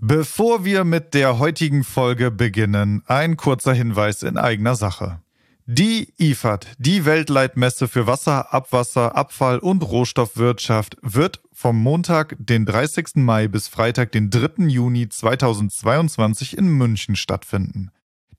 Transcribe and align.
Bevor 0.00 0.64
wir 0.64 0.84
mit 0.84 1.12
der 1.12 1.40
heutigen 1.40 1.82
Folge 1.82 2.30
beginnen, 2.30 3.02
ein 3.06 3.36
kurzer 3.36 3.72
Hinweis 3.72 4.22
in 4.22 4.38
eigener 4.38 4.76
Sache. 4.76 5.20
Die 5.66 6.14
IFAD, 6.18 6.68
die 6.78 7.04
Weltleitmesse 7.04 7.88
für 7.88 8.06
Wasser, 8.06 8.54
Abwasser, 8.54 9.16
Abfall 9.16 9.58
und 9.58 9.82
Rohstoffwirtschaft, 9.82 10.96
wird 11.02 11.40
vom 11.52 11.76
Montag, 11.82 12.36
den 12.38 12.64
30. 12.64 13.16
Mai 13.16 13.48
bis 13.48 13.66
Freitag, 13.66 14.12
den 14.12 14.30
3. 14.30 14.68
Juni 14.68 15.08
2022 15.08 16.56
in 16.56 16.68
München 16.68 17.16
stattfinden. 17.16 17.90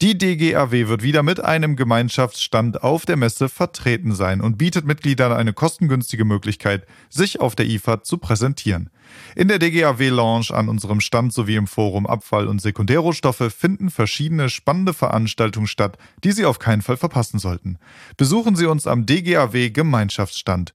Die 0.01 0.17
DGAW 0.17 0.87
wird 0.87 1.03
wieder 1.03 1.23
mit 1.23 1.41
einem 1.41 1.75
Gemeinschaftsstand 1.75 2.83
auf 2.83 3.05
der 3.05 3.17
Messe 3.17 3.49
vertreten 3.49 4.15
sein 4.15 4.39
und 4.39 4.57
bietet 4.57 4.85
Mitgliedern 4.85 5.33
eine 5.33 5.51
kostengünstige 5.51 6.23
Möglichkeit, 6.23 6.87
sich 7.09 7.41
auf 7.41 7.53
der 7.53 7.65
IFA 7.65 8.01
zu 8.01 8.17
präsentieren. 8.17 8.91
In 9.35 9.49
der 9.49 9.59
DGAW 9.59 10.07
Lounge 10.07 10.51
an 10.51 10.69
unserem 10.69 11.01
Stand 11.01 11.33
sowie 11.33 11.57
im 11.57 11.67
Forum 11.67 12.07
Abfall 12.07 12.47
und 12.47 12.61
Sekundärrohstoffe 12.61 13.53
finden 13.53 13.89
verschiedene 13.89 14.49
spannende 14.49 14.93
Veranstaltungen 14.93 15.67
statt, 15.67 15.97
die 16.23 16.31
Sie 16.31 16.45
auf 16.45 16.59
keinen 16.59 16.81
Fall 16.81 16.95
verpassen 16.95 17.37
sollten. 17.37 17.77
Besuchen 18.15 18.55
Sie 18.55 18.67
uns 18.67 18.87
am 18.87 19.05
DGAW 19.05 19.69
Gemeinschaftsstand. 19.69 20.73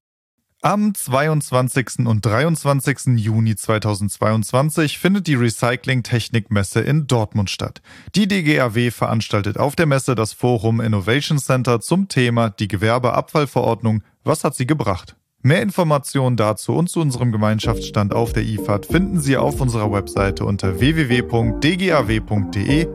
Am 0.65 0.95
22. 0.95 2.07
und 2.07 2.25
23. 2.25 3.19
Juni 3.19 3.55
2022 3.55 4.99
findet 4.99 5.27
die 5.27 5.35
Recycling-Technik-Messe 5.35 6.81
in 6.81 7.07
Dortmund 7.07 7.51
statt. 7.51 7.83
Die 8.15 8.27
DGAW 8.27 8.91
veranstaltet 8.91 9.59
auf 9.59 9.77
der 9.77 9.85
Messe 9.85 10.15
das 10.15 10.33
Forum 10.33 10.81
Innovation 10.81 11.39
Center 11.39 11.83
zum 11.83 12.09
Thema 12.09 12.49
die 12.49 12.69
Gewerbeabfallverordnung. 12.69 14.03
Was 14.25 14.43
hat 14.43 14.55
sie 14.55 14.67
gebracht? 14.67 15.17
Mehr 15.43 15.61
Informationen 15.61 16.39
dazu 16.39 16.73
und 16.73 16.89
zu 16.89 17.03
unserem 17.03 17.31
Gemeinschaftsstand 17.31 18.15
auf 18.15 18.33
der 18.33 18.45
IFAD 18.45 18.87
finden 18.87 19.21
Sie 19.21 19.37
auf 19.37 19.61
unserer 19.61 19.93
Webseite 19.93 20.47
unter 20.47 20.81
www.dgaw.de 20.81 21.69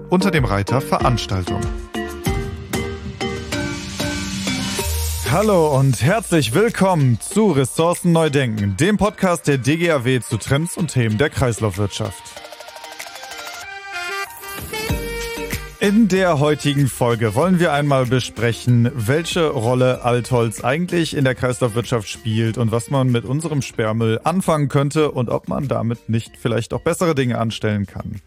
unter 0.10 0.32
dem 0.32 0.46
Reiter 0.46 0.82
Veranstaltung. 0.82 1.62
Hallo 5.32 5.78
und 5.78 6.02
herzlich 6.02 6.56
willkommen 6.56 7.20
zu 7.22 7.52
Ressourcen 7.52 8.12
neu 8.12 8.32
denken, 8.32 8.76
dem 8.78 8.98
Podcast 8.98 9.48
der 9.48 9.60
DGAW 9.60 10.22
zu 10.22 10.38
Trends 10.38 10.76
und 10.76 10.92
Themen 10.92 11.20
der 11.20 11.30
Kreislaufwirtschaft. 11.30 12.24
In 15.80 16.08
der 16.08 16.40
heutigen 16.40 16.88
Folge 16.88 17.36
wollen 17.36 17.60
wir 17.60 17.74
einmal 17.74 18.08
besprechen, 18.08 18.90
welche 18.96 19.50
Rolle 19.50 20.04
Altholz 20.04 20.64
eigentlich 20.64 21.16
in 21.16 21.26
der 21.26 21.36
Kreislaufwirtschaft 21.36 22.10
spielt 22.10 22.58
und 22.58 22.72
was 22.72 22.90
man 22.90 23.12
mit 23.12 23.24
unserem 23.24 23.62
Sperrmüll 23.62 24.20
anfangen 24.24 24.68
könnte 24.68 25.12
und 25.12 25.30
ob 25.30 25.48
man 25.48 25.68
damit 25.68 26.10
nicht 26.10 26.38
vielleicht 26.38 26.74
auch 26.74 26.82
bessere 26.82 27.14
Dinge 27.14 27.38
anstellen 27.38 27.86
kann. 27.86 28.20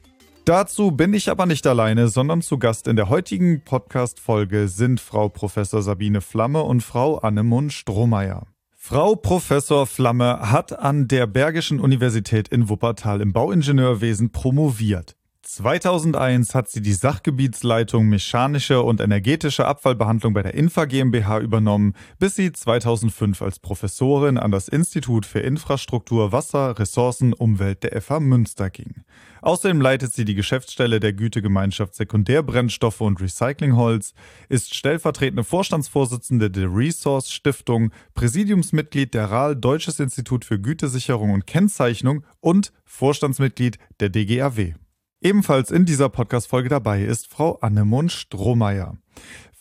Dazu 0.45 0.91
bin 0.91 1.15
ich 1.15 1.31
aber 1.31 1.47
nicht 1.47 1.69
alleine, 1.69 2.09
sondern 2.09 2.43
zu 2.43 2.59
Gast 2.59 2.89
in 2.89 2.97
der 2.97 3.09
heutigen 3.09 3.63
Podcast-Folge 3.63 4.67
sind 4.67 5.01
Frau 5.01 5.29
Professor 5.29 5.83
Sabine 5.83 6.21
Flamme 6.21 6.65
und 6.65 6.83
Frau 6.83 7.19
Annemund 7.19 7.73
Strohmeier. 7.73 8.49
Frau 8.75 9.15
Professor 9.15 9.87
Flamme 9.87 10.51
hat 10.51 10.77
an 10.77 11.07
der 11.07 11.29
Bergischen 11.29 11.79
Universität 11.79 12.49
in 12.49 12.69
Wuppertal 12.69 13.21
im 13.21 13.33
Bauingenieurwesen 13.33 14.33
promoviert. 14.33 15.15
2001 15.43 16.57
hat 16.57 16.69
sie 16.69 16.83
die 16.83 16.93
Sachgebietsleitung 16.93 18.09
mechanische 18.09 18.83
und 18.83 19.01
energetische 19.01 19.67
Abfallbehandlung 19.67 20.35
bei 20.35 20.43
der 20.43 20.55
Infa 20.55 20.87
GmbH 20.87 21.39
übernommen, 21.39 21.95
bis 22.19 22.35
sie 22.35 22.51
2005 22.51 23.43
als 23.43 23.61
Professorin 23.61 24.39
an 24.39 24.51
das 24.51 24.67
Institut 24.67 25.25
für 25.25 25.41
Infrastruktur, 25.41 26.33
Wasser, 26.33 26.79
Ressourcen, 26.81 27.33
Umwelt 27.33 27.85
der 27.85 28.01
FH 28.01 28.19
Münster 28.19 28.71
ging. 28.71 29.05
Außerdem 29.43 29.81
leitet 29.81 30.15
sie 30.15 30.25
die 30.25 30.37
Geschäftsstelle 30.37 31.01
der 31.01 31.13
Gütegemeinschaft 31.13 31.97
Sekundärbrennstoffe 31.97 33.01
und 33.01 33.21
Recyclingholz, 33.21 34.15
ist 34.49 34.75
stellvertretende 34.75 35.43
Vorstandsvorsitzende 35.43 36.51
der 36.51 36.69
Resource 36.75 37.31
Stiftung, 37.31 37.91
Präsidiumsmitglied 38.15 39.15
der 39.15 39.31
RAL 39.31 39.57
Deutsches 39.57 39.99
Institut 39.99 40.45
für 40.45 40.61
Gütesicherung 40.61 41.33
und 41.33 41.47
Kennzeichnung 41.47 42.25
und 42.41 42.73
Vorstandsmitglied 42.85 43.79
der 43.99 44.11
DGAW. 44.11 44.75
Ebenfalls 45.21 45.71
in 45.71 45.87
dieser 45.87 46.09
Podcast-Folge 46.09 46.69
dabei 46.69 47.03
ist 47.03 47.29
Frau 47.29 47.59
Annemund 47.61 48.13
Strohmeier. 48.13 48.97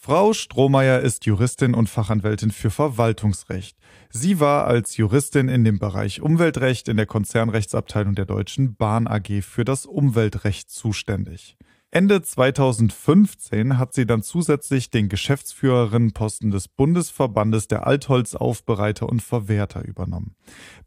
Frau 0.04 0.34
Strohmeier 0.34 1.02
ist 1.02 1.28
Juristin 1.28 1.76
und 1.76 1.88
Fachanwältin 1.88 2.50
für 2.50 2.72
Verwaltungsrecht. 2.72 3.78
Sie 4.10 4.40
war 4.40 4.66
als 4.66 4.98
Juristin 4.98 5.48
in 5.48 5.64
dem 5.64 5.78
Bereich 5.78 6.22
Umweltrecht 6.24 6.88
in 6.88 6.98
der 6.98 7.06
Konzernrechtsabteilung 7.06 8.16
der 8.16 8.26
Deutschen 8.26 8.76
Bahn 8.76 9.06
AG 9.06 9.44
für 9.44 9.64
das 9.64 9.86
Umweltrecht 9.86 10.72
zuständig. 10.72 11.56
Ende 11.92 12.24
2015 12.24 13.78
hat 13.78 13.94
sie 13.94 14.08
dann 14.08 14.24
zusätzlich 14.24 14.90
den 14.90 15.08
Geschäftsführerinnenposten 15.08 16.50
des 16.50 16.68
Bundesverbandes 16.68 17.68
der 17.68 17.86
Altholzaufbereiter 17.86 19.08
und 19.08 19.22
Verwerter 19.22 19.86
übernommen, 19.86 20.36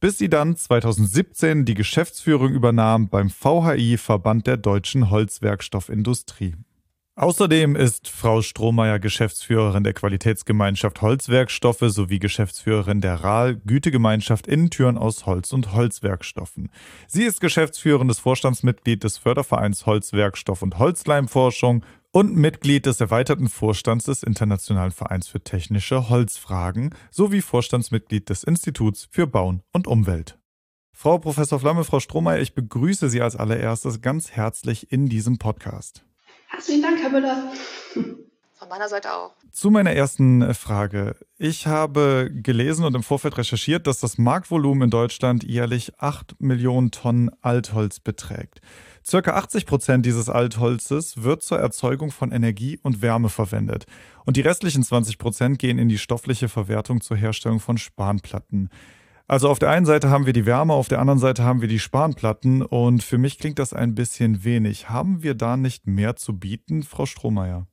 bis 0.00 0.18
sie 0.18 0.28
dann 0.28 0.56
2017 0.56 1.64
die 1.64 1.74
Geschäftsführung 1.74 2.52
übernahm 2.52 3.08
beim 3.10 3.30
VHI 3.30 3.96
Verband 3.96 4.48
der 4.48 4.56
deutschen 4.56 5.10
Holzwerkstoffindustrie. 5.10 6.56
Außerdem 7.16 7.76
ist 7.76 8.08
Frau 8.08 8.42
Strohmeier 8.42 8.98
Geschäftsführerin 8.98 9.84
der 9.84 9.92
Qualitätsgemeinschaft 9.92 11.00
Holzwerkstoffe 11.00 11.84
sowie 11.86 12.18
Geschäftsführerin 12.18 13.00
der 13.00 13.22
RAL 13.22 13.54
Gütegemeinschaft 13.54 14.48
Innentüren 14.48 14.98
aus 14.98 15.24
Holz 15.24 15.52
und 15.52 15.72
Holzwerkstoffen. 15.72 16.70
Sie 17.06 17.22
ist 17.22 17.40
geschäftsführendes 17.40 18.18
Vorstandsmitglied 18.18 19.04
des 19.04 19.18
Fördervereins 19.18 19.86
Holzwerkstoff 19.86 20.62
und 20.62 20.80
Holzleimforschung 20.80 21.84
und 22.10 22.34
Mitglied 22.34 22.86
des 22.86 23.00
erweiterten 23.00 23.48
Vorstands 23.48 24.06
des 24.06 24.24
Internationalen 24.24 24.90
Vereins 24.90 25.28
für 25.28 25.40
technische 25.40 26.08
Holzfragen 26.08 26.96
sowie 27.12 27.42
Vorstandsmitglied 27.42 28.28
des 28.28 28.42
Instituts 28.42 29.06
für 29.12 29.28
Bauen 29.28 29.62
und 29.72 29.86
Umwelt. 29.86 30.40
Frau 30.92 31.18
Professor 31.18 31.60
Flamme, 31.60 31.84
Frau 31.84 32.00
Strohmeier, 32.00 32.40
ich 32.40 32.54
begrüße 32.54 33.08
Sie 33.08 33.20
als 33.20 33.36
allererstes 33.36 34.00
ganz 34.00 34.32
herzlich 34.32 34.90
in 34.90 35.08
diesem 35.08 35.38
Podcast. 35.38 36.04
Herzlichen 36.54 36.82
Dank, 36.82 37.00
Herr 37.00 37.10
Müller. 37.10 37.52
Von 37.92 38.68
meiner 38.68 38.88
Seite 38.88 39.12
auch. 39.12 39.32
Zu 39.50 39.70
meiner 39.70 39.90
ersten 39.90 40.40
äh, 40.40 40.54
Frage. 40.54 41.16
Ich 41.36 41.66
habe 41.66 42.30
gelesen 42.32 42.84
und 42.84 42.94
im 42.94 43.02
Vorfeld 43.02 43.36
recherchiert, 43.36 43.88
dass 43.88 43.98
das 43.98 44.18
Marktvolumen 44.18 44.84
in 44.84 44.90
Deutschland 44.90 45.42
jährlich 45.42 45.98
8 45.98 46.36
Millionen 46.40 46.92
Tonnen 46.92 47.30
Altholz 47.40 47.98
beträgt. 47.98 48.60
Circa 49.04 49.32
80 49.32 49.66
Prozent 49.66 50.06
dieses 50.06 50.28
Altholzes 50.28 51.24
wird 51.24 51.42
zur 51.42 51.58
Erzeugung 51.58 52.12
von 52.12 52.30
Energie 52.30 52.78
und 52.84 53.02
Wärme 53.02 53.30
verwendet. 53.30 53.86
Und 54.24 54.36
die 54.36 54.42
restlichen 54.42 54.84
20 54.84 55.18
Prozent 55.18 55.58
gehen 55.58 55.78
in 55.78 55.88
die 55.88 55.98
stoffliche 55.98 56.48
Verwertung 56.48 57.00
zur 57.00 57.16
Herstellung 57.16 57.58
von 57.58 57.78
Spanplatten. 57.78 58.70
Also 59.26 59.48
auf 59.48 59.58
der 59.58 59.70
einen 59.70 59.86
Seite 59.86 60.10
haben 60.10 60.26
wir 60.26 60.34
die 60.34 60.44
Wärme, 60.44 60.74
auf 60.74 60.88
der 60.88 60.98
anderen 60.98 61.18
Seite 61.18 61.44
haben 61.44 61.62
wir 61.62 61.68
die 61.68 61.78
Spanplatten 61.78 62.60
und 62.60 63.02
für 63.02 63.16
mich 63.16 63.38
klingt 63.38 63.58
das 63.58 63.72
ein 63.72 63.94
bisschen 63.94 64.44
wenig. 64.44 64.90
Haben 64.90 65.22
wir 65.22 65.34
da 65.34 65.56
nicht 65.56 65.86
mehr 65.86 66.14
zu 66.14 66.38
bieten, 66.38 66.82
Frau 66.82 67.06
Strohmeier? 67.06 67.66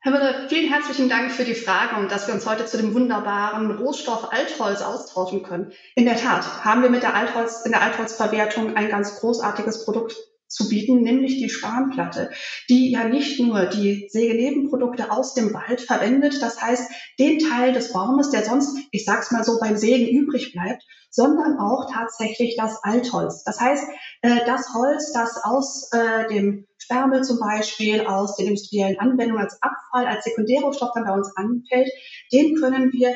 Herr 0.00 0.12
Müller, 0.12 0.48
vielen 0.48 0.72
herzlichen 0.72 1.10
Dank 1.10 1.32
für 1.32 1.44
die 1.44 1.54
Frage 1.54 1.96
und 1.96 2.10
dass 2.10 2.28
wir 2.28 2.34
uns 2.34 2.48
heute 2.48 2.64
zu 2.64 2.78
dem 2.78 2.94
wunderbaren 2.94 3.72
Rohstoff 3.72 4.32
Altholz 4.32 4.80
austauschen 4.80 5.42
können. 5.42 5.72
In 5.96 6.06
der 6.06 6.16
Tat 6.16 6.64
haben 6.64 6.82
wir 6.82 6.90
mit 6.90 7.02
der 7.02 7.14
Altholz, 7.14 7.66
in 7.66 7.72
der 7.72 7.82
Altholzverwertung 7.82 8.76
ein 8.76 8.88
ganz 8.88 9.20
großartiges 9.20 9.84
Produkt 9.84 10.16
zu 10.48 10.68
bieten, 10.68 11.02
nämlich 11.02 11.38
die 11.38 11.50
Spanplatte, 11.50 12.30
die 12.68 12.90
ja 12.90 13.04
nicht 13.04 13.40
nur 13.40 13.66
die 13.66 14.08
Sägenebenprodukte 14.10 15.10
aus 15.10 15.34
dem 15.34 15.52
Wald 15.52 15.80
verwendet, 15.80 16.40
das 16.40 16.60
heißt 16.60 16.90
den 17.18 17.38
Teil 17.38 17.72
des 17.72 17.92
Baumes, 17.92 18.30
der 18.30 18.44
sonst, 18.44 18.78
ich 18.92 19.04
sag's 19.04 19.30
mal 19.32 19.44
so, 19.44 19.58
beim 19.60 19.76
Sägen 19.76 20.08
übrig 20.08 20.52
bleibt, 20.52 20.82
sondern 21.10 21.58
auch 21.58 21.90
tatsächlich 21.90 22.56
das 22.56 22.82
Altholz. 22.82 23.42
Das 23.44 23.58
heißt, 23.58 23.84
äh, 24.22 24.44
das 24.44 24.74
Holz, 24.74 25.12
das 25.12 25.42
aus 25.42 25.90
äh, 25.92 26.28
dem 26.28 26.66
Sperrmüll 26.76 27.22
zum 27.22 27.40
Beispiel, 27.40 28.06
aus 28.06 28.36
den 28.36 28.48
industriellen 28.48 28.98
Anwendungen 28.98 29.42
als 29.42 29.60
Abfall, 29.62 30.06
als 30.06 30.24
Sekundärrohstoff 30.24 30.90
dann 30.94 31.04
bei 31.04 31.12
uns 31.12 31.34
anfällt, 31.36 31.90
den 32.32 32.54
können 32.56 32.92
wir 32.92 33.14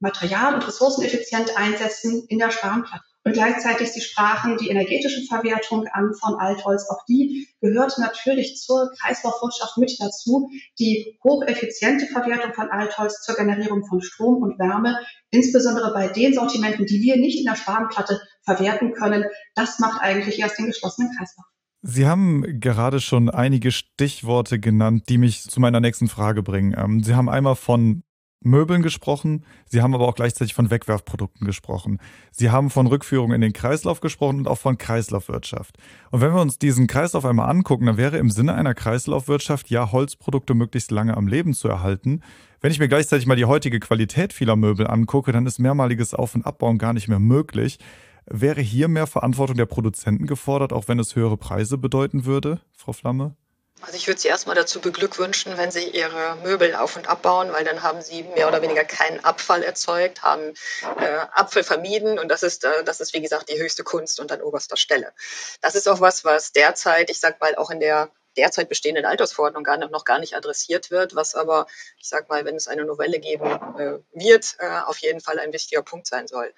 material- 0.00 0.54
und 0.54 0.66
ressourceneffizient 0.66 1.56
einsetzen 1.56 2.24
in 2.28 2.38
der 2.38 2.50
Spanplatte. 2.50 3.04
Und 3.24 3.34
gleichzeitig, 3.34 3.92
Sie 3.92 4.00
sprachen 4.00 4.58
die 4.58 4.68
energetische 4.68 5.22
Verwertung 5.28 5.86
an 5.92 6.12
von 6.14 6.34
Altholz. 6.34 6.88
Auch 6.90 7.04
die 7.08 7.48
gehört 7.60 7.96
natürlich 7.98 8.56
zur 8.56 8.90
Kreislaufwirtschaft 9.00 9.78
mit 9.78 9.96
dazu. 10.00 10.50
Die 10.80 11.18
hocheffiziente 11.22 12.06
Verwertung 12.06 12.52
von 12.52 12.68
Altholz 12.70 13.22
zur 13.22 13.36
Generierung 13.36 13.86
von 13.86 14.02
Strom 14.02 14.42
und 14.42 14.58
Wärme, 14.58 14.98
insbesondere 15.30 15.92
bei 15.92 16.08
den 16.08 16.34
Sortimenten, 16.34 16.86
die 16.86 17.00
wir 17.00 17.16
nicht 17.16 17.38
in 17.38 17.44
der 17.44 17.54
Spanplatte 17.54 18.20
verwerten 18.44 18.92
können. 18.92 19.24
Das 19.54 19.78
macht 19.78 20.02
eigentlich 20.02 20.40
erst 20.40 20.58
den 20.58 20.66
geschlossenen 20.66 21.12
Kreislauf. 21.16 21.46
Sie 21.84 22.06
haben 22.06 22.60
gerade 22.60 23.00
schon 23.00 23.28
einige 23.28 23.72
Stichworte 23.72 24.60
genannt, 24.60 25.04
die 25.08 25.18
mich 25.18 25.42
zu 25.42 25.60
meiner 25.60 25.80
nächsten 25.80 26.08
Frage 26.08 26.42
bringen. 26.42 26.74
Ähm, 26.76 27.02
Sie 27.02 27.14
haben 27.14 27.28
einmal 27.28 27.56
von 27.56 28.02
Möbeln 28.44 28.82
gesprochen, 28.82 29.44
Sie 29.66 29.82
haben 29.82 29.94
aber 29.94 30.06
auch 30.08 30.14
gleichzeitig 30.14 30.54
von 30.54 30.70
Wegwerfprodukten 30.70 31.46
gesprochen. 31.46 31.98
Sie 32.30 32.50
haben 32.50 32.70
von 32.70 32.86
Rückführung 32.86 33.32
in 33.32 33.40
den 33.40 33.52
Kreislauf 33.52 34.00
gesprochen 34.00 34.38
und 34.38 34.48
auch 34.48 34.58
von 34.58 34.78
Kreislaufwirtschaft. 34.78 35.78
Und 36.10 36.20
wenn 36.20 36.34
wir 36.34 36.40
uns 36.40 36.58
diesen 36.58 36.86
Kreislauf 36.86 37.24
einmal 37.24 37.50
angucken, 37.50 37.86
dann 37.86 37.96
wäre 37.96 38.18
im 38.18 38.30
Sinne 38.30 38.54
einer 38.54 38.74
Kreislaufwirtschaft 38.74 39.70
ja 39.70 39.92
Holzprodukte 39.92 40.54
möglichst 40.54 40.90
lange 40.90 41.16
am 41.16 41.28
Leben 41.28 41.54
zu 41.54 41.68
erhalten. 41.68 42.22
Wenn 42.60 42.70
ich 42.70 42.78
mir 42.78 42.88
gleichzeitig 42.88 43.26
mal 43.26 43.36
die 43.36 43.44
heutige 43.44 43.80
Qualität 43.80 44.32
vieler 44.32 44.56
Möbel 44.56 44.86
angucke, 44.86 45.32
dann 45.32 45.46
ist 45.46 45.58
mehrmaliges 45.58 46.14
Auf- 46.14 46.34
und 46.34 46.46
Abbauen 46.46 46.78
gar 46.78 46.92
nicht 46.92 47.08
mehr 47.08 47.18
möglich. 47.18 47.78
Wäre 48.26 48.60
hier 48.60 48.88
mehr 48.88 49.08
Verantwortung 49.08 49.56
der 49.56 49.66
Produzenten 49.66 50.26
gefordert, 50.26 50.72
auch 50.72 50.86
wenn 50.86 50.98
es 50.98 51.16
höhere 51.16 51.36
Preise 51.36 51.76
bedeuten 51.76 52.24
würde, 52.24 52.60
Frau 52.72 52.92
Flamme? 52.92 53.34
Also 53.82 53.96
ich 53.96 54.06
würde 54.06 54.20
Sie 54.20 54.28
erstmal 54.28 54.54
dazu 54.54 54.80
beglückwünschen, 54.80 55.58
wenn 55.58 55.70
Sie 55.70 55.88
Ihre 55.88 56.36
Möbel 56.36 56.74
auf 56.76 56.96
und 56.96 57.08
abbauen, 57.08 57.52
weil 57.52 57.64
dann 57.64 57.82
haben 57.82 58.00
Sie 58.00 58.22
mehr 58.22 58.46
oder 58.46 58.62
weniger 58.62 58.84
keinen 58.84 59.24
Abfall 59.24 59.62
erzeugt, 59.62 60.22
haben 60.22 60.54
äh, 61.00 61.18
Abfall 61.32 61.64
vermieden 61.64 62.18
und 62.18 62.28
das 62.28 62.42
ist, 62.42 62.64
äh, 62.64 62.84
das 62.84 63.00
ist 63.00 63.12
wie 63.12 63.20
gesagt 63.20 63.48
die 63.48 63.60
höchste 63.60 63.82
Kunst 63.82 64.20
und 64.20 64.30
an 64.30 64.40
oberster 64.40 64.76
Stelle. 64.76 65.12
Das 65.60 65.74
ist 65.74 65.88
auch 65.88 66.00
was, 66.00 66.24
was 66.24 66.52
derzeit, 66.52 67.10
ich 67.10 67.18
sag 67.18 67.40
mal, 67.40 67.56
auch 67.56 67.70
in 67.70 67.80
der 67.80 68.10
derzeit 68.36 68.68
bestehenden 68.68 69.04
Altersverordnung 69.04 69.64
gar 69.64 69.76
noch 69.76 70.04
gar 70.04 70.18
nicht 70.18 70.34
adressiert 70.36 70.90
wird, 70.90 71.14
was 71.14 71.34
aber, 71.34 71.66
ich 71.98 72.08
sage 72.08 72.26
mal, 72.28 72.44
wenn 72.44 72.56
es 72.56 72.68
eine 72.68 72.84
Novelle 72.84 73.18
geben 73.18 73.46
äh, 73.78 73.98
wird, 74.12 74.56
äh, 74.58 74.80
auf 74.86 74.98
jeden 74.98 75.20
Fall 75.20 75.38
ein 75.38 75.52
wichtiger 75.52 75.82
Punkt 75.82 76.06
sein 76.06 76.26
soll. 76.26 76.52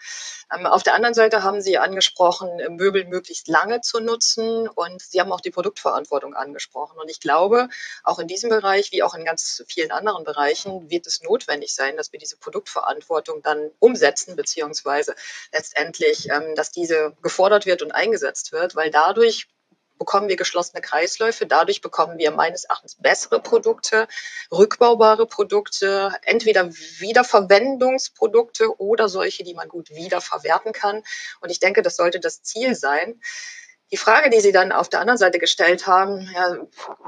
Ähm, 0.54 0.66
auf 0.66 0.82
der 0.82 0.94
anderen 0.94 1.14
Seite 1.14 1.42
haben 1.42 1.60
Sie 1.60 1.78
angesprochen, 1.78 2.58
äh, 2.60 2.68
Möbel 2.68 3.04
möglichst 3.06 3.48
lange 3.48 3.80
zu 3.80 4.00
nutzen 4.00 4.68
und 4.68 5.02
Sie 5.02 5.20
haben 5.20 5.32
auch 5.32 5.40
die 5.40 5.50
Produktverantwortung 5.50 6.34
angesprochen. 6.34 6.98
Und 6.98 7.10
ich 7.10 7.20
glaube, 7.20 7.68
auch 8.02 8.18
in 8.18 8.28
diesem 8.28 8.50
Bereich, 8.50 8.92
wie 8.92 9.02
auch 9.02 9.14
in 9.14 9.24
ganz 9.24 9.64
vielen 9.68 9.90
anderen 9.90 10.24
Bereichen, 10.24 10.90
wird 10.90 11.06
es 11.06 11.22
notwendig 11.22 11.74
sein, 11.74 11.96
dass 11.96 12.12
wir 12.12 12.18
diese 12.18 12.36
Produktverantwortung 12.36 13.42
dann 13.42 13.70
umsetzen, 13.78 14.36
beziehungsweise 14.36 15.14
letztendlich, 15.52 16.28
ähm, 16.30 16.54
dass 16.54 16.70
diese 16.70 17.16
gefordert 17.22 17.66
wird 17.66 17.82
und 17.82 17.92
eingesetzt 17.92 18.52
wird, 18.52 18.74
weil 18.76 18.90
dadurch 18.90 19.48
bekommen 20.04 20.28
wir 20.28 20.36
geschlossene 20.36 20.82
Kreisläufe. 20.82 21.46
Dadurch 21.46 21.80
bekommen 21.80 22.18
wir 22.18 22.30
meines 22.30 22.64
Erachtens 22.64 22.96
bessere 22.96 23.40
Produkte, 23.40 24.06
rückbaubare 24.52 25.26
Produkte, 25.26 26.12
entweder 26.26 26.70
Wiederverwendungsprodukte 26.70 28.78
oder 28.78 29.08
solche, 29.08 29.44
die 29.44 29.54
man 29.54 29.70
gut 29.70 29.88
wiederverwerten 29.88 30.72
kann. 30.72 31.02
Und 31.40 31.48
ich 31.48 31.58
denke, 31.58 31.80
das 31.80 31.96
sollte 31.96 32.20
das 32.20 32.42
Ziel 32.42 32.74
sein. 32.74 33.18
Die 33.92 33.98
Frage, 33.98 34.30
die 34.30 34.40
Sie 34.40 34.50
dann 34.50 34.72
auf 34.72 34.88
der 34.88 35.00
anderen 35.00 35.18
Seite 35.18 35.38
gestellt 35.38 35.86
haben, 35.86 36.28
ja, 36.34 36.56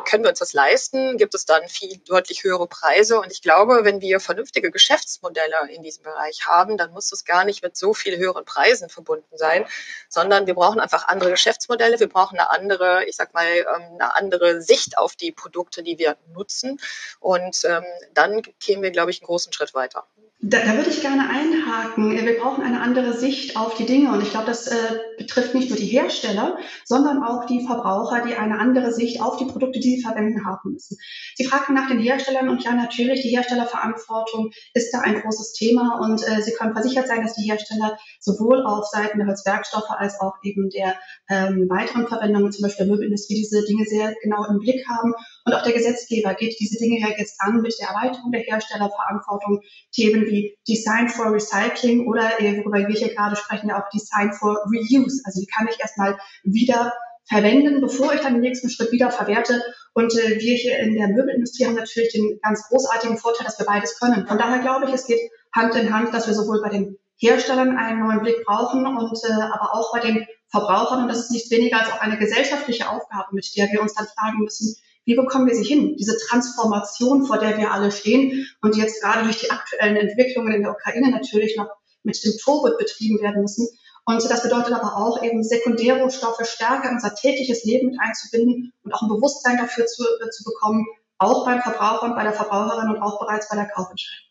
können 0.04 0.24
wir 0.24 0.30
uns 0.30 0.38
das 0.38 0.52
leisten? 0.52 1.16
Gibt 1.16 1.34
es 1.34 1.46
dann 1.46 1.66
viel 1.68 1.96
deutlich 1.98 2.44
höhere 2.44 2.68
Preise? 2.68 3.18
Und 3.18 3.32
ich 3.32 3.40
glaube, 3.40 3.80
wenn 3.82 4.00
wir 4.00 4.20
vernünftige 4.20 4.70
Geschäftsmodelle 4.70 5.70
in 5.70 5.82
diesem 5.82 6.04
Bereich 6.04 6.46
haben, 6.46 6.76
dann 6.76 6.92
muss 6.92 7.10
es 7.12 7.24
gar 7.24 7.44
nicht 7.44 7.62
mit 7.62 7.76
so 7.76 7.94
viel 7.94 8.18
höheren 8.18 8.44
Preisen 8.44 8.90
verbunden 8.90 9.36
sein, 9.36 9.66
sondern 10.08 10.46
wir 10.46 10.54
brauchen 10.54 10.78
einfach 10.78 11.08
andere 11.08 11.30
Geschäftsmodelle. 11.30 11.98
Wir 11.98 12.08
brauchen 12.08 12.38
eine 12.38 12.50
andere, 12.50 13.04
ich 13.06 13.16
sag 13.16 13.32
mal, 13.32 13.46
ähm, 13.46 13.94
eine 13.94 14.14
andere 14.14 14.60
Sicht 14.60 14.98
auf 14.98 15.16
die 15.16 15.32
Produkte, 15.32 15.82
die 15.82 15.98
wir 15.98 16.16
nutzen. 16.34 16.78
Und 17.20 17.64
ähm, 17.64 17.84
dann 18.12 18.42
kämen 18.60 18.82
wir, 18.82 18.90
glaube 18.90 19.10
ich, 19.10 19.22
einen 19.22 19.26
großen 19.26 19.52
Schritt 19.52 19.74
weiter. 19.74 20.06
Da, 20.40 20.58
da, 20.58 20.76
würde 20.76 20.90
ich 20.90 21.00
gerne 21.00 21.30
einhaken. 21.30 22.10
Wir 22.10 22.38
brauchen 22.38 22.62
eine 22.62 22.82
andere 22.82 23.14
Sicht 23.14 23.56
auf 23.56 23.74
die 23.74 23.86
Dinge. 23.86 24.12
Und 24.12 24.22
ich 24.22 24.30
glaube, 24.30 24.46
das 24.46 24.66
äh, 24.66 24.98
betrifft 25.16 25.54
nicht 25.54 25.70
nur 25.70 25.78
die 25.78 25.86
Hersteller, 25.86 26.58
sondern 26.84 27.22
auch 27.22 27.46
die 27.46 27.66
Verbraucher, 27.66 28.22
die 28.22 28.34
eine 28.34 28.58
andere 28.58 28.92
Sicht 28.92 29.22
auf 29.22 29.38
die 29.38 29.46
Produkte, 29.46 29.80
die 29.80 29.96
sie 29.96 30.02
verwenden, 30.02 30.44
haben 30.44 30.72
müssen. 30.72 30.98
Sie 31.36 31.44
fragten 31.44 31.74
nach 31.74 31.88
den 31.88 32.00
Herstellern 32.00 32.50
und 32.50 32.62
ja, 32.62 32.74
natürlich, 32.74 33.22
die 33.22 33.30
Herstellerverantwortung 33.30 34.50
ist 34.74 34.92
da 34.92 35.00
ein 35.00 35.22
großes 35.22 35.54
Thema. 35.54 36.00
Und 36.00 36.22
äh, 36.22 36.42
Sie 36.42 36.52
können 36.52 36.74
versichert 36.74 37.08
sein, 37.08 37.22
dass 37.22 37.34
die 37.34 37.50
Hersteller 37.50 37.96
sowohl 38.20 38.62
auf 38.66 38.84
Seiten 38.84 39.18
der 39.18 39.28
Holzwerkstoffe 39.28 39.90
als 39.90 40.20
auch 40.20 40.34
eben 40.42 40.68
der 40.68 40.96
ähm, 41.30 41.66
weiteren 41.70 42.08
Verwendungen, 42.08 42.52
zum 42.52 42.64
Beispiel 42.64 42.84
der 42.84 42.92
Möbelindustrie, 42.92 43.36
diese 43.36 43.64
Dinge 43.64 43.86
sehr 43.86 44.14
genau 44.22 44.44
im 44.44 44.58
Blick 44.58 44.86
haben. 44.86 45.14
Und 45.46 45.54
auch 45.54 45.62
der 45.62 45.72
Gesetzgeber 45.72 46.34
geht 46.34 46.58
diese 46.58 46.76
Dinge 46.76 46.98
ja 47.00 47.14
jetzt 47.16 47.40
an 47.40 47.62
mit 47.62 47.72
der 47.80 47.88
Erweiterung 47.90 48.32
der 48.32 48.40
Herstellerverantwortung, 48.40 49.60
Themen 49.92 50.26
wie 50.26 50.58
Design 50.68 51.08
for 51.08 51.32
Recycling 51.32 52.08
oder, 52.08 52.40
äh, 52.40 52.58
worüber 52.58 52.78
wir 52.78 52.94
hier 52.94 53.14
gerade 53.14 53.36
sprechen, 53.36 53.68
ja 53.68 53.80
auch 53.80 53.88
Design 53.90 54.32
for 54.32 54.58
Reuse. 54.66 55.22
Also 55.24 55.40
wie 55.40 55.46
kann 55.46 55.68
ich 55.68 55.78
erstmal 55.78 56.18
wieder 56.42 56.92
verwenden, 57.28 57.80
bevor 57.80 58.12
ich 58.12 58.20
dann 58.20 58.34
den 58.34 58.42
nächsten 58.42 58.70
Schritt 58.70 58.90
wieder 58.90 59.12
verwerte. 59.12 59.62
Und 59.94 60.12
äh, 60.14 60.40
wir 60.40 60.54
hier 60.56 60.78
in 60.80 60.94
der 60.94 61.08
Möbelindustrie 61.08 61.66
haben 61.66 61.76
natürlich 61.76 62.12
den 62.12 62.40
ganz 62.42 62.66
großartigen 62.68 63.16
Vorteil, 63.16 63.46
dass 63.46 63.58
wir 63.60 63.66
beides 63.66 64.00
können. 64.00 64.26
Von 64.26 64.38
daher 64.38 64.58
glaube 64.58 64.86
ich, 64.86 64.92
es 64.92 65.06
geht 65.06 65.20
Hand 65.54 65.76
in 65.76 65.94
Hand, 65.94 66.12
dass 66.12 66.26
wir 66.26 66.34
sowohl 66.34 66.60
bei 66.60 66.70
den 66.70 66.98
Herstellern 67.18 67.76
einen 67.78 68.00
neuen 68.00 68.20
Blick 68.20 68.44
brauchen 68.44 68.84
und 68.84 69.18
äh, 69.24 69.32
aber 69.32 69.74
auch 69.74 69.92
bei 69.92 70.00
den 70.00 70.26
Verbrauchern. 70.48 71.02
Und 71.02 71.08
das 71.08 71.20
ist 71.20 71.30
nichts 71.30 71.50
weniger 71.52 71.78
als 71.78 71.92
auch 71.92 72.00
eine 72.00 72.18
gesellschaftliche 72.18 72.90
Aufgabe, 72.90 73.28
mit 73.30 73.46
der 73.56 73.68
wir 73.70 73.80
uns 73.80 73.94
dann 73.94 74.06
fragen 74.06 74.40
müssen, 74.40 74.76
wie 75.06 75.14
bekommen 75.14 75.46
wir 75.46 75.54
sie 75.54 75.64
hin? 75.64 75.96
Diese 75.96 76.16
Transformation, 76.28 77.24
vor 77.24 77.38
der 77.38 77.56
wir 77.56 77.72
alle 77.72 77.92
stehen 77.92 78.46
und 78.60 78.74
die 78.74 78.80
jetzt 78.80 79.00
gerade 79.00 79.22
durch 79.22 79.38
die 79.38 79.50
aktuellen 79.50 79.96
Entwicklungen 79.96 80.52
in 80.52 80.62
der 80.62 80.72
Ukraine 80.72 81.10
natürlich 81.10 81.56
noch 81.56 81.68
mit 82.02 82.22
dem 82.22 82.32
Turbo 82.42 82.76
betrieben 82.76 83.20
werden 83.22 83.40
müssen. 83.40 83.68
Und 84.04 84.22
das 84.28 84.42
bedeutet 84.42 84.72
aber 84.72 84.96
auch 84.96 85.22
eben 85.22 85.42
Sekundärrohstoffe 85.42 86.44
stärker 86.44 86.88
in 86.88 86.96
unser 86.96 87.14
tägliches 87.14 87.64
Leben 87.64 87.90
mit 87.90 88.00
einzubinden 88.00 88.72
und 88.82 88.92
auch 88.92 89.02
ein 89.02 89.08
Bewusstsein 89.08 89.56
dafür 89.56 89.86
zu, 89.86 90.04
äh, 90.04 90.30
zu 90.30 90.44
bekommen, 90.44 90.84
auch 91.18 91.44
beim 91.44 91.60
Verbraucher 91.60 92.04
und 92.04 92.14
bei 92.14 92.22
der 92.22 92.32
Verbraucherin 92.32 92.90
und 92.90 93.02
auch 93.02 93.18
bereits 93.18 93.48
bei 93.48 93.56
der 93.56 93.66
Kaufentscheidung. 93.66 94.26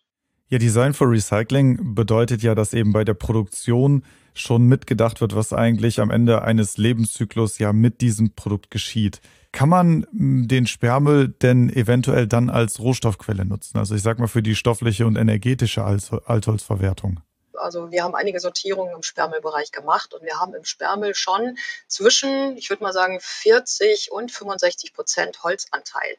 Ja, 0.48 0.60
Design 0.60 0.94
for 0.94 1.10
Recycling 1.10 1.96
bedeutet 1.96 2.44
ja, 2.44 2.54
dass 2.54 2.74
eben 2.74 2.94
bei 2.94 3.04
der 3.04 3.16
Produktion 3.16 4.04
schon 4.34 4.64
mitgedacht 4.68 5.20
wird, 5.20 5.36
was 5.36 5.54
eigentlich 5.54 6.00
am 6.00 6.12
Ende 6.12 6.44
eines 6.44 6.78
Lebenszyklus 6.78 7.58
ja 7.58 7.74
mit 7.74 8.02
diesem 8.02 8.36
Produkt 8.36 8.70
geschieht. 8.70 9.22
Kann 9.56 9.70
man 9.70 10.06
hm, 10.12 10.50
den 10.50 10.68
Sperrmüll 10.68 11.30
denn 11.30 11.70
eventuell 11.70 12.28
dann 12.28 12.50
als 12.50 12.80
Rohstoffquelle 12.80 13.46
nutzen? 13.46 13.78
Also 13.78 13.96
ich 13.96 14.04
sag 14.04 14.20
mal 14.20 14.28
für 14.28 14.44
die 14.44 14.54
stoffliche 14.54 15.08
und 15.08 15.16
energetische 15.16 15.84
Altholzverwertung. 15.84 17.22
Also 17.54 17.90
wir 17.90 18.04
haben 18.04 18.16
einige 18.16 18.42
Sortierungen 18.42 18.94
im 18.94 19.02
Sperrmüllbereich 19.02 19.72
gemacht 19.72 20.14
und 20.14 20.24
wir 20.24 20.42
haben 20.42 20.54
im 20.54 20.66
Sperrmüll 20.66 21.16
schon 21.16 21.58
zwischen, 21.88 22.58
ich 22.58 22.70
würde 22.70 22.84
mal 22.84 22.92
sagen, 22.92 23.18
40 23.22 24.12
und 24.12 24.30
65 24.30 24.94
Prozent 24.94 25.42
Holzanteil. 25.42 26.18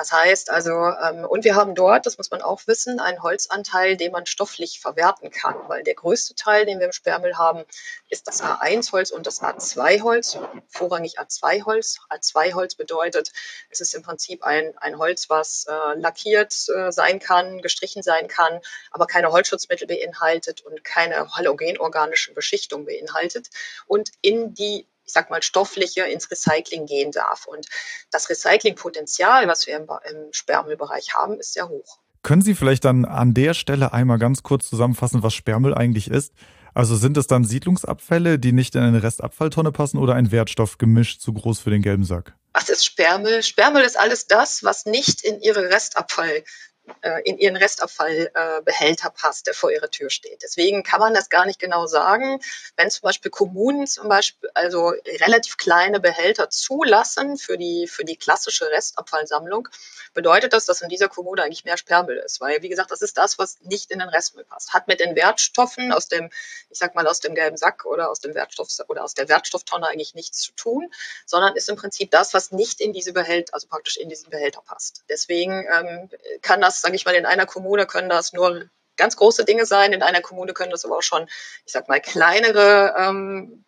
Das 0.00 0.12
heißt 0.12 0.48
also, 0.48 0.70
ähm, 0.72 1.26
und 1.26 1.44
wir 1.44 1.56
haben 1.56 1.74
dort, 1.74 2.06
das 2.06 2.16
muss 2.16 2.30
man 2.30 2.40
auch 2.40 2.62
wissen, 2.66 3.00
einen 3.00 3.22
Holzanteil, 3.22 3.98
den 3.98 4.12
man 4.12 4.24
stofflich 4.24 4.80
verwerten 4.80 5.30
kann, 5.30 5.54
weil 5.68 5.82
der 5.82 5.92
größte 5.92 6.34
Teil, 6.34 6.64
den 6.64 6.78
wir 6.78 6.86
im 6.86 6.92
Sperrmüll 6.92 7.36
haben, 7.36 7.66
ist 8.08 8.26
das 8.26 8.42
A1-Holz 8.42 9.10
und 9.10 9.26
das 9.26 9.42
A2-Holz, 9.42 10.38
vorrangig 10.68 11.20
A2-Holz. 11.20 11.98
A2-Holz 12.08 12.76
bedeutet, 12.76 13.32
es 13.68 13.82
ist 13.82 13.94
im 13.94 14.00
Prinzip 14.00 14.42
ein, 14.42 14.72
ein 14.78 14.96
Holz, 14.96 15.28
was 15.28 15.66
äh, 15.68 15.98
lackiert 15.98 16.54
äh, 16.74 16.90
sein 16.90 17.18
kann, 17.18 17.60
gestrichen 17.60 18.02
sein 18.02 18.26
kann, 18.26 18.62
aber 18.92 19.06
keine 19.06 19.30
Holzschutzmittel 19.32 19.86
beinhaltet 19.86 20.62
und 20.62 20.82
keine 20.82 21.30
halogenorganische 21.36 22.32
Beschichtung 22.32 22.86
beinhaltet 22.86 23.50
und 23.86 24.12
in 24.22 24.54
die 24.54 24.86
ich 25.10 25.14
sag 25.14 25.28
mal, 25.28 25.42
stoffliche 25.42 26.02
ins 26.02 26.30
Recycling 26.30 26.86
gehen 26.86 27.10
darf. 27.10 27.46
Und 27.46 27.66
das 28.12 28.30
Recyclingpotenzial, 28.30 29.48
was 29.48 29.66
wir 29.66 29.76
im, 29.76 29.88
im 30.08 30.32
Sperrmüllbereich 30.32 31.14
haben, 31.14 31.38
ist 31.40 31.54
sehr 31.54 31.68
hoch. 31.68 31.98
Können 32.22 32.42
Sie 32.42 32.54
vielleicht 32.54 32.84
dann 32.84 33.04
an 33.04 33.34
der 33.34 33.54
Stelle 33.54 33.92
einmal 33.92 34.18
ganz 34.18 34.42
kurz 34.42 34.68
zusammenfassen, 34.68 35.22
was 35.22 35.34
Sperrmüll 35.34 35.74
eigentlich 35.74 36.10
ist? 36.10 36.32
Also 36.74 36.94
sind 36.94 37.16
es 37.16 37.26
dann 37.26 37.44
Siedlungsabfälle, 37.44 38.38
die 38.38 38.52
nicht 38.52 38.76
in 38.76 38.82
eine 38.82 39.02
Restabfalltonne 39.02 39.72
passen 39.72 39.98
oder 39.98 40.14
ein 40.14 40.30
Wertstoffgemisch 40.30 41.18
zu 41.18 41.32
groß 41.32 41.58
für 41.58 41.70
den 41.70 41.82
gelben 41.82 42.04
Sack? 42.04 42.36
Was 42.52 42.68
ist 42.68 42.84
Sperrmüll? 42.84 43.42
Sperrmüll 43.42 43.82
ist 43.82 43.98
alles 43.98 44.28
das, 44.28 44.62
was 44.62 44.86
nicht 44.86 45.22
in 45.22 45.40
Ihre 45.40 45.70
Restabfall 45.70 46.44
in 47.24 47.38
ihren 47.38 47.56
Restavfallbehälter 47.56 49.08
äh, 49.08 49.12
passt, 49.12 49.46
der 49.46 49.54
vor 49.54 49.70
ihrer 49.70 49.90
Tür 49.90 50.10
steht. 50.10 50.42
Deswegen 50.42 50.82
kann 50.82 51.00
man 51.00 51.14
das 51.14 51.28
gar 51.28 51.46
nicht 51.46 51.58
genau 51.58 51.86
sagen. 51.86 52.40
Wenn 52.76 52.90
zum 52.90 53.02
Beispiel 53.02 53.30
Kommunen 53.30 53.86
zum 53.86 54.08
Beispiel 54.08 54.50
also 54.54 54.92
relativ 55.20 55.56
kleine 55.56 56.00
Behälter 56.00 56.50
zulassen 56.50 57.38
für 57.38 57.56
die, 57.56 57.86
für 57.86 58.04
die 58.04 58.16
klassische 58.16 58.70
Restabfallsammlung, 58.70 59.68
bedeutet 60.14 60.52
das, 60.52 60.66
dass 60.66 60.82
in 60.82 60.88
dieser 60.88 61.08
Kommune 61.08 61.42
eigentlich 61.42 61.64
mehr 61.64 61.76
Sperrmüll 61.76 62.18
ist. 62.18 62.40
Weil, 62.40 62.62
wie 62.62 62.68
gesagt, 62.68 62.90
das 62.90 63.02
ist 63.02 63.16
das, 63.16 63.38
was 63.38 63.60
nicht 63.62 63.90
in 63.90 64.00
den 64.00 64.08
Restmüll 64.08 64.44
passt. 64.44 64.72
Hat 64.72 64.88
mit 64.88 65.00
den 65.00 65.14
Wertstoffen 65.14 65.92
aus 65.92 66.08
dem, 66.08 66.30
ich 66.70 66.78
sag 66.78 66.94
mal, 66.94 67.06
aus 67.06 67.20
dem 67.20 67.34
gelben 67.34 67.56
Sack 67.56 67.84
oder 67.84 68.10
aus 68.10 68.20
dem 68.20 68.34
Wertstoff 68.34 68.68
oder 68.88 69.04
aus 69.04 69.14
der 69.14 69.28
Wertstofftonne 69.28 69.86
eigentlich 69.86 70.14
nichts 70.14 70.40
zu 70.40 70.52
tun, 70.52 70.90
sondern 71.26 71.54
ist 71.56 71.68
im 71.68 71.76
Prinzip 71.76 72.10
das, 72.10 72.34
was 72.34 72.50
nicht 72.50 72.80
in 72.80 72.92
diese 72.92 73.12
Behälter, 73.12 73.54
also 73.54 73.68
praktisch 73.68 73.96
in 73.96 74.08
diesen 74.08 74.30
Behälter 74.30 74.62
passt. 74.62 75.04
Deswegen 75.08 75.66
ähm, 75.72 76.10
kann 76.42 76.60
das 76.60 76.69
sage 76.70 76.96
ich 76.96 77.04
mal, 77.04 77.14
in 77.14 77.26
einer 77.26 77.46
Kommune 77.46 77.86
können 77.86 78.08
das 78.08 78.32
nur 78.32 78.68
ganz 78.96 79.16
große 79.16 79.44
Dinge 79.44 79.66
sein, 79.66 79.92
in 79.92 80.02
einer 80.02 80.20
Kommune 80.20 80.52
können 80.52 80.70
das 80.70 80.84
aber 80.84 80.98
auch 80.98 81.02
schon, 81.02 81.26
ich 81.64 81.72
sag 81.72 81.88
mal, 81.88 82.00
kleinere, 82.00 82.94
ähm, 82.98 83.64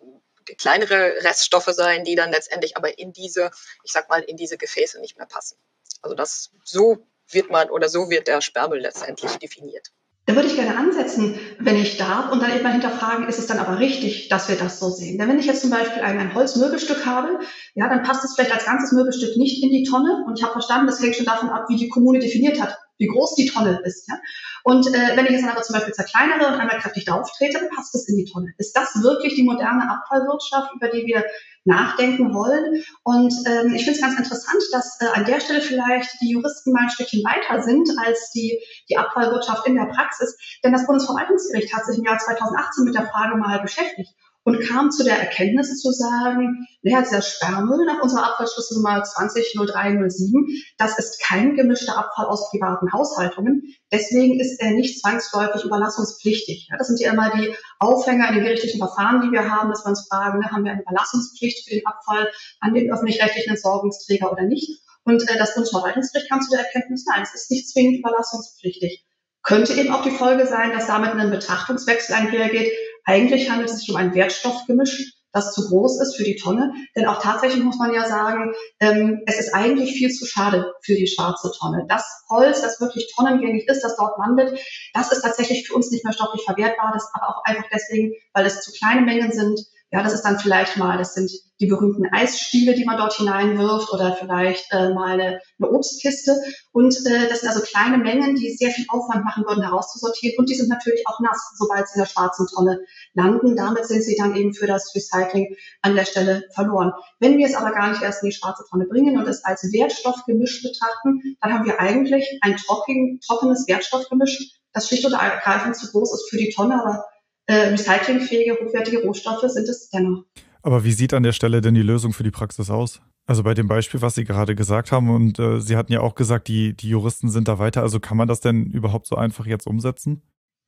kleinere 0.59 1.15
Reststoffe 1.25 1.71
sein, 1.73 2.05
die 2.05 2.15
dann 2.15 2.31
letztendlich 2.31 2.77
aber 2.77 2.99
in 2.99 3.13
diese, 3.13 3.51
ich 3.83 3.93
sag 3.93 4.09
mal, 4.09 4.21
in 4.21 4.37
diese 4.37 4.59
Gefäße 4.59 5.01
nicht 5.01 5.17
mehr 5.17 5.27
passen. 5.27 5.57
Also 6.03 6.15
das 6.15 6.51
so 6.65 7.07
wird 7.31 7.51
man 7.51 7.71
oder 7.71 7.89
so 7.89 8.11
wird 8.11 8.29
der 8.29 8.41
Sperrmüll 8.41 8.81
letztendlich 8.81 9.37
definiert. 9.37 9.89
Da 10.27 10.37
würde 10.37 10.47
ich 10.47 10.55
gerne 10.55 10.77
ansetzen, 10.77 11.41
wenn 11.59 11.77
ich 11.77 11.97
darf, 11.97 12.31
und 12.31 12.41
dann 12.41 12.53
eben 12.53 12.63
mal 12.63 12.73
hinterfragen, 12.73 13.27
ist 13.27 13.41
es 13.41 13.49
dann 13.49 13.59
aber 13.59 13.81
richtig, 13.81 14.29
dass 14.29 14.49
wir 14.49 14.55
das 14.55 14.79
so 14.79 14.89
sehen? 14.89 15.19
Denn 15.19 15.29
wenn 15.29 15.41
ich 15.41 15.47
jetzt 15.47 15.63
zum 15.63 15.71
Beispiel 15.71 16.01
ein, 16.01 16.17
ein 16.17 16.35
Holzmöbelstück 16.35 17.05
habe, 17.07 17.41
ja, 17.75 17.89
dann 17.89 18.05
passt 18.05 18.25
es 18.25 18.35
vielleicht 18.35 18.53
als 18.53 18.65
ganzes 18.65 18.93
Möbelstück 18.93 19.37
nicht 19.37 19.63
in 19.65 19.71
die 19.71 19.83
Tonne. 19.83 20.25
Und 20.25 20.39
ich 20.39 20.45
habe 20.45 20.53
verstanden, 20.53 20.87
das 20.87 21.03
hängt 21.03 21.17
schon 21.17 21.27
davon 21.27 21.49
ab, 21.49 21.65
wie 21.69 21.77
die 21.77 21.89
Kommune 21.89 22.21
definiert 22.21 22.61
hat, 22.61 22.79
wie 23.03 23.09
groß 23.09 23.35
die 23.35 23.47
Tonne 23.47 23.81
ist. 23.85 24.09
Ja? 24.09 24.19
Und 24.65 24.87
äh, 24.87 25.17
wenn 25.17 25.27
ich 25.27 25.33
jetzt 25.33 25.45
aber 25.45 25.63
zum 25.63 25.75
Beispiel 25.75 25.93
zerkleinere 25.93 26.47
und 26.47 26.55
einmal 26.55 26.79
kräftig 26.79 27.05
drauf 27.05 27.31
trete, 27.37 27.59
dann 27.59 27.69
passt 27.69 27.95
es 27.95 28.09
in 28.09 28.17
die 28.17 28.31
Tonne. 28.31 28.55
Ist 28.59 28.77
das 28.77 29.03
wirklich 29.03 29.35
die 29.35 29.43
moderne 29.43 29.91
Abfallwirtschaft, 29.91 30.73
über 30.75 30.89
die 30.89 31.05
wir 31.05 31.25
nachdenken 31.65 32.33
wollen? 32.33 32.83
Und 33.03 33.35
ähm, 33.47 33.75
ich 33.75 33.85
finde 33.85 33.99
es 33.99 34.01
ganz 34.01 34.17
interessant, 34.17 34.63
dass 34.73 34.99
äh, 35.01 35.07
an 35.13 35.25
der 35.25 35.41
Stelle 35.41 35.61
vielleicht 35.61 36.21
die 36.21 36.31
Juristen 36.31 36.73
mal 36.73 36.85
ein 36.85 36.91
Stückchen 36.91 37.25
weiter 37.25 37.63
sind 37.63 37.89
als 37.99 38.31
die, 38.31 38.61
die 38.89 38.97
Abfallwirtschaft 38.97 39.67
in 39.67 39.75
der 39.75 39.87
Praxis. 39.87 40.37
Denn 40.63 40.73
das 40.73 40.87
Bundesverwaltungsgericht 40.87 41.75
hat 41.75 41.85
sich 41.85 41.99
im 41.99 42.05
Jahr 42.05 42.19
2018 42.19 42.85
mit 42.85 42.95
der 42.95 43.09
Frage 43.09 43.37
mal 43.37 43.61
beschäftigt 43.61 44.15
und 44.45 44.61
kam 44.61 44.91
zu 44.91 45.05
der 45.05 45.19
Erkenntnis 45.19 45.79
zu 45.81 45.93
sagen, 45.93 46.67
naja, 46.83 47.03
dieser 47.03 47.23
Sperrmüll 47.23 47.85
nach 47.87 48.03
unserer 48.03 48.25
Abfallschlüsselnummer 48.25 49.05
200307, 49.05 50.47
das 50.79 50.99
ist 50.99 51.23
kein 51.23 51.55
gemischter 51.55 51.97
Abfall 51.97 52.27
aus 52.27 52.51
privaten 52.51 52.93
Haushaltungen. 52.93 53.63
Deswegen 53.93 54.41
ist 54.41 54.61
er 54.61 54.73
nicht 54.73 55.01
zwangsläufig 55.01 55.65
überlassungspflichtig. 55.65 56.69
Ja, 56.71 56.77
das 56.77 56.89
sind 56.89 57.01
ja 57.01 57.13
immer 57.13 57.31
die 57.37 57.55
Aufhänger 57.79 58.29
in 58.29 58.37
den 58.37 58.45
gerichtlichen 58.45 58.79
Verfahren, 58.79 59.21
die 59.23 59.31
wir 59.31 59.49
haben, 59.49 59.71
dass 59.71 59.85
wir 59.85 59.91
uns 59.91 60.09
fragen, 60.09 60.41
ne, 60.41 60.51
haben 60.51 60.65
wir 60.65 60.73
eine 60.73 60.83
Überlassungspflicht 60.83 61.69
für 61.69 61.77
den 61.77 61.87
Abfall 61.87 62.29
an 62.61 62.75
den 62.75 62.93
öffentlich-rechtlichen 62.93 63.51
Entsorgungsträger 63.51 64.33
oder 64.33 64.43
nicht? 64.43 64.83
Und 65.05 65.23
äh, 65.29 65.39
das 65.39 65.55
Bundesverwaltungsgericht 65.55 66.29
kam 66.29 66.41
zu 66.41 66.51
der 66.51 66.61
Erkenntnis, 66.61 67.05
nein, 67.07 67.23
es 67.23 67.35
ist 67.35 67.51
nicht 67.51 67.69
zwingend 67.69 67.99
überlassungspflichtig. 67.99 69.05
Könnte 69.43 69.75
eben 69.75 69.93
auch 69.93 70.03
die 70.03 70.11
Folge 70.11 70.47
sein, 70.47 70.71
dass 70.73 70.87
damit 70.87 71.11
ein 71.11 71.31
Betrachtungswechsel 71.31 72.15
einhergeht, 72.15 72.73
eigentlich 73.05 73.51
handelt 73.51 73.71
es 73.71 73.79
sich 73.79 73.91
um 73.91 73.97
ein 73.97 74.15
Wertstoffgemisch, 74.15 75.15
das 75.33 75.55
zu 75.55 75.67
groß 75.69 76.01
ist 76.01 76.17
für 76.17 76.25
die 76.25 76.37
Tonne. 76.37 76.73
Denn 76.95 77.07
auch 77.07 77.21
tatsächlich 77.23 77.63
muss 77.63 77.79
man 77.79 77.93
ja 77.93 78.07
sagen, 78.07 78.53
ähm, 78.81 79.23
es 79.27 79.41
ist 79.41 79.55
eigentlich 79.55 79.93
viel 79.93 80.11
zu 80.11 80.27
schade 80.27 80.73
für 80.83 80.95
die 80.95 81.07
schwarze 81.07 81.51
Tonne. 81.59 81.87
Das 81.89 82.05
Holz, 82.29 82.61
das 82.61 82.81
wirklich 82.81 83.11
tonnengängig 83.17 83.67
ist, 83.67 83.83
das 83.83 83.97
dort 83.97 84.19
landet, 84.19 84.59
das 84.93 85.11
ist 85.11 85.23
tatsächlich 85.23 85.67
für 85.67 85.75
uns 85.75 85.91
nicht 85.91 86.05
mehr 86.05 86.13
stofflich 86.13 86.45
verwertbar. 86.45 86.91
Das 86.93 87.09
aber 87.15 87.29
auch 87.29 87.45
einfach 87.45 87.65
deswegen, 87.73 88.13
weil 88.35 88.47
es 88.47 88.61
zu 88.61 88.73
kleine 88.73 89.03
Mengen 89.03 89.33
sind, 89.33 89.59
ja, 89.93 90.03
das 90.03 90.15
ist 90.15 90.23
dann 90.23 90.39
vielleicht 90.39 90.79
mal, 90.79 90.97
das 90.97 91.13
sind 91.13 91.31
die 91.61 91.67
berühmten 91.67 92.07
Eisstiele, 92.11 92.75
die 92.75 92.87
man 92.87 92.97
dort 92.97 93.13
hineinwirft 93.13 93.93
oder 93.93 94.17
vielleicht 94.19 94.73
äh, 94.73 94.89
mal 94.95 95.13
eine, 95.13 95.41
eine 95.59 95.71
Obstkiste. 95.71 96.35
Und 96.73 96.97
äh, 97.07 97.29
das 97.29 97.41
sind 97.41 97.51
also 97.51 97.61
kleine 97.61 97.99
Mengen, 97.99 98.35
die 98.35 98.51
sehr 98.55 98.71
viel 98.71 98.87
Aufwand 98.89 99.23
machen 99.23 99.45
würden, 99.47 99.63
herauszusortieren. 99.63 100.39
Und 100.39 100.49
die 100.49 100.55
sind 100.55 100.71
natürlich 100.71 101.07
auch 101.07 101.21
nass, 101.21 101.55
sobald 101.59 101.87
sie 101.87 101.97
in 101.97 102.01
der 102.01 102.09
schwarzen 102.09 102.47
Tonne 102.47 102.81
landen. 103.13 103.55
Damit 103.55 103.85
sind 103.87 104.03
sie 104.03 104.17
dann 104.17 104.35
eben 104.35 104.55
für 104.55 104.67
das 104.67 104.95
Recycling 104.95 105.55
an 105.83 105.95
der 105.95 106.07
Stelle 106.07 106.45
verloren. 106.55 106.93
Wenn 107.21 107.37
wir 107.37 107.47
es 107.47 107.55
aber 107.55 107.73
gar 107.73 107.91
nicht 107.91 108.03
erst 108.03 108.23
in 108.23 108.31
die 108.31 108.35
schwarze 108.35 108.65
Tonne 108.71 108.87
bringen 108.87 109.19
und 109.19 109.29
es 109.29 109.45
als 109.45 109.63
Wertstoffgemisch 109.63 110.63
betrachten, 110.63 111.37
dann 111.43 111.53
haben 111.53 111.67
wir 111.67 111.79
eigentlich 111.81 112.39
ein 112.41 112.57
trocken, 112.57 113.21
trockenes 113.21 113.69
Wertstoffgemisch, 113.69 114.59
das 114.73 114.89
schlicht 114.89 115.05
und 115.05 115.13
ergreifend 115.13 115.77
zu 115.77 115.91
groß 115.91 116.15
ist 116.15 116.31
für 116.31 116.39
die 116.39 116.51
Tonne, 116.51 116.81
aber 116.81 117.05
äh, 117.53 117.69
recyclingfähige, 117.69 118.59
hochwertige 118.61 119.03
Rohstoffe 119.03 119.49
sind 119.51 119.69
es 119.69 119.91
dennoch. 119.91 120.25
Aber 120.63 120.85
wie 120.85 120.93
sieht 120.93 121.13
an 121.13 121.23
der 121.23 121.33
Stelle 121.33 121.61
denn 121.61 121.75
die 121.75 121.83
Lösung 121.83 122.13
für 122.13 122.23
die 122.23 122.31
Praxis 122.31 122.71
aus? 122.71 123.01
Also 123.27 123.43
bei 123.43 123.55
dem 123.55 123.69
Beispiel, 123.69 124.03
was 124.03 124.15
Sie 124.15 124.25
gerade 124.25 124.55
gesagt 124.55 124.91
haben, 124.91 125.11
und 125.11 125.39
äh, 125.39 125.61
Sie 125.61 125.77
hatten 125.77 125.93
ja 125.93 126.01
auch 126.01 126.15
gesagt, 126.15 126.49
die, 126.49 126.75
die 126.75 126.89
Juristen 126.89 127.31
sind 127.31 127.49
da 127.49 127.59
weiter. 127.59 127.83
Also 127.83 128.01
kann 128.01 128.17
man 128.17 128.29
das 128.29 128.41
denn 128.41 128.67
überhaupt 128.67 129.07
so 129.07 129.17
einfach 129.17 129.47
jetzt 129.47 129.67
umsetzen? 129.67 130.23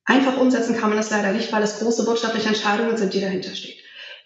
Einfach 0.05 0.37
umsetzen 0.37 0.77
kann 0.77 0.89
man 0.89 0.97
das 0.97 1.09
leider 1.09 1.33
nicht, 1.33 1.51
weil 1.51 1.63
es 1.63 1.79
große 1.79 2.05
wirtschaftliche 2.05 2.49
Entscheidungen 2.49 2.95
sind, 2.95 3.13
die 3.13 3.21
dahinter 3.21 3.55
stehen. 3.55 3.75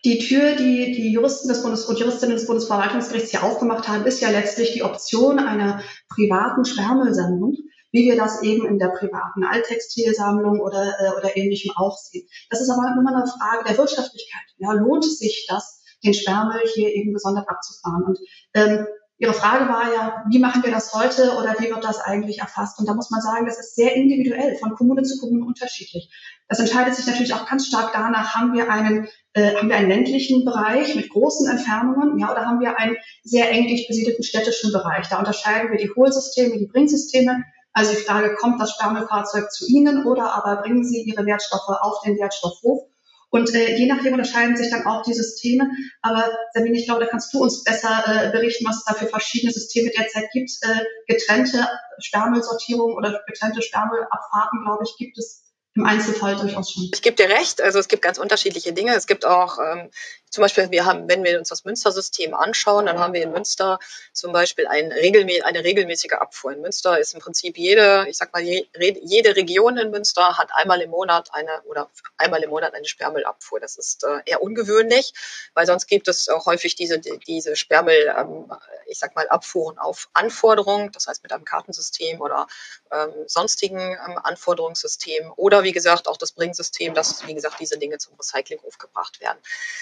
Die 0.05 0.19
Tür, 0.19 0.55
die 0.55 0.93
die 0.93 1.11
Juristen 1.11 1.49
des 1.49 1.61
Bundes 1.61 1.85
und 1.85 1.99
Juristinnen 1.99 2.35
des 2.35 2.47
Bundesverwaltungsgerichts 2.47 3.31
hier 3.31 3.43
aufgemacht 3.43 3.87
haben, 3.87 4.05
ist 4.05 4.21
ja 4.21 4.29
letztlich 4.29 4.73
die 4.73 4.83
Option 4.83 5.39
einer 5.39 5.81
privaten 6.09 6.63
Sperrmüllsammlung 6.65 7.57
wie 7.91 8.05
wir 8.05 8.15
das 8.15 8.43
eben 8.43 8.65
in 8.65 8.77
der 8.77 8.89
privaten 8.89 9.43
Alttextilsammlung 9.43 10.60
oder, 10.60 10.93
äh, 11.00 11.17
oder 11.17 11.36
ähnlichem 11.36 11.72
auch 11.75 11.98
sehen. 11.98 12.27
Das 12.50 12.62
ist 12.62 12.69
aber 12.69 12.96
immer 12.98 13.15
eine 13.15 13.27
Frage 13.27 13.65
der 13.67 13.77
Wirtschaftlichkeit. 13.77 14.43
Ja, 14.58 14.72
lohnt 14.74 15.05
es 15.05 15.19
sich 15.19 15.48
das, 15.50 15.84
den 16.03 16.13
Sperrmüll 16.13 16.62
hier 16.74 16.89
eben 16.93 17.13
gesondert 17.13 17.50
abzufahren? 17.50 18.03
Und 18.03 18.19
ähm, 18.53 18.88
Ihre 19.22 19.34
Frage 19.34 19.67
war 19.67 19.93
ja, 19.93 20.24
wie 20.29 20.39
machen 20.39 20.63
wir 20.63 20.72
das 20.72 20.93
heute 20.93 21.36
oder 21.38 21.53
wie 21.60 21.69
wird 21.69 21.84
das 21.84 22.00
eigentlich 22.00 22.39
erfasst? 22.39 22.79
Und 22.79 22.88
da 22.88 22.93
muss 22.93 23.12
man 23.12 23.19
sagen, 23.19 23.46
das 23.46 23.60
ist 23.60 23.75
sehr 23.75 23.93
individuell, 23.93 24.55
von 24.55 24.75
Kommune 24.75 25.03
zu 25.03 25.19
Kommune 25.19 25.43
unterschiedlich. 25.43 26.10
Das 26.48 26.60
entscheidet 26.60 26.96
sich 26.96 27.05
natürlich 27.05 27.34
auch 27.34 27.46
ganz 27.46 27.67
stark 27.67 27.91
danach, 27.91 28.34
haben 28.34 28.53
wir 28.53 28.72
einen, 28.72 29.10
äh, 29.34 29.55
haben 29.55 29.67
wir 29.67 29.75
einen 29.75 29.89
ländlichen 29.89 30.46
Bereich 30.46 30.96
mit 30.96 31.10
großen 31.10 31.51
Entfernungen, 31.51 32.17
ja, 32.17 32.31
oder 32.31 32.46
haben 32.46 32.62
wir 32.62 32.79
einen 32.79 32.96
sehr 33.24 33.51
eng 33.51 33.65
besiedelten 33.65 34.24
städtischen 34.24 34.72
Bereich? 34.72 35.10
Da 35.10 35.19
unterscheiden 35.19 35.69
wir 35.69 35.77
die 35.77 35.91
Hohlsysteme, 35.93 36.58
die 36.58 36.67
Bringsysteme 36.67 37.43
also 37.73 37.91
die 37.91 38.01
Frage, 38.01 38.35
kommt 38.35 38.61
das 38.61 38.71
Sperrmüllfahrzeug 38.71 39.51
zu 39.51 39.67
Ihnen 39.67 40.05
oder 40.05 40.33
aber 40.33 40.61
bringen 40.61 40.83
Sie 40.83 41.01
Ihre 41.03 41.25
Wertstoffe 41.25 41.69
auf 41.81 42.01
den 42.01 42.17
Wertstoffhof? 42.17 42.89
Und 43.31 43.53
äh, 43.53 43.75
je 43.75 43.85
nachdem 43.85 44.13
unterscheiden 44.13 44.57
sich 44.57 44.71
dann 44.71 44.88
auch 44.88 45.03
die 45.03 45.13
Systeme. 45.13 45.69
Aber 46.01 46.31
Sabine, 46.53 46.77
ich 46.77 46.85
glaube, 46.85 47.01
da 47.01 47.07
kannst 47.07 47.33
du 47.33 47.41
uns 47.41 47.63
besser 47.63 48.03
äh, 48.07 48.31
berichten, 48.31 48.65
was 48.67 48.77
es 48.77 48.85
da 48.85 48.93
für 48.93 49.05
verschiedene 49.05 49.51
Systeme 49.51 49.91
derzeit 49.91 50.31
gibt. 50.31 50.49
Äh, 50.61 51.13
getrennte 51.13 51.67
Sperrmüllsortierung 51.99 52.95
oder 52.95 53.21
getrennte 53.27 53.61
Sperrmüllabfahrten, 53.61 54.63
glaube 54.63 54.83
ich, 54.83 54.95
gibt 54.97 55.17
es 55.19 55.43
im 55.75 55.85
Einzelfall 55.85 56.35
durchaus 56.35 56.71
schon. 56.71 56.89
Ich 56.91 57.01
gebe 57.03 57.15
dir 57.15 57.29
recht. 57.29 57.61
Also 57.61 57.77
es 57.77 57.88
gibt 57.88 58.01
ganz 58.01 58.17
unterschiedliche 58.17 58.73
Dinge. 58.73 58.95
Es 58.95 59.05
gibt 59.05 59.25
auch 59.25 59.59
ähm, 59.59 59.91
zum 60.29 60.43
Beispiel, 60.43 60.69
wir 60.69 60.86
haben, 60.86 61.09
wenn 61.09 61.24
wir 61.24 61.38
uns 61.39 61.50
das 61.50 61.65
Münster-System 61.65 62.33
anschauen, 62.33 62.86
dann 62.86 63.00
haben 63.00 63.13
wir 63.13 63.24
in 63.24 63.31
Münster 63.31 63.79
zum 64.13 64.31
Beispiel 64.31 64.67
ein 64.67 64.91
regelmä 64.91 65.41
eine 65.41 65.63
regelmäßige 65.63 66.13
Abfuhr. 66.13 66.53
In 66.53 66.62
Münster 66.62 67.00
ist 67.00 67.13
im 67.13 67.19
Prinzip 67.19 67.57
jede, 67.57 68.05
ich 68.07 68.17
sag 68.17 68.31
mal, 68.33 68.41
jede 68.41 69.36
Region 69.36 69.77
in 69.77 69.89
Münster 69.89 70.38
hat 70.38 70.50
einmal 70.53 70.81
im 70.81 70.91
Monat 70.91 71.29
eine 71.33 71.62
oder 71.63 71.89
einmal 72.17 72.43
im 72.43 72.51
Monat 72.51 72.74
eine 72.74 72.86
Sperrmüllabfuhr. 72.86 73.59
Das 73.59 73.77
ist 73.77 74.03
äh, 74.03 74.19
eher 74.25 74.41
ungewöhnlich, 74.41 75.13
weil 75.53 75.65
sonst 75.65 75.88
gibt 75.88 76.07
es 76.07 76.29
auch 76.29 76.45
häufig 76.45 76.75
diese, 76.75 77.00
diese 77.00 77.55
Sperrmüll, 77.55 78.13
ähm, 78.15 78.51
ich 78.86 79.00
sag 79.00 79.15
mal, 79.15 79.27
Abfuhren 79.29 79.77
auf 79.77 80.09
Anforderung, 80.13 80.91
das 80.91 81.07
heißt 81.07 81.24
mit 81.24 81.31
einem 81.31 81.45
Kartensystem 81.45 82.21
oder 82.21 82.48
ähm, 82.91 83.13
sonstigen 83.27 83.79
ähm, 83.79 84.19
Anforderungssystem 84.21 85.31
oder 85.36 85.63
wie 85.63 85.71
gesagt 85.71 86.07
auch 86.07 86.17
das 86.17 86.31
Bringsystem, 86.31 86.93
dass, 86.93 87.25
wie 87.27 87.33
gesagt, 87.33 87.59
diese 87.59 87.77
Dinge 87.77 87.98
zum 87.98 88.15
Recyclinghof 88.15 88.77
gebracht 88.77 89.21
werden. 89.21 89.38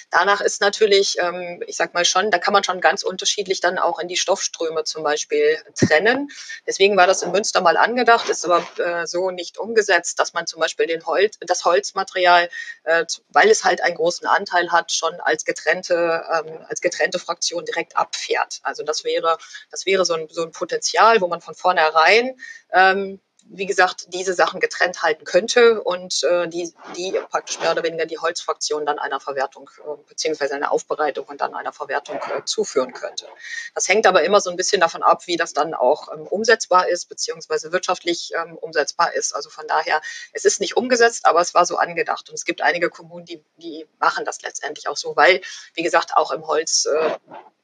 Danach 0.10 0.37
danach 0.38 0.42
ist 0.46 0.62
natürlich, 0.62 1.18
ähm, 1.20 1.64
ich 1.68 1.76
sag 1.78 1.94
mal 1.94 2.06
schon, 2.06 2.32
da 2.32 2.38
kann 2.38 2.54
man 2.54 2.64
schon 2.64 2.82
ganz 2.82 3.04
unterschiedlich 3.04 3.60
dann 3.60 3.78
auch 3.78 4.00
in 4.00 4.08
die 4.08 4.18
Stoffströme 4.18 4.84
zum 4.84 5.04
Beispiel 5.04 5.58
trennen. 5.76 6.30
Deswegen 6.66 6.98
war 6.98 7.08
das 7.08 7.22
in 7.22 7.32
Münster 7.32 7.62
mal 7.62 7.78
angedacht, 7.78 8.30
ist 8.30 8.46
aber 8.46 8.66
äh, 8.78 9.06
so 9.06 9.32
nicht 9.32 9.58
umgesetzt, 9.58 10.20
dass 10.20 10.34
man 10.34 10.48
zum 10.48 10.60
Beispiel 10.60 10.88
den 10.88 11.06
Holz, 11.06 11.38
das 11.42 11.66
Holzmaterial, 11.66 12.50
äh, 12.84 13.06
weil 13.30 13.50
es 13.50 13.64
halt 13.64 13.82
einen 13.82 13.96
großen 13.96 14.28
Anteil 14.28 14.72
hat, 14.72 14.92
schon 14.92 15.20
als 15.20 15.46
getrennte, 15.46 16.24
ähm, 16.34 16.60
als 16.68 16.82
getrennte 16.82 17.20
Fraktion 17.20 17.66
direkt 17.66 17.96
abfährt. 17.96 18.60
Also 18.64 18.84
das 18.84 19.04
wäre, 19.04 19.38
das 19.72 19.86
wäre 19.86 20.06
so 20.06 20.14
ein, 20.14 20.28
so 20.30 20.44
ein 20.44 20.52
Potenzial, 20.52 21.22
wo 21.22 21.28
man 21.28 21.42
von 21.42 21.56
vornherein 21.56 22.38
ähm, 22.74 23.20
wie 23.50 23.66
gesagt, 23.66 24.14
diese 24.14 24.34
Sachen 24.34 24.60
getrennt 24.60 25.02
halten 25.02 25.26
könnte 25.26 25.82
und 25.82 26.24
äh, 26.24 26.48
die, 26.48 26.74
die 26.96 27.12
praktisch 27.30 27.60
mehr 27.60 27.72
oder 27.72 27.84
weniger 27.84 28.06
die 28.06 28.18
Holzfraktion 28.18 28.86
dann 28.86 29.00
einer 29.00 29.20
Verwertung 29.20 29.70
äh, 29.80 29.98
beziehungsweise 30.08 30.56
einer 30.56 30.72
Aufbereitung 30.72 31.26
und 31.26 31.42
dann 31.42 31.54
einer 31.54 31.74
Verwertung 31.74 32.20
äh, 32.36 32.44
zuführen 32.46 32.94
könnte. 32.94 33.28
Das 33.74 33.88
hängt 33.88 34.06
aber 34.06 34.24
immer 34.24 34.42
so 34.42 34.50
ein 34.50 34.56
bisschen 34.56 34.82
davon 34.82 35.04
ab, 35.04 35.28
wie 35.28 35.38
das 35.38 35.54
dann 35.54 35.74
auch 35.74 36.12
ähm, 36.14 36.28
umsetzbar 36.28 36.90
ist, 36.90 37.08
beziehungsweise 37.10 37.72
wirtschaftlich 37.72 38.32
ähm, 38.36 38.58
umsetzbar 38.58 39.14
ist. 39.14 39.34
Also 39.34 39.50
von 39.50 39.68
daher, 39.68 40.02
es 40.34 40.46
ist 40.46 40.60
nicht 40.60 40.78
umgesetzt, 40.78 41.26
aber 41.26 41.42
es 41.42 41.54
war 41.54 41.66
so 41.66 41.78
angedacht. 41.78 42.30
Und 42.30 42.36
es 42.36 42.46
gibt 42.46 42.62
einige 42.62 42.90
Kommunen, 42.90 43.26
die, 43.26 43.44
die 43.58 43.88
machen 44.00 44.26
das 44.26 44.42
letztendlich 44.42 44.88
auch 44.88 44.98
so, 44.98 45.16
weil, 45.16 45.42
wie 45.74 45.84
gesagt, 45.84 46.16
auch 46.16 46.32
im 46.32 46.46
Holz 46.48 46.86
äh, 46.86 47.18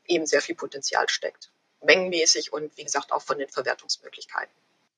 eben 0.07 0.25
sehr 0.25 0.41
viel 0.41 0.55
Potenzial 0.55 1.09
steckt. 1.09 1.51
Mengenmäßig 1.81 2.53
und 2.53 2.75
wie 2.77 2.83
gesagt 2.83 3.11
auch 3.11 3.21
von 3.21 3.37
den 3.37 3.49
Verwertungsmöglichkeiten. 3.49 4.53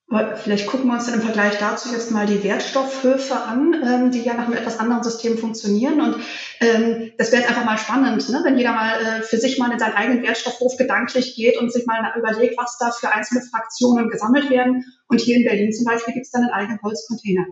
Vielleicht 0.08 0.68
gucken 0.68 0.88
wir 0.88 0.94
uns 0.94 1.08
dann 1.08 1.16
im 1.16 1.22
Vergleich 1.22 1.58
dazu 1.58 1.92
jetzt 1.92 2.12
mal 2.12 2.28
die 2.28 2.44
Wertstoffhöfe 2.44 3.36
an, 3.36 3.74
ähm, 3.84 4.12
die 4.12 4.22
ja 4.22 4.36
nach 4.36 4.46
einem 4.46 4.54
etwas 4.54 4.80
anderen 4.80 5.04
System 5.04 5.36
funktionieren. 5.38 6.00
Und 6.00 6.24
ähm, 6.60 7.12
das 7.18 7.32
wäre 7.32 7.42
jetzt 7.42 7.50
einfach 7.50 7.66
mal 7.66 7.80
spannend, 7.80 8.30
ne? 8.30 8.42
wenn 8.44 8.56
jeder 8.56 8.74
mal 8.74 9.02
äh, 9.02 9.22
für 9.24 9.38
sich 9.38 9.58
mal 9.58 9.72
in 9.72 9.80
seinen 9.80 9.96
eigenen 9.96 10.22
Wertstoffhof 10.22 10.78
gedanklich 10.78 11.36
geht 11.36 11.58
und 11.58 11.74
sich 11.74 11.88
mal 11.88 12.14
überlegt, 12.18 12.56
was 12.56 12.78
da 12.78 12.92
für 12.92 13.12
einzelne 13.12 13.42
Fraktionen 13.42 14.10
gesammelt 14.10 14.52
werden. 14.52 14.86
Und 15.08 15.22
hier 15.22 15.38
in 15.38 15.44
Berlin 15.44 15.74
zum 15.74 15.86
Beispiel 15.86 16.14
gibt 16.14 16.28
es 16.28 16.32
dann 16.32 16.44
einen 16.44 16.54
eigenen 16.54 16.82
Holzcontainer. 16.84 17.48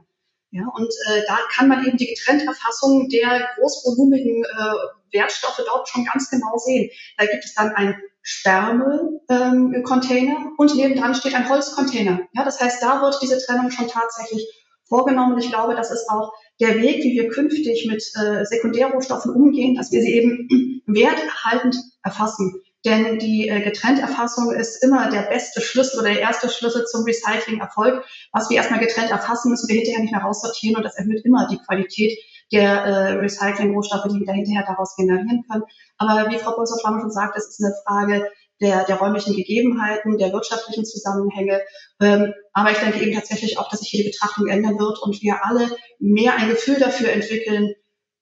Ja, 0.51 0.67
und 0.75 0.93
äh, 1.10 1.22
da 1.27 1.39
kann 1.51 1.67
man 1.67 1.83
eben 1.83 1.98
die 1.98 2.13
Getrennterfassung 2.13 3.10
der 3.10 3.50
großvolumigen 3.57 4.43
äh, 4.43 5.17
Wertstoffe 5.17 5.63
dort 5.65 5.89
schon 5.89 6.05
ganz 6.05 6.29
genau 6.29 6.55
sehen. 6.57 6.91
Da 7.17 7.25
gibt 7.25 7.43
es 7.45 7.55
dann 7.55 7.72
ein 7.72 7.95
Sperrmüll-Container 8.24 10.38
ähm, 10.38 10.53
und 10.58 10.75
nebendran 10.75 11.13
steht 11.13 11.36
ein 11.36 11.50
Holzcontainer. 11.50 12.22
Ja, 12.34 12.46
das 12.46 12.60
heißt, 12.60 12.82
da 12.82 13.01
wird 13.01 13.20
diese 13.22 13.38
Trennung 13.38 13.70
schon 13.70 13.89
tatsächlich 13.89 14.48
vorgenommen. 14.88 15.38
Ich 15.38 15.50
glaube, 15.50 15.75
das 15.75 15.92
ist 15.92 16.10
auch 16.10 16.34
der 16.60 16.82
Weg, 16.82 17.03
wie 17.03 17.13
wir 17.13 17.30
künftig 17.30 17.86
mit 17.88 18.03
äh, 18.15 18.44
Sekundärrohstoffen 18.46 19.32
umgehen, 19.34 19.75
dass 19.75 19.92
wir 19.92 20.01
sie 20.01 20.13
eben 20.13 20.82
werterhaltend 20.88 21.77
erfassen. 22.03 22.60
Denn 22.86 23.18
die 23.18 23.48
äh, 23.48 23.62
Getrennterfassung 23.62 24.51
ist 24.51 24.84
immer 24.84 25.10
der 25.10 25.22
beste 25.24 25.62
Schlüssel 25.62 26.00
oder 26.00 26.10
der 26.10 26.20
erste 26.20 26.50
Schlüssel 26.50 26.86
zum 26.86 27.06
Recycling-Erfolg. 27.06 28.06
Was 28.32 28.50
wir 28.50 28.58
erstmal 28.58 28.82
getrennt 28.82 29.10
erfassen, 29.10 29.51
müssen 29.51 29.70
wir 29.70 29.75
hinterher 29.75 30.01
nicht 30.01 30.12
mehr 30.12 30.22
raussortieren 30.22 30.75
und 30.77 30.84
das 30.84 30.96
erhöht 30.96 31.25
immer 31.25 31.48
die 31.48 31.60
Qualität 31.60 32.20
der 32.53 32.86
äh, 32.86 33.13
Recycling-Rohstoffe, 33.13 34.07
die 34.10 34.19
wir 34.19 34.27
da 34.27 34.33
hinterher 34.33 34.63
daraus 34.65 34.95
generieren 34.95 35.43
können. 35.50 35.63
Aber 35.98 36.29
wie 36.29 36.38
Frau 36.38 36.51
Professor 36.51 36.79
schon 36.79 37.12
sagt, 37.12 37.36
es 37.36 37.50
ist 37.50 37.63
eine 37.63 37.74
Frage 37.86 38.29
der, 38.62 38.86
der 38.86 38.98
räumlichen 38.98 39.36
Gegebenheiten, 39.36 40.17
der 40.17 40.31
wirtschaftlichen 40.31 40.86
Zusammenhänge. 40.86 41.62
Ähm, 42.00 42.33
aber 42.53 42.72
ich 42.72 42.77
denke 42.77 43.01
eben 43.01 43.13
tatsächlich 43.13 43.57
auch, 43.57 43.69
dass 43.69 43.79
sich 43.79 43.89
hier 43.89 44.03
die 44.03 44.12
Betrachtung 44.12 44.48
ändern 44.48 44.77
wird 44.77 45.01
und 45.01 45.22
wir 45.22 45.43
alle 45.43 45.69
mehr 46.00 46.36
ein 46.36 46.50
Gefühl 46.50 46.79
dafür 46.79 47.12
entwickeln 47.12 47.74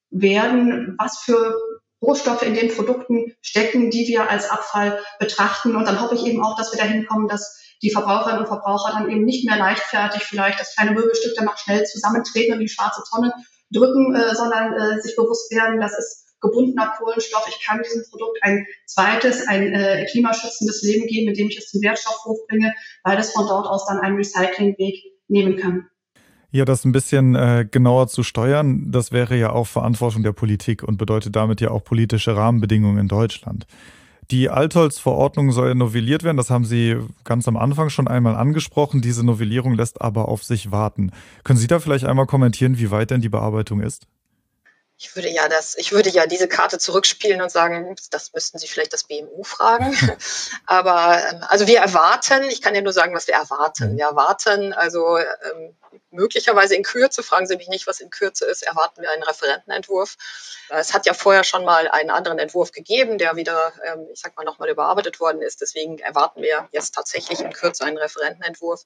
werden, 0.09 0.95
was 0.97 1.19
für 1.19 1.55
Rohstoffe 2.01 2.43
in 2.43 2.55
den 2.55 2.73
Produkten 2.73 3.33
stecken, 3.41 3.91
die 3.91 4.07
wir 4.07 4.29
als 4.29 4.49
Abfall 4.49 4.99
betrachten. 5.19 5.75
Und 5.75 5.85
dann 5.85 6.01
hoffe 6.01 6.15
ich 6.15 6.25
eben 6.25 6.43
auch, 6.43 6.57
dass 6.57 6.71
wir 6.71 6.79
dahin 6.79 7.05
kommen, 7.05 7.27
dass 7.27 7.59
die 7.83 7.91
Verbraucherinnen 7.91 8.41
und 8.41 8.47
Verbraucher 8.47 8.93
dann 8.93 9.09
eben 9.09 9.25
nicht 9.25 9.47
mehr 9.47 9.57
leichtfertig 9.57 10.23
vielleicht 10.23 10.59
das 10.59 10.75
kleine 10.75 10.91
Möbelstück 10.91 11.33
dann 11.35 11.45
noch 11.45 11.57
schnell 11.57 11.83
zusammentreten 11.83 12.53
und 12.53 12.59
die 12.59 12.69
schwarze 12.69 13.03
Tonne 13.11 13.33
drücken, 13.71 14.15
äh, 14.15 14.35
sondern 14.35 14.73
äh, 14.73 15.01
sich 15.01 15.15
bewusst 15.15 15.51
werden, 15.51 15.79
das 15.79 15.97
ist 15.97 16.21
gebundener 16.41 16.93
Kohlenstoff. 16.97 17.45
Ich 17.47 17.65
kann 17.65 17.81
diesem 17.83 18.03
Produkt 18.09 18.39
ein 18.41 18.65
zweites, 18.85 19.47
ein 19.47 19.73
äh, 19.73 20.05
klimaschützendes 20.11 20.81
Leben 20.81 21.07
geben, 21.07 21.29
indem 21.29 21.47
ich 21.47 21.57
es 21.57 21.69
zum 21.69 21.81
Wertstoffhof 21.81 22.39
bringe, 22.47 22.73
weil 23.03 23.17
es 23.17 23.31
von 23.31 23.47
dort 23.47 23.67
aus 23.67 23.85
dann 23.85 23.99
einen 23.99 24.17
Recyclingweg 24.17 24.95
nehmen 25.27 25.57
kann. 25.57 25.87
Ja, 26.53 26.65
das 26.65 26.83
ein 26.83 26.91
bisschen 26.91 27.35
äh, 27.35 27.65
genauer 27.69 28.07
zu 28.07 28.23
steuern, 28.23 28.91
das 28.91 29.13
wäre 29.13 29.37
ja 29.37 29.51
auch 29.51 29.67
Verantwortung 29.67 30.21
der 30.21 30.33
Politik 30.33 30.83
und 30.83 30.97
bedeutet 30.97 31.35
damit 31.35 31.61
ja 31.61 31.71
auch 31.71 31.83
politische 31.83 32.35
Rahmenbedingungen 32.35 32.97
in 32.97 33.07
Deutschland. 33.07 33.67
Die 34.31 34.49
Altholz-Verordnung 34.49 35.51
soll 35.51 35.75
novelliert 35.75 36.23
werden, 36.23 36.37
das 36.37 36.49
haben 36.49 36.63
Sie 36.63 36.97
ganz 37.25 37.49
am 37.49 37.57
Anfang 37.57 37.89
schon 37.89 38.07
einmal 38.07 38.35
angesprochen. 38.35 39.01
Diese 39.01 39.25
Novellierung 39.25 39.73
lässt 39.73 40.01
aber 40.01 40.29
auf 40.29 40.45
sich 40.45 40.71
warten. 40.71 41.11
Können 41.43 41.59
Sie 41.59 41.67
da 41.67 41.79
vielleicht 41.79 42.05
einmal 42.05 42.27
kommentieren, 42.27 42.77
wie 42.79 42.91
weit 42.91 43.11
denn 43.11 43.19
die 43.19 43.27
Bearbeitung 43.27 43.81
ist? 43.81 44.03
Ich 44.97 45.15
würde 45.15 45.29
ja 45.29 45.49
das, 45.49 45.75
ich 45.77 45.91
würde 45.91 46.11
ja 46.11 46.27
diese 46.27 46.47
Karte 46.47 46.77
zurückspielen 46.77 47.41
und 47.41 47.51
sagen, 47.51 47.93
das 48.11 48.31
müssten 48.33 48.57
Sie 48.57 48.67
vielleicht 48.67 48.93
das 48.93 49.03
BMU 49.03 49.43
fragen. 49.43 49.93
Aber 50.65 51.17
ähm, 51.17 51.43
also 51.49 51.67
wir 51.67 51.79
erwarten, 51.79 52.43
ich 52.49 52.61
kann 52.61 52.73
ja 52.73 52.81
nur 52.81 52.93
sagen, 52.93 53.13
was 53.13 53.27
wir 53.27 53.33
erwarten. 53.33 53.97
Wir 53.97 54.05
erwarten 54.05 54.71
also 54.71 55.17
ähm, 55.17 55.75
möglicherweise 56.11 56.75
in 56.75 56.83
Kürze, 56.83 57.23
fragen 57.23 57.47
Sie 57.47 57.55
mich 57.55 57.69
nicht, 57.69 57.87
was 57.87 57.99
in 57.99 58.09
Kürze 58.09 58.45
ist, 58.45 58.63
erwarten 58.63 59.01
wir 59.01 59.11
einen 59.11 59.23
Referentenentwurf. 59.23 60.17
Es 60.69 60.93
hat 60.93 61.05
ja 61.05 61.13
vorher 61.13 61.43
schon 61.43 61.65
mal 61.65 61.87
einen 61.87 62.09
anderen 62.09 62.39
Entwurf 62.39 62.71
gegeben, 62.71 63.17
der 63.17 63.35
wieder, 63.35 63.73
ähm, 63.85 64.07
ich 64.13 64.19
sag 64.21 64.35
mal, 64.37 64.43
nochmal 64.43 64.69
überarbeitet 64.69 65.19
worden 65.19 65.41
ist. 65.41 65.61
Deswegen 65.61 65.99
erwarten 65.99 66.41
wir 66.41 66.69
jetzt 66.71 66.95
tatsächlich 66.95 67.41
in 67.41 67.51
Kürze 67.51 67.83
einen 67.83 67.97
Referentenentwurf. 67.97 68.83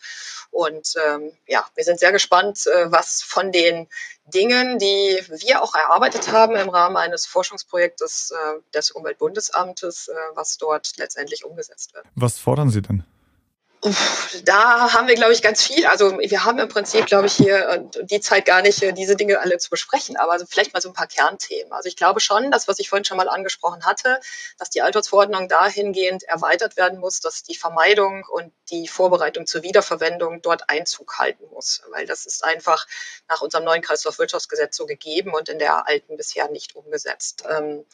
Und 0.52 0.94
ähm, 1.06 1.32
ja, 1.48 1.66
wir 1.76 1.84
sind 1.84 2.00
sehr 2.00 2.12
gespannt, 2.12 2.66
äh, 2.68 2.92
was 2.92 3.22
von 3.22 3.52
den 3.52 3.88
Dingen, 4.26 4.80
die 4.80 5.20
wir 5.30 5.62
auch 5.62 5.76
erarbeitet 5.76 6.32
haben 6.32 6.56
im 6.56 6.70
Rahmen 6.70 6.98
eines 6.98 7.26
Forschungsprojektes 7.26 8.32
äh, 8.32 8.60
des 8.74 8.92
Umweltbundesamtes, 8.92 10.08
äh, 10.08 10.14
was 10.34 10.58
dort 10.58 10.98
letztendlich 10.98 11.46
umgesetzt 11.46 11.94
wird. 11.94 12.06
Was 12.16 12.40
fordern 12.40 12.70
Sie 12.70 12.82
denn? 12.82 13.06
Da 14.44 14.94
haben 14.94 15.08
wir, 15.08 15.16
glaube 15.16 15.34
ich, 15.34 15.42
ganz 15.42 15.62
viel. 15.62 15.86
Also 15.86 16.18
wir 16.18 16.44
haben 16.44 16.60
im 16.60 16.68
Prinzip, 16.68 17.06
glaube 17.06 17.28
ich, 17.28 17.34
hier 17.34 17.70
äh, 17.70 18.06
die 18.06 18.20
Zeit 18.20 18.46
gar 18.46 18.62
nicht, 18.62 18.82
äh, 18.82 18.94
diese 18.94 19.16
Dinge 19.16 19.40
alle 19.40 19.58
zu 19.58 19.70
besprechen. 19.70 20.18
Aber 20.18 20.38
vielleicht 20.48 20.74
mal 20.74 20.82
so 20.82 20.90
ein 20.90 20.94
paar 20.94 21.08
Kernthemen. 21.08 21.72
Also 21.72 21.88
ich 21.88 21.96
glaube 21.96 22.20
schon, 22.20 22.52
das, 22.52 22.68
was 22.68 22.80
ich 22.80 22.90
vorhin 22.90 23.06
schon 23.06 23.18
mal 23.18 23.30
angesprochen 23.30 23.86
hatte, 23.86 24.20
dass 24.58 24.70
die 24.70 24.82
Altholzverordnung 24.82 25.48
dahingehend 25.48 26.24
erweitert 26.24 26.78
werden 26.78 27.00
muss, 27.00 27.20
dass 27.20 27.44
die 27.44 27.56
Vermeidung 27.56 28.26
und 28.30 28.52
die 28.72 28.88
Vorbereitung 28.88 29.46
zur 29.46 29.64
Wiederverwendung 29.64 30.42
dort 30.42 30.70
Einzug 30.70 31.20
halten 31.20 31.46
muss. 31.52 31.82
Weil 31.92 32.06
das 32.06 32.26
ist 32.26 32.44
einfach 32.44 32.88
nach 33.30 33.42
unserem 33.42 33.66
neuen 33.66 33.82
Kreislaufwirtschaftsgesetz 33.82 34.76
so 34.76 34.86
gegeben 34.86 35.34
und 35.34 35.50
in 35.50 35.60
der 35.60 35.88
alten 35.88 36.18
bisher 36.18 36.50
nicht 36.50 36.76
umgesetzt. 36.76 37.44
Ähm, 37.50 37.86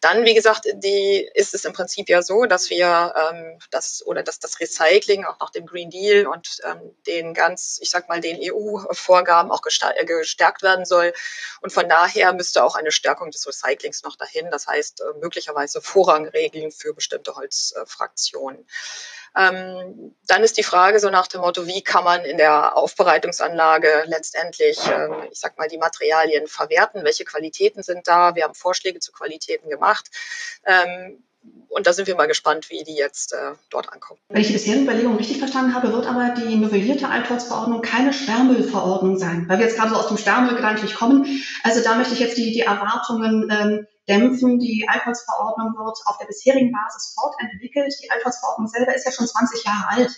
dann, 0.00 0.24
wie 0.24 0.34
gesagt, 0.34 0.66
die, 0.74 1.28
ist 1.34 1.54
es 1.54 1.64
im 1.64 1.72
Prinzip 1.72 2.08
ja 2.08 2.22
so, 2.22 2.44
dass 2.44 2.70
wir 2.70 3.14
ähm, 3.16 3.58
das 3.70 4.04
oder 4.06 4.22
dass 4.22 4.38
das 4.38 4.60
Recycling 4.60 5.24
auch 5.24 5.37
nach 5.40 5.50
dem 5.50 5.66
Green 5.66 5.90
Deal 5.90 6.26
und 6.26 6.60
ähm, 6.64 6.94
den 7.06 7.34
ganz, 7.34 7.78
ich 7.80 7.90
sag 7.90 8.08
mal, 8.08 8.20
den 8.20 8.38
EU-Vorgaben 8.40 9.50
auch 9.50 9.62
äh, 9.64 10.04
gestärkt 10.04 10.62
werden 10.62 10.84
soll. 10.84 11.12
Und 11.60 11.72
von 11.72 11.88
daher 11.88 12.32
müsste 12.32 12.64
auch 12.64 12.74
eine 12.74 12.92
Stärkung 12.92 13.30
des 13.30 13.46
Recyclings 13.46 14.02
noch 14.02 14.16
dahin. 14.16 14.50
Das 14.50 14.66
heißt, 14.66 15.00
äh, 15.00 15.18
möglicherweise 15.20 15.80
Vorrangregeln 15.80 16.70
für 16.72 16.94
bestimmte 16.94 17.34
Holzfraktionen. 17.36 18.66
Ähm, 19.36 20.16
dann 20.26 20.42
ist 20.42 20.56
die 20.56 20.62
Frage 20.62 20.98
so 21.00 21.10
nach 21.10 21.26
dem 21.26 21.42
Motto, 21.42 21.66
wie 21.66 21.82
kann 21.82 22.04
man 22.04 22.24
in 22.24 22.38
der 22.38 22.76
Aufbereitungsanlage 22.76 24.04
letztendlich, 24.06 24.78
ähm, 24.88 25.28
ich 25.30 25.38
sag 25.38 25.58
mal, 25.58 25.68
die 25.68 25.78
Materialien 25.78 26.46
verwerten? 26.46 27.04
Welche 27.04 27.24
Qualitäten 27.24 27.82
sind 27.82 28.08
da? 28.08 28.34
Wir 28.34 28.44
haben 28.44 28.54
Vorschläge 28.54 29.00
zu 29.00 29.12
Qualitäten 29.12 29.68
gemacht. 29.68 30.10
Ähm, 30.64 31.24
und 31.68 31.86
da 31.86 31.92
sind 31.92 32.08
wir 32.08 32.16
mal 32.16 32.26
gespannt, 32.26 32.70
wie 32.70 32.82
die 32.82 32.96
jetzt 32.96 33.32
äh, 33.32 33.54
dort 33.70 33.92
ankommen. 33.92 34.18
Wenn 34.28 34.40
ich 34.40 34.48
die 34.48 34.54
bisherigen 34.54 34.84
Überlegungen 34.84 35.18
richtig 35.18 35.38
verstanden 35.38 35.74
habe, 35.74 35.92
wird 35.92 36.06
aber 36.06 36.30
die 36.30 36.56
novellierte 36.56 37.08
Altholzverordnung 37.08 37.82
keine 37.82 38.12
Sperrmüllverordnung 38.12 39.16
sein, 39.16 39.48
weil 39.48 39.58
wir 39.58 39.66
jetzt 39.66 39.76
gerade 39.76 39.90
so 39.90 39.96
aus 39.96 40.08
dem 40.08 40.16
Sperrmüll 40.16 40.56
gedanklich 40.56 40.94
kommen. 40.94 41.26
Also 41.62 41.82
da 41.82 41.94
möchte 41.94 42.14
ich 42.14 42.20
jetzt 42.20 42.36
die, 42.36 42.52
die 42.52 42.60
Erwartungen 42.60 43.48
ähm, 43.50 43.86
dämpfen. 44.08 44.58
Die 44.58 44.86
Altholzverordnung 44.88 45.74
wird 45.76 45.98
auf 46.06 46.18
der 46.18 46.26
bisherigen 46.26 46.72
Basis 46.72 47.14
fortentwickelt. 47.14 47.94
Die 48.02 48.10
Altholzverordnung 48.10 48.66
selber 48.66 48.94
ist 48.94 49.04
ja 49.04 49.12
schon 49.12 49.26
20 49.26 49.64
Jahre 49.64 49.88
alt. 49.88 50.10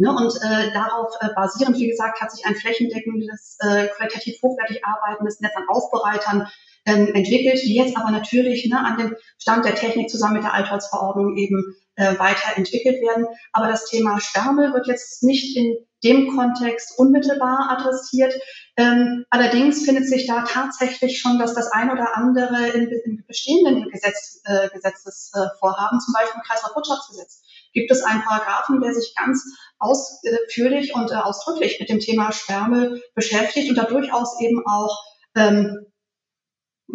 Ne, 0.00 0.14
und 0.14 0.32
äh, 0.36 0.70
darauf 0.72 1.12
äh, 1.20 1.30
basierend, 1.34 1.76
wie 1.76 1.88
gesagt, 1.88 2.20
hat 2.20 2.30
sich 2.30 2.46
ein 2.46 2.54
flächendeckendes, 2.54 3.56
äh, 3.58 3.88
qualitativ 3.88 4.40
hochwertig 4.40 4.84
arbeitendes 4.84 5.40
Netz 5.40 5.56
an 5.56 5.64
Aufbereitern 5.68 6.48
ähm, 6.88 7.14
entwickelt, 7.14 7.60
die 7.62 7.74
jetzt 7.74 7.96
aber 7.96 8.10
natürlich 8.10 8.66
ne, 8.66 8.78
an 8.84 8.96
den 8.96 9.16
Stand 9.38 9.64
der 9.66 9.74
Technik 9.74 10.08
zusammen 10.08 10.34
mit 10.34 10.42
der 10.42 10.54
Altholzverordnung 10.54 11.36
eben 11.36 11.76
äh, 11.96 12.18
weiterentwickelt 12.18 13.02
werden. 13.02 13.26
Aber 13.52 13.68
das 13.68 13.84
Thema 13.86 14.20
Sperrmüll 14.20 14.72
wird 14.72 14.86
jetzt 14.86 15.22
nicht 15.22 15.56
in 15.56 15.76
dem 16.02 16.34
Kontext 16.34 16.98
unmittelbar 16.98 17.76
adressiert. 17.76 18.34
Ähm, 18.76 19.24
allerdings 19.30 19.84
findet 19.84 20.08
sich 20.08 20.26
da 20.26 20.44
tatsächlich 20.44 21.20
schon, 21.20 21.38
dass 21.38 21.54
das 21.54 21.70
ein 21.72 21.90
oder 21.90 22.16
andere 22.16 22.68
in, 22.68 22.88
in 23.04 23.24
bestehenden 23.26 23.90
Gesetz, 23.90 24.40
äh, 24.44 24.68
Gesetzesvorhaben, 24.70 26.00
zum 26.00 26.14
Beispiel 26.14 26.40
im 26.40 26.48
Kreislaufwirtschaftsgesetz, 26.48 27.42
gibt 27.74 27.90
es 27.90 28.02
einen 28.02 28.22
Paragraphen, 28.22 28.80
der 28.80 28.94
sich 28.94 29.14
ganz 29.14 29.44
ausführlich 29.78 30.94
und 30.94 31.10
äh, 31.10 31.16
ausdrücklich 31.16 31.78
mit 31.80 31.90
dem 31.90 31.98
Thema 31.98 32.32
Sperrmüll 32.32 33.02
beschäftigt 33.14 33.68
und 33.68 33.76
da 33.76 33.84
durchaus 33.84 34.40
eben 34.40 34.62
auch 34.66 35.04
ähm, 35.34 35.87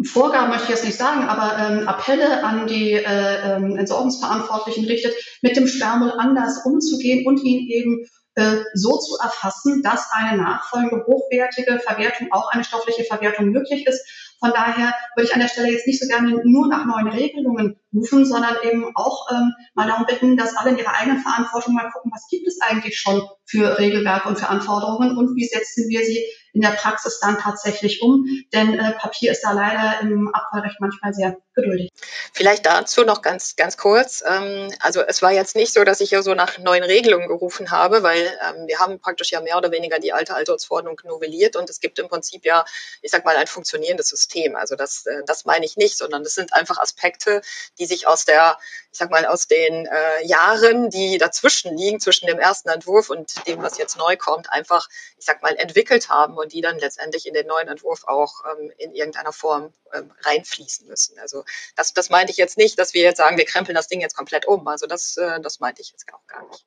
Vorgaben 0.02 0.50
möchte 0.50 0.64
ich 0.64 0.70
jetzt 0.70 0.84
nicht 0.84 0.98
sagen, 0.98 1.28
aber 1.28 1.56
ähm, 1.58 1.88
Appelle 1.88 2.42
an 2.42 2.66
die 2.66 2.92
äh, 2.92 3.56
ähm, 3.56 3.76
Entsorgungsverantwortlichen 3.76 4.84
richtet, 4.86 5.14
mit 5.40 5.56
dem 5.56 5.68
Sperrmüll 5.68 6.12
anders 6.18 6.66
umzugehen 6.66 7.26
und 7.26 7.42
ihn 7.44 7.68
eben 7.68 8.04
äh, 8.34 8.56
so 8.74 8.98
zu 8.98 9.16
erfassen, 9.22 9.82
dass 9.82 10.10
eine 10.12 10.42
nachfolgende 10.42 11.04
hochwertige 11.06 11.78
Verwertung, 11.78 12.28
auch 12.32 12.50
eine 12.50 12.64
stoffliche 12.64 13.04
Verwertung 13.04 13.50
möglich 13.50 13.86
ist. 13.86 14.34
Von 14.40 14.50
daher 14.52 14.92
würde 15.14 15.28
ich 15.28 15.34
an 15.34 15.40
der 15.40 15.48
Stelle 15.48 15.70
jetzt 15.70 15.86
nicht 15.86 16.02
so 16.02 16.08
gerne 16.08 16.40
nur 16.44 16.66
nach 16.66 16.84
neuen 16.86 17.08
Regelungen 17.08 17.76
rufen, 17.94 18.24
sondern 18.24 18.56
eben 18.62 18.90
auch 18.94 19.30
ähm, 19.30 19.52
mal 19.74 19.86
darum 19.86 20.06
bitten, 20.06 20.36
dass 20.36 20.56
alle 20.56 20.70
in 20.70 20.78
ihrer 20.78 20.94
eigenen 20.94 21.20
Verantwortung 21.20 21.74
mal 21.74 21.90
gucken, 21.90 22.10
was 22.14 22.26
gibt 22.28 22.46
es 22.46 22.60
eigentlich 22.60 22.98
schon 22.98 23.22
für 23.46 23.78
Regelwerke 23.78 24.28
und 24.28 24.38
für 24.38 24.48
Anforderungen 24.48 25.16
und 25.16 25.36
wie 25.36 25.46
setzen 25.46 25.88
wir 25.88 26.04
sie 26.04 26.24
in 26.54 26.60
der 26.60 26.70
Praxis 26.70 27.18
dann 27.20 27.38
tatsächlich 27.38 28.00
um. 28.00 28.26
Denn 28.52 28.78
äh, 28.78 28.92
Papier 28.92 29.32
ist 29.32 29.42
da 29.42 29.52
leider 29.52 30.00
im 30.00 30.28
Abfallrecht 30.32 30.76
manchmal 30.80 31.12
sehr 31.12 31.36
geduldig. 31.54 31.90
Vielleicht 32.32 32.64
dazu 32.64 33.04
noch 33.04 33.22
ganz, 33.22 33.56
ganz 33.56 33.76
kurz. 33.76 34.22
Ähm, 34.26 34.70
also 34.80 35.02
es 35.02 35.20
war 35.20 35.32
jetzt 35.32 35.56
nicht 35.56 35.72
so, 35.72 35.84
dass 35.84 36.00
ich 36.00 36.10
hier 36.10 36.22
so 36.22 36.34
nach 36.34 36.58
neuen 36.58 36.84
Regelungen 36.84 37.28
gerufen 37.28 37.70
habe, 37.70 38.02
weil 38.02 38.20
ähm, 38.20 38.66
wir 38.66 38.78
haben 38.78 39.00
praktisch 39.00 39.32
ja 39.32 39.40
mehr 39.40 39.58
oder 39.58 39.72
weniger 39.72 39.98
die 39.98 40.12
alte 40.12 40.34
Altersverordnung 40.34 41.00
novelliert 41.04 41.56
und 41.56 41.68
es 41.68 41.80
gibt 41.80 41.98
im 41.98 42.08
Prinzip 42.08 42.44
ja, 42.44 42.64
ich 43.02 43.10
sag 43.10 43.24
mal, 43.24 43.36
ein 43.36 43.46
funktionierendes 43.48 44.08
System. 44.08 44.54
Also 44.54 44.76
das, 44.76 45.06
äh, 45.06 45.22
das 45.26 45.44
meine 45.44 45.64
ich 45.64 45.76
nicht, 45.76 45.98
sondern 45.98 46.22
das 46.22 46.34
sind 46.34 46.52
einfach 46.52 46.78
Aspekte, 46.78 47.42
die 47.78 47.83
die 47.84 47.88
sich 47.88 48.06
aus 48.06 48.24
der, 48.24 48.56
ich 48.90 48.98
sag 48.98 49.10
mal, 49.10 49.26
aus 49.26 49.46
den 49.46 49.86
äh, 49.86 50.26
Jahren, 50.26 50.88
die 50.88 51.18
dazwischen 51.18 51.76
liegen, 51.76 52.00
zwischen 52.00 52.26
dem 52.26 52.38
ersten 52.38 52.70
Entwurf 52.70 53.10
und 53.10 53.46
dem, 53.46 53.62
was 53.62 53.76
jetzt 53.76 53.98
neu 53.98 54.16
kommt, 54.16 54.50
einfach, 54.50 54.88
ich 55.18 55.26
sag 55.26 55.42
mal, 55.42 55.54
entwickelt 55.56 56.08
haben 56.08 56.36
und 56.36 56.52
die 56.52 56.62
dann 56.62 56.78
letztendlich 56.78 57.26
in 57.28 57.34
den 57.34 57.46
neuen 57.46 57.68
Entwurf 57.68 58.04
auch 58.04 58.44
ähm, 58.50 58.72
in 58.78 58.94
irgendeiner 58.94 59.32
Form 59.32 59.72
ähm, 59.92 60.10
reinfließen 60.22 60.88
müssen. 60.88 61.18
Also 61.18 61.44
das, 61.76 61.92
das 61.92 62.08
meinte 62.08 62.32
ich 62.32 62.38
jetzt 62.38 62.56
nicht, 62.56 62.78
dass 62.78 62.94
wir 62.94 63.02
jetzt 63.02 63.18
sagen, 63.18 63.36
wir 63.36 63.44
krempeln 63.44 63.74
das 63.74 63.88
Ding 63.88 64.00
jetzt 64.00 64.16
komplett 64.16 64.46
um. 64.46 64.66
Also 64.66 64.86
das, 64.86 65.18
äh, 65.18 65.40
das 65.40 65.60
meinte 65.60 65.82
ich 65.82 65.90
jetzt 65.90 66.06
auch 66.12 66.26
gar 66.26 66.46
nicht. 66.48 66.64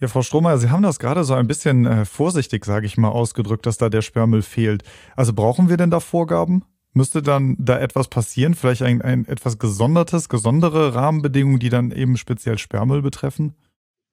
Ja, 0.00 0.08
Frau 0.08 0.22
Strohmeier, 0.22 0.58
Sie 0.58 0.70
haben 0.70 0.82
das 0.82 0.98
gerade 0.98 1.24
so 1.24 1.34
ein 1.34 1.48
bisschen 1.48 1.84
äh, 1.84 2.04
vorsichtig, 2.04 2.64
sage 2.64 2.86
ich 2.86 2.96
mal, 2.96 3.10
ausgedrückt, 3.10 3.66
dass 3.66 3.76
da 3.76 3.88
der 3.88 4.00
Sperrmüll 4.00 4.42
fehlt. 4.42 4.82
Also 5.14 5.34
brauchen 5.34 5.68
wir 5.68 5.76
denn 5.76 5.90
da 5.90 6.00
Vorgaben? 6.00 6.64
Müsste 6.94 7.22
dann 7.22 7.56
da 7.58 7.78
etwas 7.78 8.08
passieren? 8.08 8.54
Vielleicht 8.54 8.82
ein, 8.82 9.02
ein 9.02 9.26
etwas 9.26 9.58
gesondertes, 9.58 10.28
gesondere 10.28 10.94
Rahmenbedingungen, 10.94 11.58
die 11.58 11.68
dann 11.68 11.90
eben 11.92 12.16
speziell 12.16 12.58
Sperrmüll 12.58 13.02
betreffen? 13.02 13.54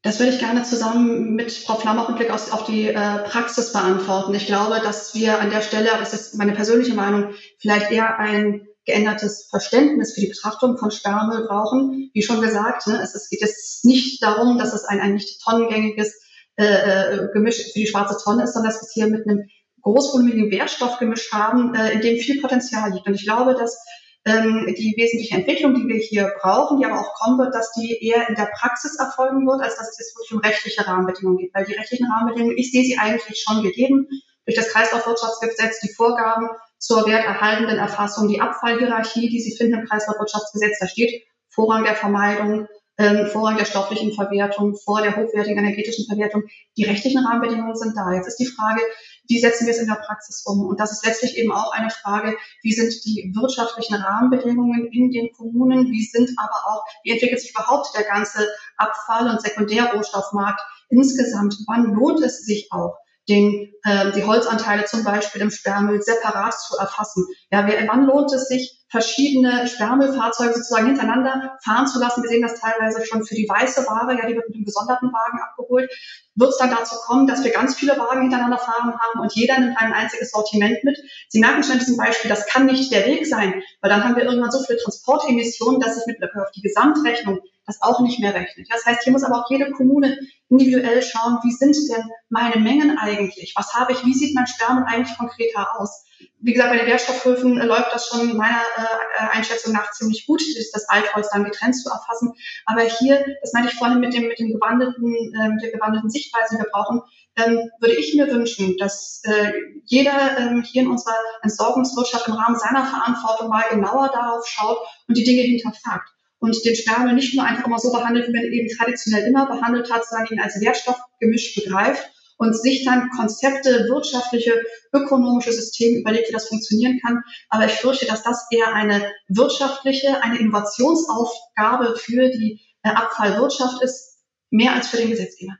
Das 0.03 0.19
würde 0.19 0.33
ich 0.33 0.39
gerne 0.39 0.61
zusammen 0.61 1.33
mit 1.33 1.51
Frau 1.51 1.75
Flammer 1.75 2.07
und 2.07 2.17
Blick 2.17 2.29
auf, 2.29 2.65
die 2.67 2.89
äh, 2.89 3.19
Praxis 3.27 3.73
beantworten. 3.73 4.35
Ich 4.35 4.45
glaube, 4.45 4.79
dass 4.83 5.15
wir 5.15 5.39
an 5.39 5.49
der 5.49 5.61
Stelle, 5.61 5.89
das 5.97 6.13
ist 6.13 6.35
meine 6.35 6.51
persönliche 6.51 6.93
Meinung, 6.93 7.33
vielleicht 7.57 7.89
eher 7.89 8.19
ein 8.19 8.67
geändertes 8.85 9.47
Verständnis 9.49 10.13
für 10.13 10.21
die 10.21 10.27
Betrachtung 10.27 10.77
von 10.77 10.91
Sperrmüll 10.91 11.47
brauchen. 11.47 12.11
Wie 12.13 12.21
schon 12.21 12.39
gesagt, 12.39 12.85
ne, 12.85 13.01
es, 13.01 13.15
es 13.15 13.29
geht 13.29 13.41
jetzt 13.41 13.83
nicht 13.83 14.21
darum, 14.21 14.59
dass 14.59 14.73
es 14.73 14.85
ein, 14.85 14.99
ein 14.99 15.15
nicht 15.15 15.41
tonnengängiges 15.43 16.13
äh, 16.57 16.65
äh, 16.65 17.27
Gemisch 17.33 17.73
für 17.73 17.79
die 17.79 17.88
schwarze 17.88 18.23
Tonne 18.23 18.43
ist, 18.43 18.53
sondern 18.53 18.71
dass 18.71 18.81
es 18.83 18.93
hier 18.93 19.07
mit 19.07 19.27
einem 19.27 19.49
großvolumigen 19.85 20.51
Wertstoffgemisch 20.51 21.31
haben, 21.31 21.75
äh, 21.75 21.93
in 21.93 22.01
dem 22.01 22.17
viel 22.17 22.41
Potenzial 22.41 22.91
liegt. 22.91 23.07
Und 23.07 23.13
ich 23.13 23.23
glaube, 23.23 23.53
dass 23.53 23.77
ähm, 24.25 24.73
die 24.75 24.95
wesentliche 24.97 25.35
Entwicklung, 25.35 25.75
die 25.75 25.87
wir 25.87 26.01
hier 26.01 26.33
brauchen, 26.41 26.79
die 26.79 26.85
aber 26.85 26.99
auch 26.99 27.13
kommen 27.13 27.37
wird, 27.37 27.53
dass 27.53 27.71
die 27.73 27.95
eher 28.01 28.27
in 28.27 28.33
der 28.33 28.49
Praxis 28.59 28.97
erfolgen 28.97 29.45
wird, 29.45 29.61
als 29.61 29.77
dass 29.77 29.89
es 29.91 29.99
jetzt 29.99 30.17
wirklich 30.17 30.33
um 30.33 30.39
rechtliche 30.39 30.87
Rahmenbedingungen 30.87 31.37
geht. 31.37 31.53
Weil 31.53 31.65
die 31.65 31.73
rechtlichen 31.73 32.11
Rahmenbedingungen, 32.11 32.57
ich 32.57 32.71
sehe 32.71 32.83
sie 32.83 32.97
eigentlich 32.97 33.39
schon 33.39 33.61
gegeben 33.61 34.07
durch 34.45 34.57
das 34.57 34.69
Kreislaufwirtschaftsgesetz, 34.69 35.79
die 35.81 35.93
Vorgaben 35.93 36.49
zur 36.79 37.05
werterhaltenden 37.05 37.77
Erfassung, 37.77 38.27
die 38.27 38.41
Abfallhierarchie, 38.41 39.29
die 39.29 39.39
Sie 39.39 39.55
finden 39.55 39.79
im 39.79 39.85
Kreislaufwirtschaftsgesetz, 39.85 40.79
da 40.79 40.87
steht 40.87 41.23
Vorrang 41.49 41.83
der 41.83 41.95
Vermeidung, 41.95 42.67
ähm, 42.97 43.27
Vorrang 43.27 43.57
der 43.57 43.65
stofflichen 43.65 44.13
Verwertung, 44.13 44.75
vor 44.75 45.01
der 45.01 45.15
hochwertigen 45.15 45.57
energetischen 45.57 46.05
Verwertung. 46.05 46.43
Die 46.77 46.83
rechtlichen 46.83 47.25
Rahmenbedingungen 47.25 47.75
sind 47.75 47.95
da. 47.95 48.13
Jetzt 48.13 48.27
ist 48.27 48.39
die 48.39 48.45
Frage, 48.45 48.81
wie 49.27 49.39
setzen 49.39 49.65
wir 49.65 49.73
es 49.73 49.79
in 49.79 49.88
der 49.88 49.95
Praxis 49.95 50.43
um? 50.45 50.65
Und 50.65 50.79
das 50.79 50.91
ist 50.91 51.05
letztlich 51.05 51.38
eben 51.38 51.51
auch 51.51 51.71
eine 51.71 51.89
Frage, 51.89 52.38
wie 52.61 52.73
sind 52.73 52.93
die 53.05 53.31
wirtschaftlichen 53.35 53.95
Rahmenbedingungen 53.95 54.88
in 54.91 55.11
den 55.11 55.31
Kommunen? 55.31 55.91
Wie 55.91 56.03
sind 56.03 56.31
aber 56.38 56.65
auch, 56.67 56.83
wie 57.03 57.11
entwickelt 57.11 57.41
sich 57.41 57.51
überhaupt 57.51 57.95
der 57.95 58.03
ganze 58.03 58.47
Abfall- 58.77 59.29
und 59.29 59.41
Sekundärrohstoffmarkt 59.41 60.61
insgesamt? 60.89 61.57
Wann 61.67 61.93
lohnt 61.93 62.21
es 62.21 62.45
sich 62.45 62.71
auch? 62.71 62.97
Den, 63.27 63.73
äh, 63.83 64.11
die 64.11 64.23
Holzanteile 64.23 64.85
zum 64.85 65.03
Beispiel 65.03 65.41
im 65.41 65.49
Sperrmüll 65.49 66.01
separat 66.01 66.59
zu 66.59 66.77
erfassen. 66.77 67.25
Ja, 67.51 67.67
wer, 67.67 67.88
wann 67.88 68.05
lohnt 68.05 68.31
es 68.33 68.47
sich, 68.47 68.83
verschiedene 68.89 69.67
Sperrmüllfahrzeuge 69.67 70.53
sozusagen 70.53 70.88
hintereinander 70.88 71.57
fahren 71.63 71.88
zu 71.88 71.99
lassen? 71.99 72.21
Wir 72.23 72.29
sehen 72.29 72.43
das 72.43 72.59
teilweise 72.59 73.05
schon 73.05 73.25
für 73.25 73.35
die 73.35 73.47
weiße 73.49 73.85
Ware, 73.88 74.17
ja, 74.17 74.27
die 74.27 74.35
wird 74.35 74.47
mit 74.47 74.55
einem 74.55 74.65
gesonderten 74.65 75.11
Wagen 75.11 75.39
abgeholt. 75.41 75.91
Wird 76.35 76.49
es 76.51 76.57
dann 76.57 76.69
dazu 76.69 76.95
kommen, 76.97 77.27
dass 77.27 77.43
wir 77.43 77.51
ganz 77.51 77.75
viele 77.75 77.97
Wagen 77.97 78.21
hintereinander 78.21 78.57
fahren 78.57 78.93
haben 78.99 79.19
und 79.21 79.33
jeder 79.33 79.59
nimmt 79.59 79.77
ein 79.77 79.93
einziges 79.93 80.31
Sortiment 80.31 80.83
mit? 80.83 80.97
Sie 81.29 81.39
merken 81.39 81.63
schon 81.63 81.73
in 81.73 81.79
diesem 81.79 81.97
Beispiel, 81.97 82.29
das 82.29 82.45
kann 82.45 82.65
nicht 82.67 82.91
der 82.91 83.05
Weg 83.05 83.25
sein, 83.25 83.61
weil 83.81 83.89
dann 83.89 84.03
haben 84.03 84.15
wir 84.15 84.23
irgendwann 84.23 84.51
so 84.51 84.63
viele 84.63 84.79
Transportemissionen, 84.79 85.79
dass 85.79 85.95
sich 85.95 86.05
mit 86.07 86.19
Blick 86.19 86.35
auf 86.35 86.51
die 86.51 86.61
Gesamtrechnung 86.61 87.39
das 87.65 87.82
auch 87.82 87.99
nicht 88.01 88.19
mehr 88.19 88.34
rechnet. 88.34 88.67
Das 88.71 88.86
heißt, 88.86 89.04
hier 89.04 89.13
muss 89.13 89.23
aber 89.23 89.39
auch 89.39 89.49
jede 89.49 89.71
Kommune 89.71 90.17
individuell 90.49 91.01
schauen, 91.01 91.39
wie 91.43 91.51
sind 91.51 91.75
denn 91.89 92.04
meine 92.30 92.58
Mengen 92.58 92.97
eigentlich? 92.97 93.54
Was 93.56 93.73
habe 93.73 93.93
ich? 93.93 94.06
Wie 94.06 94.13
sieht 94.13 94.36
mein 94.36 94.47
Sperrmüll 94.47 94.86
eigentlich 94.88 95.17
konkreter 95.17 95.80
aus? 95.80 96.06
Wie 96.39 96.54
gesagt, 96.54 96.71
bei 96.71 96.78
den 96.78 96.88
Wertstoffhöfen 96.88 97.60
äh, 97.60 97.65
läuft 97.65 97.91
das 97.91 98.08
schon 98.08 98.38
meiner 98.38 98.62
äh, 98.78 99.36
Einschätzung 99.36 99.73
nach 99.73 99.91
ziemlich 99.91 100.28
gut, 100.28 100.41
das 100.73 100.88
Altholz 100.88 101.30
dann 101.32 101.43
getrennt 101.43 101.75
zu 101.75 101.89
erfassen. 101.89 102.34
Aber 102.65 102.82
hier, 102.82 103.25
das 103.41 103.54
meine 103.54 103.67
ich 103.67 103.73
vorhin 103.73 103.99
mit 103.99 104.13
dem, 104.13 104.28
mit 104.28 104.39
dem 104.39 104.54
gewandelten, 104.54 105.34
äh, 105.34 105.49
mit 105.49 105.63
der 105.63 105.71
gewandelten 105.71 106.10
Sichtweise, 106.10 106.56
die 106.56 106.62
wir 106.62 106.69
brauchen, 106.71 107.01
ähm, 107.36 107.69
würde 107.80 107.95
ich 107.95 108.13
mir 108.13 108.32
wünschen, 108.32 108.78
dass 108.78 109.21
äh, 109.23 109.51
jeder 109.86 110.38
ähm, 110.38 110.63
hier 110.63 110.84
in 110.84 110.89
unserer 110.89 111.17
Entsorgungswirtschaft 111.41 112.28
im 112.28 112.36
Rahmen 112.36 112.58
seiner 112.58 112.86
Verantwortung 112.86 113.49
mal 113.49 113.65
genauer 113.69 114.10
darauf 114.13 114.47
schaut 114.47 114.78
und 115.08 115.17
die 115.17 115.23
Dinge 115.23 115.41
hinterfragt 115.41 116.14
und 116.45 116.63
den 116.63 116.75
Sperrmüll 116.75 117.13
nicht 117.13 117.34
nur 117.34 117.43
einfach 117.43 117.65
immer 117.65 117.79
so 117.79 117.91
behandelt, 117.91 118.27
wie 118.27 118.34
man 118.34 118.43
eben 118.43 118.77
traditionell 118.77 119.27
immer 119.27 119.47
behandelt 119.47 119.91
hat, 119.91 120.05
sondern 120.05 120.27
ihn 120.31 120.39
als 120.39 120.62
Wertstoffgemisch 120.62 121.55
begreift 121.55 122.08
und 122.38 122.55
sich 122.55 122.86
dann 122.86 123.10
Konzepte, 123.10 123.88
wirtschaftliche, 123.89 124.53
ökonomische 124.93 125.51
Systeme 125.51 125.97
überlegt, 125.99 126.29
wie 126.29 126.34
das 126.34 126.47
funktionieren 126.47 126.99
kann. 127.03 127.23
Aber 127.49 127.65
ich 127.65 127.71
fürchte, 127.71 128.05
dass 128.05 128.21
das 128.21 128.45
eher 128.51 128.75
eine 128.75 129.12
wirtschaftliche, 129.27 130.21
eine 130.21 130.38
Innovationsaufgabe 130.38 131.95
für 131.97 132.29
die 132.29 132.62
äh, 132.84 132.89
Abfallwirtschaft 132.89 133.81
ist, 133.81 134.19
mehr 134.51 134.73
als 134.73 134.88
für 134.88 134.97
den 134.97 135.10
Gesetzgeber. 135.10 135.53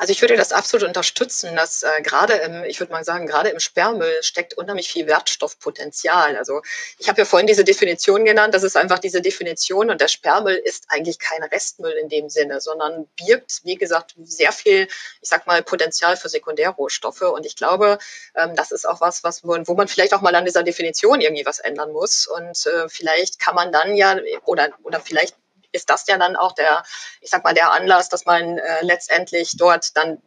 Also 0.00 0.12
ich 0.12 0.22
würde 0.22 0.34
das 0.34 0.52
absolut 0.52 0.88
unterstützen, 0.88 1.54
dass 1.56 1.82
äh, 1.82 2.00
gerade 2.00 2.32
im, 2.32 2.64
ich 2.64 2.80
würde 2.80 2.90
mal 2.90 3.04
sagen, 3.04 3.26
gerade 3.26 3.50
im 3.50 3.60
Sperrmüll 3.60 4.22
steckt 4.22 4.54
unheimlich 4.54 4.90
viel 4.90 5.06
Wertstoffpotenzial. 5.06 6.38
Also 6.38 6.62
ich 6.96 7.10
habe 7.10 7.20
ja 7.20 7.26
vorhin 7.26 7.46
diese 7.46 7.64
Definition 7.64 8.24
genannt, 8.24 8.54
das 8.54 8.62
ist 8.62 8.78
einfach 8.78 8.98
diese 8.98 9.20
Definition 9.20 9.90
und 9.90 10.00
der 10.00 10.08
Sperrmüll 10.08 10.54
ist 10.54 10.86
eigentlich 10.88 11.18
kein 11.18 11.42
Restmüll 11.42 11.92
in 12.00 12.08
dem 12.08 12.30
Sinne, 12.30 12.62
sondern 12.62 13.08
birgt, 13.22 13.60
wie 13.64 13.74
gesagt, 13.74 14.14
sehr 14.24 14.52
viel, 14.52 14.88
ich 15.20 15.28
sag 15.28 15.46
mal, 15.46 15.62
Potenzial 15.62 16.16
für 16.16 16.30
Sekundärrohstoffe. 16.30 17.20
Und 17.20 17.44
ich 17.44 17.56
glaube, 17.56 17.98
ähm, 18.36 18.56
das 18.56 18.72
ist 18.72 18.88
auch 18.88 19.02
was, 19.02 19.22
was 19.22 19.44
wo 19.44 19.74
man 19.74 19.86
vielleicht 19.86 20.14
auch 20.14 20.22
mal 20.22 20.34
an 20.34 20.46
dieser 20.46 20.62
Definition 20.62 21.20
irgendwie 21.20 21.44
was 21.44 21.58
ändern 21.58 21.92
muss. 21.92 22.26
Und 22.26 22.66
äh, 22.66 22.88
vielleicht 22.88 23.38
kann 23.38 23.54
man 23.54 23.70
dann 23.70 23.94
ja 23.94 24.16
oder 24.46 24.70
oder 24.82 24.98
vielleicht 24.98 25.36
ist 25.72 25.90
das 25.90 26.06
ja 26.06 26.18
dann 26.18 26.36
auch 26.36 26.52
der, 26.52 26.82
ich 27.20 27.30
sag 27.30 27.44
mal, 27.44 27.54
der 27.54 27.72
Anlass, 27.72 28.08
dass 28.08 28.24
man 28.24 28.58
äh, 28.58 28.82
letztendlich 28.82 29.56
dort 29.56 29.96
dann 29.96 30.18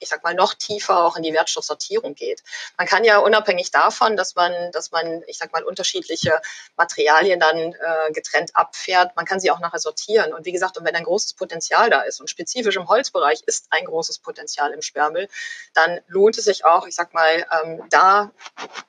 ich 0.00 0.08
sag 0.08 0.22
mal, 0.24 0.34
noch 0.34 0.54
tiefer 0.54 1.04
auch 1.04 1.16
in 1.16 1.22
die 1.22 1.32
Wertstoffsortierung 1.32 2.14
geht. 2.14 2.42
Man 2.76 2.86
kann 2.86 3.04
ja 3.04 3.18
unabhängig 3.18 3.70
davon, 3.70 4.16
dass 4.16 4.34
man, 4.34 4.72
dass 4.72 4.90
man, 4.90 5.22
ich 5.26 5.38
sag 5.38 5.52
mal, 5.52 5.62
unterschiedliche 5.62 6.40
Materialien 6.76 7.40
dann 7.40 7.56
äh, 7.56 8.12
getrennt 8.12 8.50
abfährt, 8.54 9.16
man 9.16 9.24
kann 9.24 9.40
sie 9.40 9.50
auch 9.50 9.60
nachher 9.60 9.78
sortieren. 9.78 10.32
Und 10.32 10.46
wie 10.46 10.52
gesagt, 10.52 10.76
und 10.78 10.84
wenn 10.84 10.94
ein 10.94 11.04
großes 11.04 11.34
Potenzial 11.34 11.90
da 11.90 12.02
ist 12.02 12.20
und 12.20 12.30
spezifisch 12.30 12.76
im 12.76 12.88
Holzbereich 12.88 13.42
ist 13.46 13.66
ein 13.70 13.84
großes 13.84 14.18
Potenzial 14.20 14.72
im 14.72 14.82
Sperrmüll, 14.82 15.28
dann 15.74 16.00
lohnt 16.08 16.38
es 16.38 16.44
sich 16.44 16.64
auch, 16.64 16.86
ich 16.86 16.94
sag 16.94 17.14
mal, 17.14 17.46
ähm, 17.62 17.82
da 17.90 18.30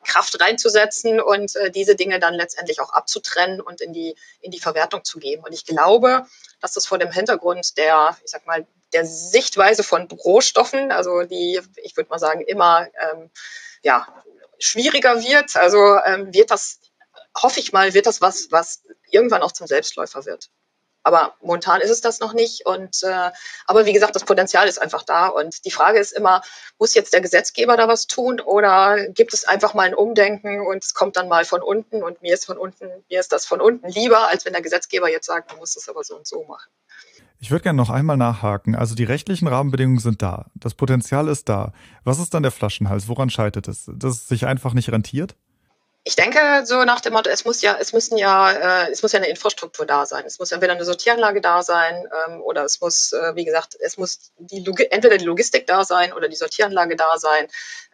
Kraft 0.04 0.40
reinzusetzen 0.42 1.20
und 1.22 1.56
äh, 1.56 1.72
diese 1.72 1.96
Dinge 1.96 2.20
dann 2.20 2.34
letztendlich 2.34 2.80
auch 2.82 2.92
abzutrennen 2.92 3.62
und 3.62 3.82
in 3.82 3.94
die, 3.94 4.16
in 4.42 4.52
die 4.52 4.60
Verwertung 4.60 5.04
zu 5.04 5.20
geben. 5.20 5.44
Und 5.44 5.54
ich 5.54 5.66
glaube, 5.66 6.26
dass 6.60 6.74
das 6.74 6.86
vor 6.86 6.98
dem 6.98 7.12
Hintergrund 7.12 7.78
der, 7.78 8.18
ich 8.24 8.32
sag 8.32 8.46
mal, 8.46 8.66
der 8.94 9.06
Sichtweise 9.06 9.84
von 9.84 10.08
Rohstoffen, 10.08 10.92
also 10.92 11.24
die, 11.24 11.60
ich 11.84 11.96
würde 11.96 12.10
mal 12.10 12.20
sagen, 12.20 12.42
immer 12.42 12.88
ähm, 13.12 13.30
ja, 13.84 14.08
schwieriger 14.60 15.22
wird. 15.22 15.56
Also 15.56 15.98
ähm, 16.06 16.34
wird 16.34 16.52
das, 16.52 16.80
hoffe 17.38 17.60
ich 17.60 17.72
mal, 17.72 17.94
wird 17.94 18.06
das 18.06 18.22
was, 18.22 18.52
was 18.52 18.84
irgendwann 19.10 19.42
auch 19.42 19.52
zum 19.52 19.68
Selbstläufer 19.68 20.26
wird. 20.26 20.50
Aber 21.04 21.36
momentan 21.42 21.82
ist 21.82 21.90
es 21.90 22.02
das 22.02 22.20
noch 22.20 22.34
nicht. 22.34 22.66
Und 22.66 23.04
äh, 23.04 23.32
aber 23.66 23.86
wie 23.86 23.94
gesagt, 23.94 24.16
das 24.16 24.26
Potenzial 24.26 24.68
ist 24.68 24.82
einfach 24.82 25.04
da. 25.04 25.28
Und 25.28 25.66
die 25.66 25.72
Frage 25.72 26.00
ist 26.00 26.12
immer, 26.12 26.42
muss 26.78 26.94
jetzt 26.94 27.14
der 27.14 27.22
Gesetzgeber 27.22 27.78
da 27.78 27.88
was 27.88 28.08
tun 28.08 28.40
oder 28.40 29.08
gibt 29.10 29.34
es 29.34 29.46
einfach 29.46 29.74
mal 29.74 29.88
ein 29.88 29.96
Umdenken 29.96 30.62
und 30.62 30.84
es 30.84 30.94
kommt 30.94 31.16
dann 31.16 31.28
mal 31.28 31.46
von 31.46 31.62
unten 31.62 32.04
und 32.04 32.22
mir 32.22 32.34
ist 32.34 32.46
von 32.46 32.58
unten, 32.58 32.88
mir 33.10 33.20
ist 33.20 33.32
das 33.32 33.46
von 33.46 33.62
unten 33.62 33.88
lieber, 33.88 34.30
als 34.30 34.46
wenn 34.46 34.54
der 34.54 34.62
Gesetzgeber 34.62 35.10
jetzt 35.10 35.26
sagt, 35.26 35.52
du 35.52 35.58
musst 35.58 35.78
es 35.78 35.88
aber 35.90 36.04
so 36.04 36.16
und 36.16 36.28
so 36.28 36.44
machen. 36.44 36.70
Ich 37.42 37.52
würde 37.52 37.64
gerne 37.64 37.78
noch 37.78 37.90
einmal 37.90 38.18
nachhaken. 38.18 38.76
Also 38.76 38.96
die 38.96 39.06
rechtlichen 39.06 39.48
Rahmenbedingungen 39.48 40.00
sind 40.00 40.22
da. 40.22 40.48
Das 40.56 40.74
Potenzial 40.74 41.30
ist 41.30 41.48
da. 41.48 41.72
Was 42.04 42.20
ist 42.20 42.34
dann 42.34 42.44
der 42.44 42.52
Flaschenhals? 42.52 43.08
Woran 43.08 43.30
scheitert 43.30 43.70
es? 43.70 43.90
Dass 43.94 44.16
es 44.16 44.28
sich 44.28 44.46
einfach 44.46 44.74
nicht 44.74 44.92
rentiert? 44.92 45.36
Ich 46.06 46.16
denke, 46.16 46.66
so 46.66 46.86
nach 46.86 47.02
dem 47.02 47.14
Motto, 47.14 47.30
es 47.30 47.44
muss 47.44 47.62
ja, 47.62 47.78
es 47.78 47.92
müssen 47.92 48.18
ja, 48.18 48.52
äh, 48.86 48.92
es 48.92 49.02
muss 49.02 49.12
ja 49.12 49.20
eine 49.20 49.28
Infrastruktur 49.28 49.86
da 49.86 50.06
sein. 50.06 50.26
Es 50.26 50.40
muss 50.40 50.52
entweder 50.52 50.74
eine 50.74 50.86
Sortieranlage 50.86 51.42
da 51.42 51.62
sein 51.62 52.08
ähm, 52.28 52.42
oder 52.42 52.64
es 52.64 52.80
muss, 52.80 53.12
äh, 53.12 53.36
wie 53.36 53.44
gesagt, 53.44 53.76
es 53.80 53.98
muss 53.98 54.32
die 54.38 54.66
entweder 54.92 55.18
die 55.18 55.26
Logistik 55.26 55.68
da 55.68 55.84
sein 55.84 56.14
oder 56.14 56.30
die 56.30 56.38
Sortieranlage 56.38 56.96
da 56.96 57.18
sein. 57.18 57.48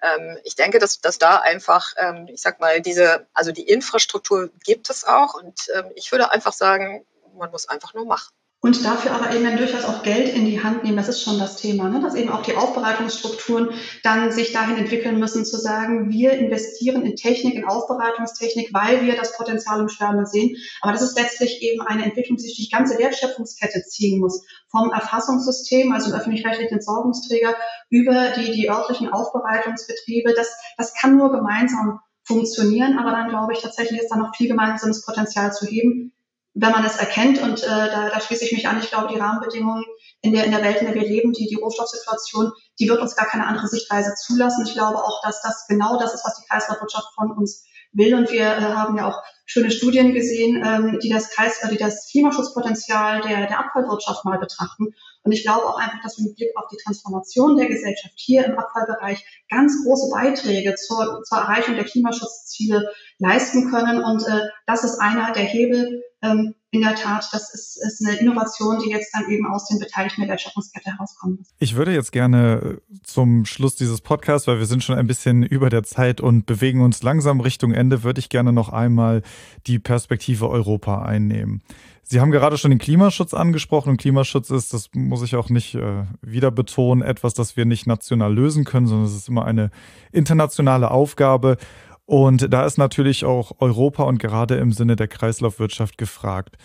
Ähm, 0.03 0.37
ich 0.43 0.55
denke, 0.55 0.77
dass, 0.77 1.01
dass 1.01 1.17
da 1.17 1.37
einfach, 1.37 1.93
ähm, 1.97 2.27
ich 2.31 2.41
sag 2.41 2.59
mal, 2.59 2.79
diese, 2.79 3.27
also 3.33 3.51
die 3.51 3.67
Infrastruktur 3.67 4.49
gibt 4.63 4.89
es 4.89 5.03
auch 5.03 5.33
und 5.33 5.59
ähm, 5.73 5.91
ich 5.95 6.11
würde 6.11 6.31
einfach 6.31 6.53
sagen, 6.53 7.05
man 7.33 7.49
muss 7.49 7.67
einfach 7.67 7.95
nur 7.95 8.05
machen. 8.05 8.31
Und 8.65 8.83
dafür 8.83 9.11
aber 9.11 9.31
eben 9.31 9.43
dann 9.43 9.57
durchaus 9.57 9.85
auch 9.85 10.01
Geld 10.01 10.33
in 10.33 10.45
die 10.45 10.63
Hand 10.63 10.83
nehmen. 10.83 10.97
Das 10.97 11.07
ist 11.07 11.21
schon 11.21 11.37
das 11.37 11.57
Thema, 11.57 11.87
ne? 11.87 12.01
dass 12.01 12.15
eben 12.15 12.31
auch 12.31 12.41
die 12.41 12.55
Aufbereitungsstrukturen 12.55 13.69
dann 14.01 14.31
sich 14.31 14.53
dahin 14.53 14.77
entwickeln 14.77 15.19
müssen, 15.19 15.45
zu 15.45 15.57
sagen, 15.57 16.09
wir 16.09 16.31
investieren 16.31 17.03
in 17.03 17.15
Technik, 17.15 17.53
in 17.53 17.65
Aufbereitungstechnik, 17.65 18.73
weil 18.73 19.05
wir 19.05 19.15
das 19.15 19.37
Potenzial 19.37 19.81
im 19.81 19.89
Schwärme 19.89 20.25
sehen. 20.25 20.57
Aber 20.81 20.93
das 20.93 21.03
ist 21.03 21.15
letztlich 21.15 21.61
eben 21.61 21.81
eine 21.81 22.05
Entwicklung, 22.05 22.37
die 22.37 22.43
sich 22.43 22.55
durch 22.55 22.69
die 22.69 22.75
ganze 22.75 22.97
Wertschöpfungskette 22.97 23.83
ziehen 23.83 24.19
muss. 24.19 24.43
Vom 24.71 24.91
Erfassungssystem, 24.91 25.91
also 25.91 26.09
im 26.09 26.15
öffentlich-rechtlichen 26.15 26.73
Entsorgungsträger, 26.73 27.55
über 27.91 28.31
die, 28.31 28.51
die 28.51 28.69
örtlichen 28.71 29.13
Aufbereitungsbetriebe. 29.13 30.33
Das, 30.33 30.49
das 30.77 30.95
kann 30.95 31.17
nur 31.17 31.31
gemeinsam 31.31 31.99
funktionieren, 32.23 32.97
aber 32.97 33.11
dann 33.11 33.29
glaube 33.29 33.53
ich 33.53 33.61
tatsächlich 33.61 34.01
ist 34.01 34.09
da 34.09 34.15
noch 34.15 34.35
viel 34.35 34.47
gemeinsames 34.47 35.05
Potenzial 35.05 35.53
zu 35.53 35.67
heben 35.67 36.14
wenn 36.55 36.71
man 36.71 36.85
es 36.85 36.95
erkennt, 36.95 37.41
und 37.41 37.63
äh, 37.63 37.67
da, 37.67 38.09
da 38.09 38.19
schließe 38.21 38.45
ich 38.45 38.53
mich 38.53 38.67
an, 38.67 38.79
ich 38.79 38.89
glaube, 38.89 39.13
die 39.13 39.19
Rahmenbedingungen 39.19 39.83
in 40.21 40.33
der, 40.33 40.45
in 40.45 40.51
der 40.51 40.63
Welt, 40.63 40.77
in 40.77 40.87
der 40.87 40.95
wir 40.95 41.07
leben, 41.07 41.33
die, 41.33 41.47
die 41.47 41.55
Rohstoffsituation, 41.55 42.51
die 42.79 42.87
wird 42.87 43.01
uns 43.01 43.15
gar 43.15 43.27
keine 43.27 43.45
andere 43.45 43.67
Sichtweise 43.67 44.13
zulassen. 44.15 44.65
Ich 44.65 44.73
glaube 44.73 45.03
auch, 45.03 45.21
dass 45.21 45.41
das 45.41 45.65
genau 45.67 45.99
das 45.99 46.13
ist, 46.13 46.25
was 46.25 46.39
die 46.39 46.47
Kreislaufwirtschaft 46.47 47.13
von 47.13 47.31
uns 47.31 47.65
will. 47.91 48.15
Und 48.15 48.31
wir 48.31 48.45
äh, 48.45 48.61
haben 48.61 48.97
ja 48.97 49.09
auch 49.09 49.21
schöne 49.45 49.69
Studien 49.69 50.13
gesehen, 50.13 50.63
ähm, 50.65 50.99
die 51.03 51.09
das 51.09 51.29
Kreis, 51.29 51.59
die 51.69 51.77
das 51.77 52.09
Klimaschutzpotenzial 52.09 53.21
der, 53.21 53.47
der 53.47 53.59
Abfallwirtschaft 53.59 54.23
mal 54.23 54.39
betrachten. 54.39 54.93
Und 55.23 55.31
ich 55.31 55.43
glaube 55.43 55.65
auch 55.65 55.77
einfach, 55.77 56.01
dass 56.03 56.17
wir 56.17 56.25
mit 56.25 56.35
Blick 56.35 56.49
auf 56.55 56.65
die 56.71 56.77
Transformation 56.83 57.57
der 57.57 57.67
Gesellschaft 57.67 58.13
hier 58.15 58.45
im 58.45 58.57
Abfallbereich 58.57 59.25
ganz 59.49 59.83
große 59.83 60.09
Beiträge 60.11 60.75
zur, 60.75 61.21
zur 61.23 61.37
Erreichung 61.37 61.75
der 61.75 61.85
Klimaschutzziele 61.85 62.89
leisten 63.19 63.69
können. 63.69 64.03
Und 64.03 64.25
äh, 64.27 64.41
das 64.67 64.83
ist 64.83 64.99
einer 64.99 65.33
der 65.33 65.43
Hebel, 65.43 66.03
ähm, 66.21 66.55
in 66.71 66.81
der 66.81 66.95
Tat, 66.95 67.27
das 67.31 67.53
ist, 67.53 67.77
ist 67.77 68.05
eine 68.05 68.17
Innovation, 68.17 68.79
die 68.83 68.89
jetzt 68.89 69.13
dann 69.13 69.29
eben 69.29 69.45
aus 69.47 69.67
den 69.67 69.79
Beteiligten 69.79 70.21
der 70.21 70.29
Wertschöpfungskette 70.31 70.91
herauskommt. 70.91 71.47
Ich 71.59 71.75
würde 71.75 71.93
jetzt 71.93 72.11
gerne 72.11 72.79
äh, 72.89 72.95
zum 73.03 73.45
Schluss 73.45 73.75
dieses 73.75 74.01
Podcasts, 74.01 74.47
weil 74.47 74.59
wir 74.59 74.65
sind 74.65 74.83
schon 74.83 74.97
ein 74.97 75.07
bisschen 75.07 75.43
über 75.43 75.69
der 75.69 75.83
Zeit 75.83 76.21
und 76.21 76.45
bewegen 76.45 76.81
uns 76.81 77.01
langsam 77.03 77.39
Richtung 77.39 77.71
Ende, 77.71 78.03
würde 78.03 78.19
ich 78.19 78.29
gerne 78.29 78.51
noch 78.51 78.69
einmal 78.69 79.21
die 79.67 79.79
Perspektive 79.79 80.49
Europa 80.49 81.03
einnehmen. 81.03 81.61
Sie 82.07 82.21
haben 82.21 82.29
gerade 82.29 82.57
schon 82.57 82.69
den 82.69 82.77
Klimaschutz 82.79 83.33
angesprochen 83.33 83.89
und 83.89 83.97
Klimaschutz 83.97 84.51
ist, 84.51 84.73
das 84.73 84.89
muss 84.93 85.23
ich 85.23 85.35
auch 85.35 85.49
nicht 85.49 85.73
äh, 85.73 86.03
wieder 86.21 86.51
betonen, 86.51 87.01
etwas, 87.01 87.33
das 87.33 87.57
wir 87.57 87.65
nicht 87.65 87.87
national 87.87 88.31
lösen 88.31 88.63
können, 88.63 88.85
sondern 88.85 89.07
es 89.07 89.15
ist 89.15 89.27
immer 89.27 89.45
eine 89.45 89.71
internationale 90.11 90.91
Aufgabe. 90.91 91.57
Und 92.05 92.53
da 92.53 92.65
ist 92.65 92.77
natürlich 92.77 93.25
auch 93.25 93.53
Europa 93.59 94.03
und 94.03 94.19
gerade 94.19 94.55
im 94.55 94.71
Sinne 94.71 94.95
der 94.95 95.07
Kreislaufwirtschaft 95.07 95.97
gefragt. 95.97 96.57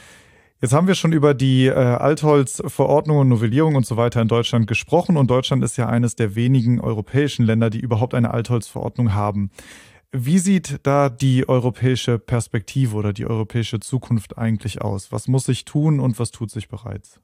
Jetzt 0.61 0.75
haben 0.75 0.87
wir 0.87 0.95
schon 0.95 1.15
über 1.15 1.33
die 1.33 1.67
äh, 1.67 1.73
Altholzverordnung 1.73 3.17
und 3.17 3.29
Novellierung 3.29 3.77
und 3.77 3.87
so 3.87 3.97
weiter 3.97 4.21
in 4.21 4.29
Deutschland 4.29 4.67
gesprochen 4.67 5.17
und 5.17 5.31
Deutschland 5.31 5.65
ist 5.65 5.79
ja 5.79 5.89
eines 5.89 6.17
der 6.17 6.35
wenigen 6.35 6.81
europäischen 6.81 7.47
Länder, 7.47 7.71
die 7.71 7.81
überhaupt 7.81 8.13
eine 8.13 8.31
Altholzverordnung 8.33 9.15
haben. 9.15 9.51
Wie 10.13 10.39
sieht 10.39 10.81
da 10.83 11.09
die 11.09 11.49
europäische 11.49 12.19
Perspektive 12.19 12.95
oder 12.95 13.15
die 13.15 13.27
europäische 13.27 13.81
Zukunft 13.81 14.37
eigentlich 14.37 14.83
aus? 14.83 15.13
Was 15.13 15.29
muss 15.29 15.45
sich 15.45 15.65
tun 15.65 15.99
und 15.99 16.19
was 16.19 16.31
tut 16.31 16.51
sich 16.51 16.69
bereits? 16.69 17.21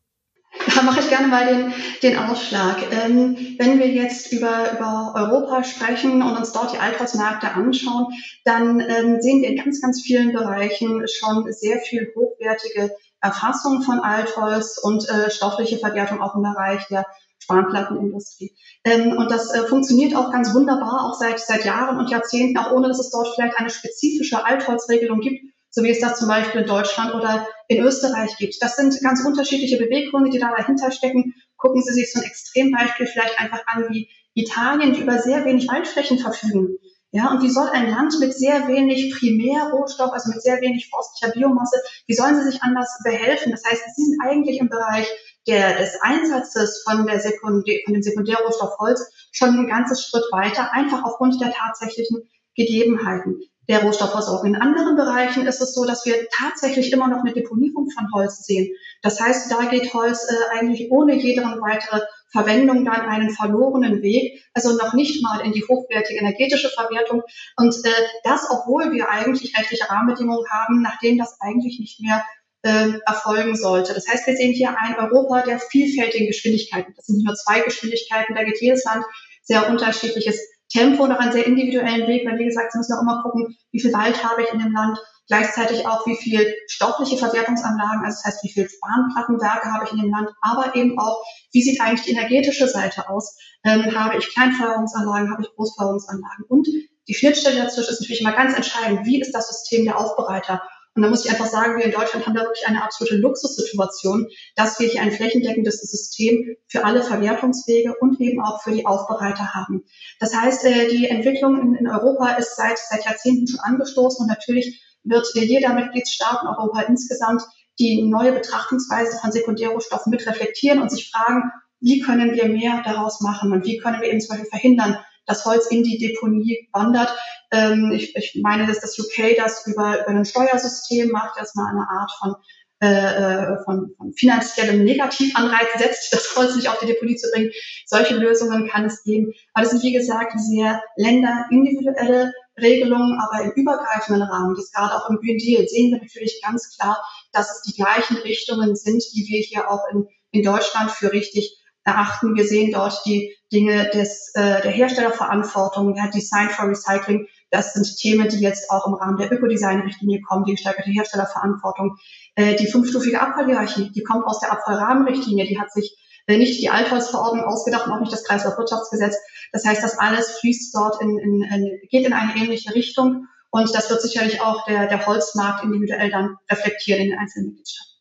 Da 0.74 0.83
mache 0.83 1.00
ich 1.00 1.09
gerne 1.09 1.29
mal 1.29 1.46
den, 1.46 1.72
den 2.02 2.18
Ausschlag. 2.18 2.79
Ähm, 2.90 3.57
wenn 3.59 3.79
wir 3.79 3.88
jetzt 3.88 4.33
über, 4.33 4.72
über 4.72 5.12
Europa 5.14 5.64
sprechen 5.64 6.22
und 6.22 6.37
uns 6.37 6.52
dort 6.52 6.72
die 6.72 6.79
Altholzmärkte 6.79 7.52
anschauen, 7.52 8.07
dann 8.44 8.81
ähm, 8.81 9.20
sehen 9.20 9.42
wir 9.42 9.48
in 9.48 9.57
ganz, 9.57 9.81
ganz 9.81 10.02
vielen 10.02 10.33
Bereichen 10.33 11.05
schon 11.09 11.50
sehr 11.52 11.79
viel 11.79 12.12
hochwertige 12.14 12.90
Erfassung 13.20 13.83
von 13.83 14.00
Altholz 14.00 14.79
und 14.79 15.09
äh, 15.09 15.31
stoffliche 15.31 15.79
Verwertung 15.79 16.20
auch 16.20 16.35
im 16.35 16.42
Bereich 16.42 16.87
der 16.88 17.07
Spanplattenindustrie. 17.38 18.57
Ähm, 18.85 19.16
und 19.16 19.31
das 19.31 19.52
äh, 19.55 19.66
funktioniert 19.66 20.16
auch 20.16 20.33
ganz 20.33 20.52
wunderbar, 20.55 21.07
auch 21.07 21.14
seit, 21.14 21.38
seit 21.38 21.64
Jahren 21.64 21.98
und 21.98 22.11
Jahrzehnten, 22.11 22.59
auch 22.59 22.72
ohne 22.72 22.88
dass 22.88 22.98
es 22.98 23.11
dort 23.11 23.29
vielleicht 23.35 23.57
eine 23.57 23.70
spezifische 23.70 24.44
Altholzregelung 24.44 25.20
gibt, 25.20 25.55
so 25.76 25.82
wie 25.84 25.90
es 25.90 26.00
das 26.00 26.18
zum 26.18 26.28
Beispiel 26.28 26.62
in 26.62 26.66
Deutschland 26.66 27.14
oder 27.14 27.46
in 27.68 27.84
Österreich 27.84 28.38
gibt. 28.38 28.56
Das 28.60 28.76
sind 28.76 28.98
ganz 29.02 29.22
unterschiedliche 29.26 29.76
Beweggründe, 29.76 30.30
die 30.30 30.38
da 30.38 30.50
dahinter 30.56 30.90
stecken. 30.90 31.34
Gucken 31.58 31.82
Sie 31.82 31.92
sich 31.92 32.10
so 32.10 32.18
ein 32.18 32.24
Extrembeispiel 32.24 33.06
vielleicht 33.06 33.38
einfach 33.38 33.62
an 33.66 33.84
wie 33.90 34.08
Italien, 34.32 34.94
die 34.94 35.02
über 35.02 35.18
sehr 35.18 35.44
wenig 35.44 35.68
Waldflächen 35.68 36.18
verfügen. 36.18 36.78
Ja, 37.10 37.30
und 37.30 37.42
wie 37.42 37.50
soll 37.50 37.68
ein 37.68 37.90
Land 37.90 38.18
mit 38.20 38.32
sehr 38.32 38.66
wenig 38.68 39.14
Primärrohstoff, 39.18 40.12
also 40.12 40.30
mit 40.30 40.40
sehr 40.40 40.62
wenig 40.62 40.88
forstlicher 40.88 41.34
Biomasse, 41.34 41.76
wie 42.06 42.14
sollen 42.14 42.36
sie 42.36 42.50
sich 42.50 42.62
anders 42.62 42.98
behelfen? 43.04 43.52
Das 43.52 43.62
heißt, 43.64 43.82
sie 43.94 44.02
sind 44.02 44.18
eigentlich 44.22 44.58
im 44.60 44.70
Bereich 44.70 45.06
der, 45.46 45.76
des 45.76 46.00
Einsatzes 46.00 46.84
von, 46.84 47.06
der 47.06 47.20
Sekundär, 47.20 47.80
von 47.84 47.92
dem 47.92 48.02
Sekundärrohstoff 48.02 48.78
Holz 48.78 49.12
schon 49.30 49.50
ein 49.50 49.66
ganzes 49.66 50.06
Schritt 50.06 50.24
weiter, 50.32 50.72
einfach 50.72 51.04
aufgrund 51.04 51.38
der 51.38 51.52
tatsächlichen 51.52 52.22
Gegebenheiten 52.54 53.42
der 53.68 53.83
Rohstoffversorgung. 53.83 54.55
In 54.55 54.61
anderen 54.61 54.96
Bereichen 54.96 55.46
ist 55.46 55.61
es 55.61 55.74
so, 55.74 55.85
dass 55.85 56.07
wir 56.07 56.14
tatsächlich 56.31 56.92
immer 56.92 57.09
noch 57.09 57.20
eine 57.20 57.33
Deponierung 57.33 57.90
von 57.90 58.12
Holz 58.14 58.44
sehen. 58.44 58.74
Das 59.02 59.20
heißt, 59.20 59.50
da 59.50 59.64
geht 59.64 59.92
Holz 59.92 60.26
äh, 60.29 60.59
eigentlich 60.59 60.90
ohne 60.90 61.14
jede 61.14 61.42
weitere 61.42 62.00
Verwendung 62.31 62.85
dann 62.85 63.00
einen 63.02 63.31
verlorenen 63.31 64.02
Weg, 64.02 64.44
also 64.52 64.76
noch 64.76 64.92
nicht 64.94 65.22
mal 65.22 65.44
in 65.44 65.52
die 65.52 65.64
hochwertige 65.64 66.18
energetische 66.18 66.68
Verwertung. 66.68 67.22
Und 67.57 67.74
äh, 67.85 67.90
das, 68.24 68.48
obwohl 68.50 68.92
wir 68.92 69.09
eigentlich 69.09 69.57
rechtliche 69.57 69.88
Rahmenbedingungen 69.90 70.46
haben, 70.50 70.83
nach 70.83 70.98
denen 70.98 71.18
das 71.18 71.37
eigentlich 71.40 71.79
nicht 71.81 72.00
mehr 72.00 72.24
äh, 72.62 72.98
erfolgen 73.07 73.57
sollte. 73.57 73.94
Das 73.94 74.09
heißt, 74.09 74.26
wir 74.26 74.37
sehen 74.37 74.52
hier 74.52 74.76
ein 74.79 74.96
Europa 74.96 75.42
der 75.42 75.59
vielfältigen 75.59 76.26
Geschwindigkeiten. 76.26 76.94
Das 76.96 77.07
sind 77.07 77.16
nicht 77.16 77.26
nur 77.26 77.35
zwei 77.35 77.61
Geschwindigkeiten, 77.61 78.35
da 78.35 78.44
geht 78.44 78.61
jedes 78.61 78.85
Land 78.85 79.05
sehr 79.42 79.68
unterschiedliches 79.70 80.40
Tempo 80.68 81.07
noch 81.07 81.18
einen 81.18 81.33
sehr 81.33 81.46
individuellen 81.46 82.07
Weg, 82.09 82.26
weil 82.26 82.38
wie 82.38 82.46
gesagt, 82.46 82.72
Sie 82.72 82.79
müssen 82.79 82.96
auch 82.96 83.02
immer 83.02 83.22
gucken, 83.22 83.57
wie 83.72 83.81
viel 83.81 83.92
Wald 83.92 84.22
habe 84.24 84.42
ich 84.42 84.52
in 84.52 84.59
dem 84.59 84.72
Land, 84.72 84.98
gleichzeitig 85.29 85.87
auch, 85.87 86.07
wie 86.07 86.16
viel 86.16 86.55
stoffliche 86.68 87.16
Verwertungsanlagen, 87.16 88.05
also 88.05 88.16
das 88.16 88.24
heißt, 88.24 88.44
wie 88.44 88.52
viel 88.52 88.68
Spanplattenwerke 88.68 89.72
habe 89.72 89.85
ich 89.85 89.92
in 89.92 89.98
dem 89.98 90.11
Land, 90.11 90.31
aber 90.40 90.74
eben 90.76 90.98
auch, 90.98 91.22
wie 91.52 91.62
sieht 91.62 91.81
eigentlich 91.81 92.02
die 92.02 92.12
energetische 92.12 92.68
Seite 92.68 93.09
aus? 93.09 93.37
Ähm, 93.64 93.94
habe 93.94 94.18
ich 94.18 94.29
Kleinfeuerungsanlagen, 94.29 95.33
habe 95.33 95.42
ich 95.42 95.55
Großfeuerungsanlagen? 95.55 96.44
Und 96.48 96.68
die 97.09 97.14
Schnittstelle 97.14 97.62
dazwischen 97.62 97.92
ist 97.92 98.00
natürlich 98.00 98.20
immer 98.20 98.33
ganz 98.33 98.55
entscheidend. 98.55 99.07
Wie 99.07 99.20
ist 99.20 99.33
das 99.33 99.48
System 99.48 99.85
der 99.85 99.98
Aufbereiter? 99.98 100.62
Und 100.96 101.02
da 101.02 101.09
muss 101.11 101.26
ich 101.26 101.30
einfach 101.30 101.46
sagen, 101.46 101.76
wir 101.76 101.85
in 101.85 101.92
Deutschland 101.92 102.26
haben 102.26 102.35
da 102.35 102.40
wirklich 102.40 102.66
eine 102.66 102.82
absolute 102.82 103.16
Luxussituation, 103.16 104.28
dass 104.54 104.80
wir 104.80 104.88
hier 104.88 105.02
ein 105.02 105.12
flächendeckendes 105.12 105.78
System 105.82 106.56
für 106.68 106.85
alle 106.85 107.02
Verwertungswege 107.02 107.94
und 108.00 108.18
eben 108.18 108.42
auch 108.42 108.62
für 108.62 108.72
die 108.72 108.87
Aufbereiter 108.87 109.54
haben. 109.54 109.85
Das 110.20 110.35
heißt, 110.35 110.64
äh, 110.64 110.88
die 110.88 111.09
Entwicklung 111.09 111.76
in 111.76 111.87
Europa 111.87 112.30
ist 112.30 112.56
seit, 112.56 112.78
seit 112.78 113.04
Jahrzehnten 113.04 113.46
schon 113.46 113.61
angestoßen 113.61 114.22
und 114.22 114.28
natürlich 114.28 114.82
wird 115.04 115.26
jeder 115.35 115.74
Mitgliedstaat 115.74 116.40
in 116.42 116.48
Europa 116.48 116.80
insgesamt 116.88 117.42
die 117.78 118.02
neue 118.02 118.32
Betrachtungsweise 118.32 119.18
von 119.18 119.32
Sekundärrohstoffen 119.32 120.11
mit 120.11 120.26
reflektieren 120.26 120.80
und 120.80 120.90
sich 120.90 121.11
fragen, 121.11 121.52
wie 121.80 122.00
können 122.00 122.35
wir 122.35 122.48
mehr 122.48 122.82
daraus 122.87 123.20
machen 123.20 123.52
und 123.52 123.66
wie 123.66 123.76
können 123.76 124.00
wir 124.00 124.09
eben 124.09 124.20
zum 124.20 124.30
Beispiel 124.30 124.48
verhindern, 124.48 124.96
dass 125.26 125.44
Holz 125.44 125.66
in 125.66 125.82
die 125.82 125.98
Deponie 125.98 126.68
wandert. 126.72 127.14
Ähm, 127.52 127.92
ich, 127.92 128.14
ich 128.16 128.40
meine, 128.42 128.66
dass 128.66 128.80
das 128.80 128.98
UK 128.98 129.36
das 129.36 129.66
über, 129.66 130.00
über 130.00 130.08
ein 130.08 130.24
Steuersystem 130.24 131.10
macht, 131.10 131.38
das 131.38 131.54
mal 131.54 131.70
eine 131.70 131.86
Art 131.88 132.10
von 132.18 132.34
äh, 132.78 132.88
äh, 132.88 133.64
von, 133.64 133.94
von 133.96 134.12
finanziellem 134.12 134.84
Negativanreiz 134.84 135.68
setzt, 135.78 136.12
das 136.12 136.36
Holz 136.36 136.56
nicht 136.56 136.68
auf 136.68 136.78
die 136.78 136.86
Deponie 136.86 137.16
zu 137.16 137.30
bringen. 137.32 137.50
Solche 137.86 138.14
Lösungen 138.14 138.68
kann 138.68 138.84
es 138.84 139.02
geben. 139.02 139.32
Aber 139.54 139.62
das 139.62 139.70
sind, 139.70 139.82
wie 139.82 139.94
gesagt, 139.94 140.38
sehr 140.38 140.82
länderindividuelle 140.96 142.34
Regelungen, 142.60 143.18
aber 143.18 143.44
im 143.44 143.52
übergreifenden 143.52 144.22
Rahmen, 144.22 144.54
das 144.54 144.72
gerade 144.72 144.94
auch 144.94 145.08
im 145.08 145.16
Green 145.16 145.38
Deal, 145.38 145.66
sehen 145.66 145.90
wir 145.92 146.00
natürlich 146.00 146.42
ganz 146.42 146.76
klar, 146.76 147.02
dass 147.32 147.50
es 147.50 147.62
die 147.62 147.80
gleichen 147.80 148.18
Richtungen 148.18 148.76
sind, 148.76 149.02
die 149.14 149.26
wir 149.26 149.40
hier 149.40 149.70
auch 149.70 149.84
in, 149.92 150.06
in 150.32 150.42
Deutschland 150.42 150.90
für 150.90 151.12
richtig 151.12 151.58
erachten. 151.87 152.35
Wir 152.35 152.44
sehen 152.44 152.72
dort 152.72 153.01
die 153.07 153.35
Dinge 153.53 153.88
des, 153.94 154.33
äh, 154.35 154.61
der 154.61 154.72
Herstellerverantwortung, 154.72 155.94
der 155.94 156.09
Design 156.09 156.51
for 156.51 156.68
Recycling. 156.68 157.27
Das 157.51 157.75
sind 157.75 157.87
Themen, 157.96 158.29
die 158.29 158.40
jetzt 158.40 158.70
auch 158.70 158.87
im 158.88 158.94
Rahmen 158.94 159.18
der 159.18 159.33
Ökodesign-Richtlinie 159.33 160.20
kommen, 160.22 160.44
die 160.44 160.53
gesteigerte 160.53 160.90
Herstellerverantwortung. 160.90 161.96
Äh, 162.35 162.57
die 162.57 162.66
fünfstufige 162.66 163.20
Abfallhierarchie, 163.20 163.92
die 163.92 164.03
kommt 164.03 164.27
aus 164.27 164.40
der 164.40 164.53
Abfallrahmenrichtlinie, 164.53 165.46
die 165.46 165.61
hat 165.61 165.72
sich 165.72 165.96
äh, 166.27 166.38
nicht 166.38 166.61
die 166.61 166.70
Altholzverordnung 166.70 167.44
ausgedacht 167.44 167.87
und 167.87 167.92
auch 167.92 168.01
nicht 168.01 168.12
das 168.12 168.25
Kreislaufwirtschaftsgesetz. 168.25 169.16
Das 169.53 169.64
heißt, 169.64 169.83
das 169.83 169.99
alles 169.99 170.38
fließt 170.40 170.75
dort 170.75 171.01
in, 171.01 171.18
in, 171.18 171.42
in, 171.42 171.79
geht 171.88 172.05
in 172.05 172.12
eine 172.12 172.37
ähnliche 172.37 172.75
Richtung. 172.75 173.29
Und 173.51 173.72
das 173.75 173.88
wird 173.90 174.03
sicherlich 174.03 174.40
auch 174.40 174.64
der, 174.66 174.88
der 174.88 175.07
Holzmarkt 175.07 175.62
individuell 175.62 176.11
dann 176.11 176.37
reflektieren 176.51 177.03
in 177.03 177.11
den 177.11 177.18
einzelnen 177.18 177.46
Mitgliedstaaten. 177.51 177.95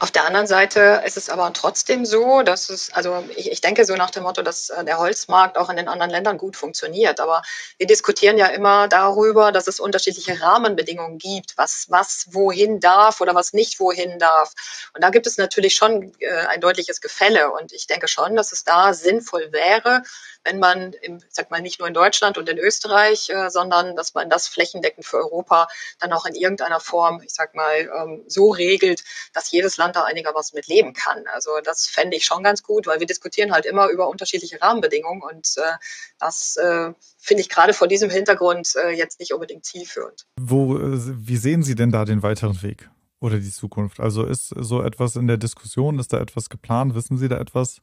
Auf 0.00 0.12
der 0.12 0.26
anderen 0.26 0.46
Seite 0.46 1.02
ist 1.04 1.16
es 1.16 1.28
aber 1.28 1.52
trotzdem 1.52 2.06
so, 2.06 2.42
dass 2.42 2.70
es, 2.70 2.92
also 2.92 3.24
ich, 3.34 3.50
ich 3.50 3.60
denke 3.60 3.84
so 3.84 3.96
nach 3.96 4.10
dem 4.10 4.22
Motto, 4.22 4.42
dass 4.42 4.70
äh, 4.70 4.84
der 4.84 4.98
Holzmarkt 4.98 5.58
auch 5.58 5.70
in 5.70 5.76
den 5.76 5.88
anderen 5.88 6.12
Ländern 6.12 6.38
gut 6.38 6.56
funktioniert. 6.56 7.18
Aber 7.18 7.42
wir 7.78 7.86
diskutieren 7.88 8.38
ja 8.38 8.46
immer 8.46 8.86
darüber, 8.86 9.50
dass 9.50 9.66
es 9.66 9.80
unterschiedliche 9.80 10.40
Rahmenbedingungen 10.40 11.18
gibt, 11.18 11.58
was, 11.58 11.86
was 11.88 12.28
wohin 12.30 12.78
darf 12.78 13.20
oder 13.20 13.34
was 13.34 13.52
nicht 13.52 13.80
wohin 13.80 14.20
darf. 14.20 14.52
Und 14.94 15.02
da 15.02 15.10
gibt 15.10 15.26
es 15.26 15.36
natürlich 15.36 15.74
schon 15.74 16.12
äh, 16.20 16.46
ein 16.46 16.60
deutliches 16.60 17.00
Gefälle. 17.00 17.50
Und 17.50 17.72
ich 17.72 17.88
denke 17.88 18.06
schon, 18.06 18.36
dass 18.36 18.52
es 18.52 18.62
da 18.62 18.94
sinnvoll 18.94 19.50
wäre, 19.50 20.04
wenn 20.44 20.60
man, 20.60 20.92
im, 20.92 21.20
sag 21.28 21.50
mal, 21.50 21.60
nicht 21.60 21.80
nur 21.80 21.88
in 21.88 21.94
Deutschland 21.94 22.38
und 22.38 22.48
in 22.48 22.58
Österreich, 22.58 23.30
äh, 23.30 23.50
sondern 23.50 23.96
dass 23.96 24.14
man 24.14 24.30
das 24.30 24.46
flächendeckend 24.46 25.04
für 25.04 25.16
Europa 25.16 25.66
dann 25.98 26.12
auch 26.12 26.24
in 26.24 26.36
irgendeiner 26.36 26.78
Form, 26.78 27.20
ich 27.20 27.34
sag 27.34 27.56
mal, 27.56 27.80
ähm, 27.80 28.24
so 28.28 28.50
regelt, 28.50 29.02
dass 29.32 29.50
jedes 29.50 29.76
Land 29.76 29.87
da 29.92 30.04
einigermaßen 30.04 30.56
mit 30.56 30.66
leben 30.66 30.92
kann. 30.92 31.24
Also 31.32 31.50
das 31.64 31.86
fände 31.86 32.16
ich 32.16 32.24
schon 32.24 32.42
ganz 32.42 32.62
gut, 32.62 32.86
weil 32.86 33.00
wir 33.00 33.06
diskutieren 33.06 33.52
halt 33.52 33.66
immer 33.66 33.88
über 33.88 34.08
unterschiedliche 34.08 34.60
Rahmenbedingungen 34.60 35.22
und 35.22 35.54
äh, 35.56 35.76
das 36.18 36.56
äh, 36.56 36.92
finde 37.18 37.40
ich 37.40 37.48
gerade 37.48 37.72
vor 37.72 37.88
diesem 37.88 38.10
Hintergrund 38.10 38.74
äh, 38.76 38.90
jetzt 38.90 39.20
nicht 39.20 39.32
unbedingt 39.32 39.64
zielführend. 39.64 40.26
Wo, 40.40 40.76
äh, 40.76 40.98
wie 40.98 41.36
sehen 41.36 41.62
Sie 41.62 41.74
denn 41.74 41.90
da 41.90 42.04
den 42.04 42.22
weiteren 42.22 42.62
Weg? 42.62 42.88
Oder 43.20 43.38
die 43.38 43.50
Zukunft? 43.50 43.98
Also 43.98 44.24
ist 44.24 44.54
so 44.56 44.82
etwas 44.82 45.16
in 45.16 45.26
der 45.26 45.38
Diskussion, 45.38 45.98
ist 45.98 46.12
da 46.12 46.20
etwas 46.20 46.48
geplant? 46.50 46.94
Wissen 46.94 47.18
Sie 47.18 47.28
da 47.28 47.38
etwas? 47.38 47.80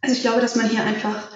Also 0.00 0.16
ich 0.16 0.22
glaube, 0.22 0.40
dass 0.40 0.56
man 0.56 0.68
hier 0.68 0.82
einfach 0.82 1.28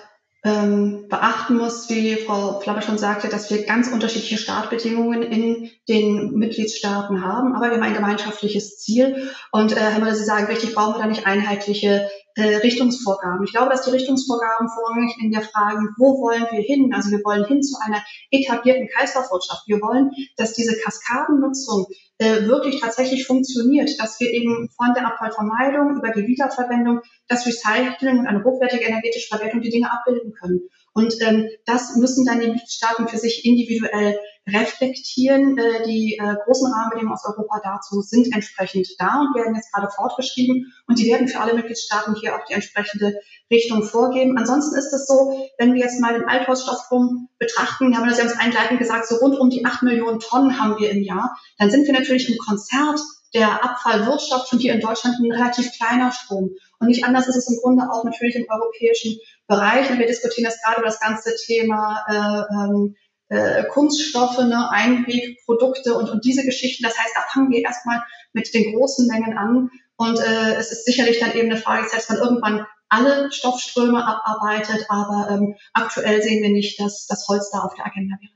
ähm, 0.47 1.09
beachten 1.09 1.57
muss, 1.57 1.91
wie 1.91 2.15
Frau 2.15 2.61
Flabber 2.61 2.81
schon 2.81 2.99
sagte, 2.99 3.29
dass 3.29 3.51
wir 3.51 3.65
ganz 3.65 3.89
unterschiedliche 3.89 4.39
Startbedingungen 4.39 5.23
in 5.23 5.71
den 5.89 6.35
Mitgliedstaaten 6.35 7.25
haben, 7.25 7.55
aber 7.55 7.67
wir 7.67 7.73
haben 7.73 7.83
ein 7.83 7.95
gemeinschaftliches 7.95 8.79
Ziel. 8.79 9.29
Und 9.51 9.73
äh, 9.73 9.81
Herr 9.81 9.99
Müller, 9.99 10.15
Sie 10.15 10.25
sagen 10.25 10.47
richtig, 10.47 10.75
brauchen 10.75 10.95
wir 10.95 11.03
da 11.03 11.07
nicht 11.07 11.27
einheitliche 11.27 12.09
äh, 12.37 12.57
Richtungsvorgaben. 12.57 13.45
Ich 13.45 13.53
glaube, 13.53 13.71
dass 13.71 13.83
die 13.83 13.91
Richtungsvorgaben 13.91 14.69
vorrangig 14.69 15.17
in 15.21 15.33
der 15.33 15.43
Frage, 15.43 15.81
wo 15.99 16.21
wollen 16.21 16.47
wir 16.51 16.61
hin? 16.61 16.93
Also 16.95 17.11
wir 17.11 17.25
wollen 17.25 17.45
hin 17.47 17.63
zu 17.63 17.77
einer 17.85 18.03
etablierten 18.31 18.89
Kreislaufwirtschaft. 18.89 19.67
Wir 19.67 19.81
wollen, 19.81 20.13
dass 20.37 20.53
diese 20.53 20.79
Kaskadennutzung 20.79 21.87
äh, 22.19 22.47
wirklich 22.47 22.81
tatsächlich 22.81 23.27
funktioniert, 23.27 23.91
dass 24.01 24.19
wir 24.21 24.31
eben 24.31 24.69
von 24.77 24.95
der 24.95 25.07
Abfallvermeidung 25.07 25.97
über 25.97 26.11
die 26.11 26.27
Wiederverwendung, 26.27 27.01
das 27.29 27.47
Recycling 27.47 28.19
und 28.19 28.27
eine 28.27 28.43
hochwertige 28.43 28.85
energetische 28.85 29.29
Verwertung 29.29 29.61
die 29.61 29.71
Dinge 29.71 29.91
abbilden 29.93 30.33
können. 30.33 30.63
Und 30.95 31.15
ähm, 31.21 31.49
das 31.67 31.97
müssen 31.97 32.25
dann 32.25 32.41
die 32.41 32.47
Mitgliedstaaten 32.47 33.09
für 33.09 33.19
sich 33.19 33.45
individuell 33.45 34.19
reflektieren. 34.49 35.59
Äh, 35.59 35.85
die 35.87 36.19
äh, 36.21 36.35
großen 36.45 36.73
Rahmenbedingungen 36.73 37.15
aus 37.15 37.25
Europa 37.25 37.61
dazu 37.63 38.01
sind 38.01 38.33
entsprechend 38.35 38.89
da 38.99 39.21
und 39.21 39.35
werden 39.35 39.55
jetzt 39.55 39.73
gerade 39.73 39.91
fortgeschrieben. 39.91 40.73
Und 40.87 40.99
die 40.99 41.11
werden 41.11 41.29
für 41.29 41.41
alle 41.41 41.55
Mitgliedstaaten 41.55 42.15
hier 42.15 42.37
auch 42.37 42.45
die 42.49 42.55
entsprechende 42.55 43.15
Richtung 43.51 43.83
vorgeben. 43.83 44.39
Ansonsten 44.39 44.77
ist 44.77 44.93
es 44.93 45.07
so, 45.07 45.49
wenn 45.59 45.75
wir 45.75 45.81
jetzt 45.81 46.01
mal 46.01 46.15
den 46.15 46.29
Althausstoffstrom 46.29 47.29
betrachten, 47.39 47.97
haben 47.97 48.05
wir 48.05 48.11
das 48.11 48.19
ja 48.19 48.25
uns 48.25 48.39
einleitend 48.39 48.79
gesagt, 48.79 49.09
so 49.09 49.17
rund 49.17 49.39
um 49.39 49.51
die 49.51 49.65
acht 49.65 49.83
Millionen 49.83 50.21
Tonnen 50.21 50.61
haben 50.61 50.79
wir 50.79 50.91
im 50.91 51.03
Jahr, 51.03 51.37
dann 51.59 51.71
sind 51.71 51.87
wir 51.87 51.93
natürlich 51.93 52.31
im 52.31 52.39
Konzert 52.39 53.01
der 53.35 53.63
Abfallwirtschaft 53.65 54.49
von 54.49 54.59
hier 54.59 54.73
in 54.73 54.81
Deutschland 54.81 55.17
ein 55.21 55.33
relativ 55.33 55.73
kleiner 55.73 56.13
Strom. 56.13 56.51
Und 56.79 56.89
nicht 56.89 57.05
anders 57.05 57.27
ist 57.29 57.37
es 57.37 57.51
im 57.51 57.59
Grunde 57.61 57.85
auch 57.91 58.05
natürlich 58.05 58.37
im 58.37 58.47
europäischen 58.49 59.19
Bereich. 59.47 59.91
Und 59.91 59.99
wir 59.99 60.07
diskutieren 60.07 60.45
jetzt 60.49 60.63
gerade 60.63 60.79
über 60.79 60.87
das 60.87 61.01
ganze 61.01 61.35
Thema 61.45 62.05
äh, 62.09 62.55
ähm, 62.55 62.97
äh, 63.29 63.65
Kunststoffe, 63.65 64.39
ne, 64.39 64.71
Einwegprodukte 64.71 65.95
und, 65.95 66.09
und 66.11 66.25
diese 66.25 66.45
Geschichten. 66.45 66.85
Das 66.85 66.99
heißt, 66.99 67.15
da 67.15 67.23
fangen 67.33 67.51
wir 67.51 67.63
erstmal 67.63 68.03
mit 68.33 68.53
den 68.55 68.75
großen 68.75 69.07
Mengen 69.07 69.37
an. 69.37 69.71
Und 69.97 70.21
äh, 70.21 70.55
es 70.55 70.73
ist 70.73 70.85
sicherlich 70.85 71.19
dann 71.21 71.33
eben 71.33 71.51
eine 71.51 71.61
Frage, 71.61 71.89
dass 71.93 72.09
man 72.09 72.19
irgendwann 72.19 72.67
alle 72.89 73.33
Stoffströme 73.33 74.07
abarbeitet, 74.07 74.87
aber 74.89 75.29
ähm, 75.31 75.57
aktuell 75.73 76.23
sehen 76.23 76.43
wir 76.43 76.51
nicht, 76.51 76.79
dass 76.79 77.07
das 77.07 77.27
Holz 77.29 77.51
da 77.51 77.61
auf 77.61 77.75
der 77.75 77.87
Agenda 77.87 78.17
wäre. 78.21 78.33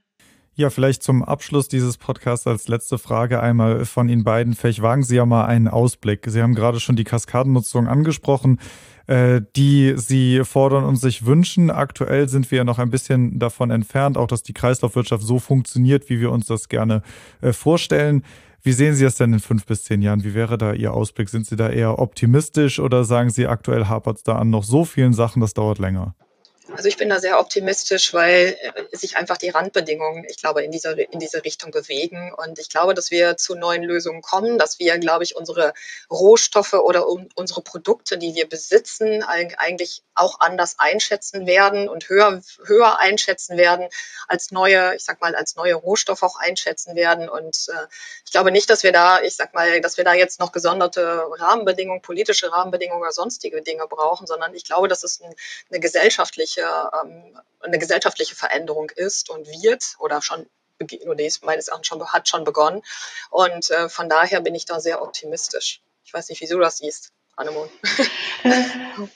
Ja, 0.61 0.68
vielleicht 0.68 1.03
zum 1.03 1.25
Abschluss 1.25 1.68
dieses 1.68 1.96
Podcasts 1.96 2.46
als 2.46 2.68
letzte 2.68 2.99
Frage 2.99 3.40
einmal 3.40 3.87
von 3.87 4.11
Ihnen 4.11 4.25
beiden. 4.25 4.53
Vielleicht 4.53 4.83
wagen 4.83 5.03
Sie 5.03 5.16
ja 5.16 5.25
mal 5.25 5.46
einen 5.46 5.68
Ausblick. 5.68 6.27
Sie 6.29 6.42
haben 6.42 6.55
gerade 6.55 6.81
schon 6.81 6.96
die 6.96 7.05
Kaskadennutzung 7.05 7.88
angesprochen, 7.88 8.61
äh, 9.07 9.40
die 9.57 9.94
Sie 9.96 10.44
fordern 10.44 10.85
und 10.85 10.96
sich 10.96 11.25
wünschen. 11.25 11.70
Aktuell 11.70 12.29
sind 12.29 12.51
wir 12.51 12.59
ja 12.59 12.64
noch 12.64 12.79
ein 12.79 12.90
bisschen 12.90 13.38
davon 13.38 13.70
entfernt, 13.70 14.18
auch 14.18 14.27
dass 14.27 14.42
die 14.42 14.53
Kreislaufwirtschaft 14.53 15.23
so 15.23 15.38
funktioniert, 15.38 16.11
wie 16.11 16.20
wir 16.20 16.31
uns 16.31 16.44
das 16.44 16.68
gerne 16.68 17.01
äh, 17.40 17.55
vorstellen. 17.55 18.23
Wie 18.61 18.73
sehen 18.73 18.94
Sie 18.94 19.05
das 19.05 19.16
denn 19.16 19.33
in 19.33 19.40
fünf 19.40 19.64
bis 19.64 19.85
zehn 19.85 20.03
Jahren? 20.03 20.25
Wie 20.25 20.35
wäre 20.35 20.59
da 20.59 20.75
Ihr 20.75 20.92
Ausblick? 20.92 21.31
Sind 21.31 21.46
Sie 21.46 21.57
da 21.57 21.70
eher 21.70 21.99
optimistisch 21.99 22.81
oder 22.81 23.05
sagen 23.05 23.31
Sie, 23.31 23.46
aktuell 23.46 23.87
hapert 23.87 24.18
es 24.18 24.25
da 24.25 24.37
an 24.37 24.51
noch 24.51 24.64
so 24.64 24.85
vielen 24.85 25.14
Sachen, 25.14 25.40
das 25.40 25.55
dauert 25.55 25.79
länger? 25.79 26.14
Also 26.77 26.89
ich 26.89 26.97
bin 26.97 27.09
da 27.09 27.19
sehr 27.19 27.41
optimistisch, 27.41 28.15
weil 28.15 28.57
äh, 28.61 28.97
sich 28.97 29.17
einfach 29.17 29.37
die 29.37 29.49
Randbedingungen, 29.49 30.25
ich 30.29 30.37
glaube, 30.37 30.63
in 30.63 30.71
diese, 30.71 30.93
in 30.93 31.19
diese 31.19 31.45
Richtung 31.45 31.71
bewegen. 31.73 32.33
Und 32.35 32.59
ich 32.59 32.69
glaube, 32.69 32.95
dass 32.95 33.11
wir 33.11 33.37
zu 33.37 33.55
neuen 33.55 33.83
Lösungen 33.83 34.23
kommen, 34.23 34.59
dass 34.59 34.79
wir, 34.79 34.99
glaube 34.99 35.25
ich, 35.25 35.37
unsere 35.37 35.75
Rohstoffe 36.11 36.75
oder 36.75 37.07
unsere 37.35 37.63
Produkte, 37.63 38.19
die 38.19 38.35
wir 38.35 38.49
besitzen, 38.49 39.23
eigentlich 39.23 40.03
auch 40.15 40.41
anders 40.41 40.77
einschätzen 40.79 41.47
werden 41.47 41.89
und 41.89 42.09
höher, 42.09 42.41
höher 42.65 42.99
einschätzen 42.99 43.57
werden 43.57 43.89
als 44.29 44.51
neue, 44.51 44.95
ich 44.95 45.05
sag 45.05 45.21
mal, 45.21 45.35
als 45.35 45.57
neue 45.57 45.75
Rohstoffe 45.75 46.23
auch 46.23 46.37
einschätzen 46.37 46.95
werden. 46.95 47.29
Und 47.29 47.67
äh, 47.69 47.87
ich 48.25 48.31
glaube 48.31 48.53
nicht, 48.53 48.71
dass 48.71 48.83
wir 48.83 48.93
da, 48.93 49.21
ich 49.23 49.35
sag 49.35 49.55
mal, 49.55 49.81
dass 49.81 49.97
wir 49.97 50.05
da 50.05 50.15
jetzt 50.15 50.41
noch 50.41 50.53
gesonderte 50.53 51.25
Rahmenbedingungen, 51.39 52.03
politische 52.03 52.53
Rahmenbedingungen 52.53 53.03
oder 53.03 53.13
sonstige 53.13 53.63
Dinge 53.63 53.87
brauchen, 53.89 54.27
sondern 54.27 54.55
ich 54.55 54.65
glaube, 54.65 54.89
dass 54.89 55.03
es 55.03 55.21
ein, 55.21 55.35
eine 55.71 55.81
gesellschaftliche 55.81 56.60
gesellschaftliche, 56.61 56.90
ähm, 57.05 57.40
eine 57.62 57.79
gesellschaftliche 57.79 58.35
Veränderung 58.35 58.90
ist 58.94 59.31
und 59.31 59.46
wird 59.46 59.96
oder 59.99 60.23
schon 60.23 60.46
oder 61.07 61.25
ist 61.25 61.44
meines 61.44 61.68
Erachtens 61.68 61.88
schon 61.88 62.07
hat 62.07 62.27
schon 62.27 62.44
begonnen. 62.44 62.83
Und 63.31 63.70
äh, 63.70 63.90
von 63.90 64.09
daher 64.09 64.40
bin 64.40 64.55
ich 64.55 64.64
da 64.64 64.81
sehr 64.81 65.03
optimistisch. 65.03 65.83
Ich 66.05 66.14
weiß 66.14 66.31
nicht, 66.31 66.40
wieso 66.40 66.59
das 66.59 66.79
siehst. 66.79 67.12
Annemon. 67.37 67.68
Äh, 68.42 68.53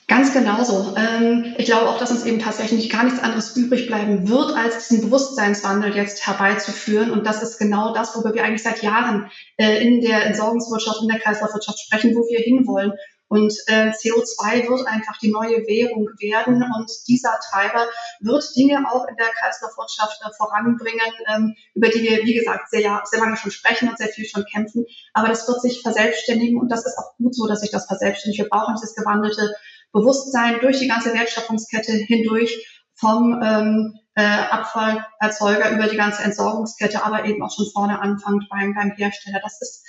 ganz 0.07 0.35
genauso. 0.35 0.95
Ähm, 0.99 1.55
ich 1.57 1.65
glaube 1.65 1.89
auch, 1.89 1.99
dass 1.99 2.11
uns 2.11 2.27
eben 2.27 2.41
tatsächlich 2.41 2.91
gar 2.91 3.05
nichts 3.05 3.21
anderes 3.21 3.57
übrig 3.57 3.87
bleiben 3.87 4.29
wird, 4.29 4.55
als 4.55 4.89
diesen 4.89 5.01
Bewusstseinswandel 5.01 5.97
jetzt 5.97 6.27
herbeizuführen. 6.27 7.11
Und 7.11 7.27
das 7.27 7.43
ist 7.43 7.59
genau 7.59 7.95
das, 7.95 8.15
worüber 8.15 8.35
wir 8.35 8.45
eigentlich 8.45 8.63
seit 8.63 8.83
Jahren 8.83 9.31
äh, 9.57 9.83
in 9.83 10.03
der 10.03 10.27
Entsorgungswirtschaft, 10.27 11.01
in 11.01 11.09
der 11.09 11.21
Kreislaufwirtschaft 11.21 11.81
sprechen, 11.81 12.15
wo 12.15 12.29
wir 12.29 12.39
hinwollen. 12.39 12.93
Und 13.35 13.53
äh, 13.67 13.91
CO2 13.91 14.69
wird 14.69 14.87
einfach 14.87 15.19
die 15.19 15.33
neue 15.33 15.67
Währung 15.67 16.09
werden 16.21 16.63
und 16.63 16.89
dieser 17.09 17.37
Treiber 17.51 17.89
wird 18.21 18.45
Dinge 18.55 18.89
auch 18.89 19.09
in 19.09 19.17
der 19.17 19.27
Kreislaufwirtschaft 19.27 20.21
äh, 20.23 20.31
voranbringen, 20.37 21.13
ähm, 21.27 21.57
über 21.75 21.89
die 21.89 22.05
wir, 22.05 22.23
wie 22.23 22.35
gesagt, 22.35 22.71
sehr, 22.71 23.03
sehr 23.05 23.19
lange 23.19 23.37
schon 23.37 23.51
sprechen 23.51 23.89
und 23.89 23.99
sehr 23.99 24.07
viel 24.07 24.25
schon 24.25 24.45
kämpfen. 24.45 24.87
Aber 25.15 25.27
das 25.27 25.49
wird 25.49 25.61
sich 25.61 25.83
verselbstständigen 25.83 26.61
und 26.61 26.69
das 26.69 26.87
ist 26.87 26.97
auch 26.97 27.17
gut 27.17 27.35
so, 27.35 27.49
dass 27.49 27.63
sich 27.63 27.73
das 27.73 27.87
verselbstständigt. 27.87 28.41
Wir 28.41 28.49
brauchen 28.49 28.77
dieses 28.77 28.95
gewandelte 28.95 29.53
Bewusstsein 29.91 30.61
durch 30.61 30.79
die 30.79 30.87
ganze 30.87 31.13
Wertschöpfungskette 31.13 31.91
hindurch 31.91 32.85
vom 32.95 33.43
ähm, 33.43 33.99
äh, 34.15 34.23
Abfallerzeuger 34.23 35.73
über 35.73 35.89
die 35.89 35.97
ganze 35.97 36.23
Entsorgungskette, 36.23 37.05
aber 37.05 37.25
eben 37.25 37.43
auch 37.43 37.53
schon 37.53 37.67
vorne 37.73 38.01
anfangend 38.01 38.49
beim, 38.49 38.75
beim 38.75 38.93
Hersteller. 38.93 39.41
Das 39.43 39.61
ist 39.61 39.85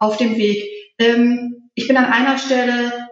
auf 0.00 0.16
dem 0.16 0.36
Weg. 0.36 0.64
Ähm, 0.98 1.57
ich 1.78 1.86
bin 1.86 1.96
an 1.96 2.06
einer 2.06 2.38
Stelle 2.38 3.08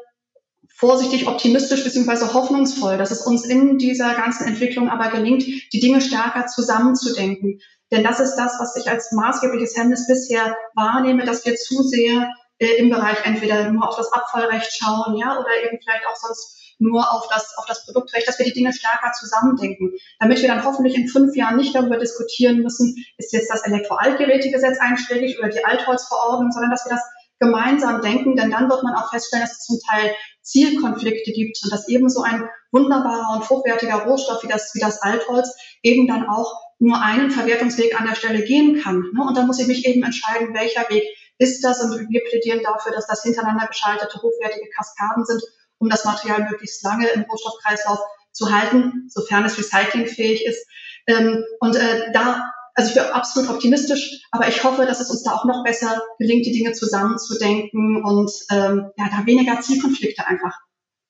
vorsichtig 0.75 1.29
optimistisch 1.29 1.85
bzw. 1.85 2.35
hoffnungsvoll, 2.35 2.99
dass 2.99 3.13
es 3.13 3.21
uns 3.21 3.47
in 3.47 3.79
dieser 3.79 4.13
ganzen 4.15 4.49
Entwicklung 4.49 4.91
aber 4.91 5.09
gelingt, 5.09 5.45
die 5.73 5.81
Dinge 5.81 6.01
stärker 6.01 6.47
zusammenzudenken. 6.49 7.61
Denn 7.93 8.03
das 8.03 8.19
ist 8.19 8.35
das, 8.35 8.57
was 8.59 8.75
ich 8.75 8.91
als 8.91 9.13
maßgebliches 9.13 9.77
Hemmnis 9.77 10.09
bisher 10.09 10.57
wahrnehme, 10.75 11.25
dass 11.25 11.47
wir 11.47 11.55
zu 11.55 11.85
sehr 11.85 12.29
äh, 12.59 12.67
im 12.79 12.91
Bereich 12.91 13.19
entweder 13.25 13.71
nur 13.71 13.89
auf 13.89 13.97
das 13.97 14.13
Abfallrecht 14.13 14.73
schauen, 14.73 15.17
ja, 15.17 15.39
oder 15.39 15.49
eben 15.65 15.79
vielleicht 15.81 16.05
auch 16.05 16.17
sonst 16.17 16.57
nur 16.81 17.11
auf 17.13 17.29
das, 17.29 17.57
auf 17.59 17.67
das 17.67 17.85
Produktrecht, 17.85 18.27
dass 18.27 18.41
wir 18.41 18.47
die 18.47 18.53
Dinge 18.53 18.73
stärker 18.73 19.13
zusammendenken, 19.13 19.93
damit 20.19 20.43
wir 20.43 20.49
dann 20.49 20.65
hoffentlich 20.65 20.97
in 20.97 21.07
fünf 21.07 21.37
Jahren 21.37 21.57
nicht 21.57 21.75
darüber 21.75 21.99
diskutieren 21.99 22.59
müssen, 22.59 22.97
ist 23.17 23.33
jetzt 23.33 23.49
das 23.49 23.65
Elektroaltgerätegesetz 23.65 24.79
einschlägig 24.81 25.39
oder 25.39 25.51
die 25.51 25.65
Altholzverordnung, 25.65 26.51
sondern 26.51 26.73
dass 26.73 26.85
wir 26.85 26.91
das 26.91 27.05
gemeinsam 27.39 28.01
denken, 28.01 28.37
denn 28.37 28.51
dann 28.51 28.69
wird 28.71 28.83
man 28.83 28.95
auch 28.95 29.11
feststellen, 29.11 29.45
dass 29.45 29.59
es 29.59 29.65
zum 29.65 29.79
Teil 29.89 30.15
Zielkonflikte 30.43 31.33
gibt 31.33 31.59
und 31.63 31.73
dass 31.73 31.89
eben 31.89 32.09
so 32.09 32.23
ein 32.23 32.49
wunderbarer 32.73 33.37
und 33.37 33.49
hochwertiger 33.49 34.05
Rohstoff 34.05 34.43
wie 34.43 34.49
das, 34.49 34.75
wie 34.75 34.81
das 34.81 35.03
Altholz 35.03 35.55
eben 35.83 36.07
dann 36.07 36.29
auch 36.29 36.53
nur 36.79 37.01
einen 37.01 37.31
Verwertungsweg 37.31 37.99
an 37.99 38.07
der 38.07 38.15
Stelle 38.15 38.43
gehen 38.45 38.81
kann. 38.83 39.01
Ne? 39.13 39.25
Und 39.27 39.37
dann 39.37 39.47
muss 39.47 39.61
ich 39.61 39.67
mich 39.67 39.87
eben 39.87 40.03
entscheiden, 40.03 40.55
welcher 40.55 40.89
Weg 40.89 41.05
ist 41.39 41.63
das 41.63 41.83
und 41.83 42.09
wir 42.09 42.23
plädieren 42.29 42.63
dafür, 42.63 42.93
dass 42.93 43.07
das 43.07 43.23
hintereinander 43.23 43.67
geschaltete 43.67 44.23
hochwertige 44.23 44.69
Kaskaden 44.75 45.25
sind 45.25 45.43
um 45.79 45.89
das 45.89 46.05
Material 46.05 46.45
möglichst 46.45 46.83
lange 46.85 47.09
im 47.09 47.23
Rohstoffkreislauf 47.23 48.01
zu 48.33 48.53
halten, 48.53 49.09
sofern 49.09 49.45
es 49.45 49.59
recyclingfähig 49.59 50.45
ist. 50.45 50.67
Ähm, 51.07 51.45
und 51.61 51.77
äh, 51.77 52.13
da 52.13 52.51
also 52.77 52.91
ich 52.91 52.95
bin 52.95 53.05
absolut 53.13 53.51
optimistisch, 53.51 54.21
aber 54.31 54.49
ich 54.49 54.63
hoffe, 54.63 54.85
dass 54.85 55.01
es 55.01 55.11
uns 55.11 55.23
da 55.23 55.33
auch 55.33 55.47
noch 55.47 55.65
besser 55.65 56.03
gelingt, 56.19 56.45
die 56.45 56.53
Dinge 56.53 56.73
zusammenzudenken 56.73 58.05
und 58.05 58.31
ähm, 58.51 58.91
ja, 58.97 59.09
da 59.11 59.25
weniger 59.25 59.61
Zielkonflikte 59.61 60.27
einfach 60.27 60.55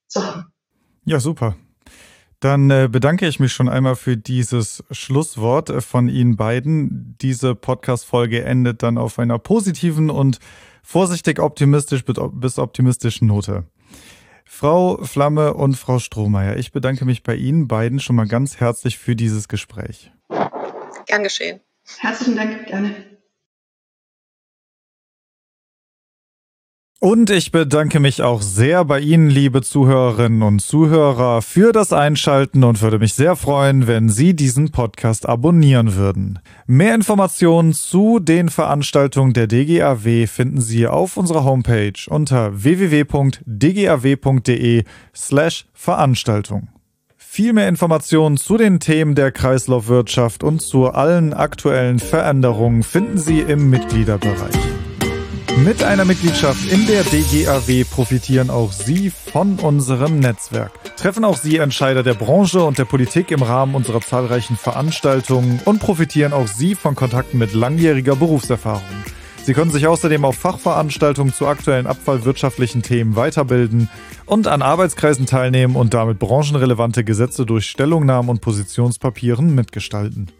zu 0.07 0.25
haben. 0.25 0.53
Ja, 1.05 1.19
super. 1.19 1.57
Dann 2.39 2.71
äh, 2.71 2.89
bedanke 2.91 3.27
ich 3.27 3.41
mich 3.41 3.53
schon 3.53 3.69
einmal 3.69 3.97
für 3.97 4.17
dieses 4.17 4.85
Schlusswort 4.93 5.71
äh, 5.71 5.81
von 5.81 6.09
Ihnen 6.09 6.37
beiden. 6.37 7.17
Diese 7.21 7.57
Podcast-Folge 7.57 8.45
endet 8.45 8.85
dann 8.85 8.97
auf 8.97 9.19
einer 9.19 9.39
positiven 9.39 10.09
und 10.09 10.39
vorsichtig 10.85 11.41
optimistisch 11.41 12.05
bis 12.05 12.59
optimistischen 12.61 13.27
Note. 13.27 13.65
Frau 14.45 15.03
Flamme 15.03 15.55
und 15.55 15.77
Frau 15.77 15.99
Strohmeier, 15.99 16.57
ich 16.57 16.71
bedanke 16.71 17.05
mich 17.05 17.25
bei 17.25 17.35
Ihnen 17.35 17.67
beiden 17.67 17.99
schon 17.99 18.15
mal 18.15 18.29
ganz 18.29 18.59
herzlich 18.61 18.97
für 18.97 19.17
dieses 19.17 19.49
Gespräch. 19.49 20.13
Gern 21.07 21.23
geschehen. 21.23 21.61
Herzlichen 22.01 22.37
Dank, 22.37 22.67
gerne. 22.67 22.95
Und 26.99 27.29
ich 27.29 27.53
bedanke 27.53 28.01
mich 28.01 28.23
auch 28.23 28.41
sehr 28.41 28.85
bei 28.85 29.01
Ihnen, 29.01 29.29
liebe 29.29 29.61
Zuhörerinnen 29.63 30.43
und 30.43 30.61
Zuhörer, 30.61 31.43
für 31.43 31.73
das 31.73 31.93
Einschalten 31.93 32.65
und 32.65 32.81
würde 32.81 32.99
mich 32.99 33.13
sehr 33.13 33.37
freuen, 33.37 33.87
wenn 33.87 34.09
Sie 34.09 34.35
diesen 34.35 34.73
Podcast 34.73 35.29
abonnieren 35.29 35.95
würden. 35.95 36.39
Mehr 36.67 36.95
Informationen 36.95 37.75
zu 37.75 38.19
den 38.19 38.49
Veranstaltungen 38.49 39.35
der 39.35 39.47
DGAW 39.47 40.27
finden 40.27 40.63
Sie 40.63 40.87
auf 40.89 41.19
unserer 41.19 41.45
Homepage 41.45 41.93
unter 42.09 42.65
www.dgaw.de 42.65 43.45
slash 45.15 45.67
Veranstaltung. 45.75 46.76
Viel 47.37 47.53
mehr 47.53 47.69
Informationen 47.69 48.39
zu 48.39 48.57
den 48.57 48.81
Themen 48.81 49.15
der 49.15 49.31
Kreislaufwirtschaft 49.31 50.43
und 50.43 50.63
zu 50.63 50.87
allen 50.87 51.35
aktuellen 51.35 51.99
Veränderungen 51.99 52.83
finden 52.83 53.19
Sie 53.19 53.41
im 53.41 53.69
Mitgliederbereich. 53.69 54.57
Mit 55.63 55.85
einer 55.85 56.07
Mitgliedschaft 56.07 56.73
in 56.73 56.87
der 56.87 57.03
DGAW 57.03 57.85
profitieren 57.85 58.49
auch 58.49 58.73
Sie 58.73 59.11
von 59.11 59.59
unserem 59.59 60.19
Netzwerk. 60.19 60.73
Treffen 60.97 61.27
auch 61.27 61.37
Sie 61.37 61.59
Entscheider 61.59 62.03
der 62.03 62.15
Branche 62.15 62.65
und 62.65 62.79
der 62.79 62.87
Politik 62.87 63.31
im 63.31 63.43
Rahmen 63.43 63.75
unserer 63.75 64.01
zahlreichen 64.01 64.57
Veranstaltungen 64.57 65.61
und 65.67 65.81
profitieren 65.81 66.33
auch 66.33 66.47
Sie 66.47 66.75
von 66.75 66.95
Kontakten 66.95 67.39
mit 67.39 67.53
langjähriger 67.53 68.17
Berufserfahrung. 68.17 68.81
Sie 69.47 69.55
können 69.55 69.71
sich 69.71 69.87
außerdem 69.87 70.25
auf 70.25 70.35
Fachveranstaltungen 70.35 71.33
zu 71.33 71.47
aktuellen 71.47 71.87
abfallwirtschaftlichen 71.87 72.83
Themen 72.83 73.15
weiterbilden 73.15 73.89
und 74.25 74.49
an 74.49 74.61
Arbeitskreisen 74.61 75.27
teilnehmen 75.27 75.77
und 75.77 75.95
damit 75.95 76.19
branchenrelevante 76.19 77.05
Gesetze 77.05 77.47
durch 77.47 77.67
Stellungnahmen 77.67 78.29
und 78.29 78.41
Positionspapieren 78.41 79.55
mitgestalten. 79.55 80.33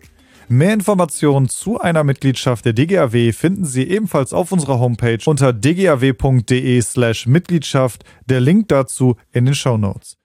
Mehr 0.49 0.75
Informationen 0.75 1.49
zu 1.49 1.81
einer 1.81 2.03
Mitgliedschaft 2.03 2.65
der 2.65 2.73
DGAW 2.73 3.33
finden 3.33 3.65
Sie 3.65 3.85
ebenfalls 3.85 4.33
auf 4.33 4.51
unserer 4.51 4.81
Homepage 4.81 5.21
unter 5.25 5.53
dgaw.de 5.53 6.83
slash 6.83 7.29
Mitgliedschaft. 7.29 8.03
Der 8.29 8.41
Link 8.41 8.67
dazu 8.67 9.15
in 9.31 9.45
den 9.45 9.55
Show 9.55 9.77
Notes. 9.77 10.17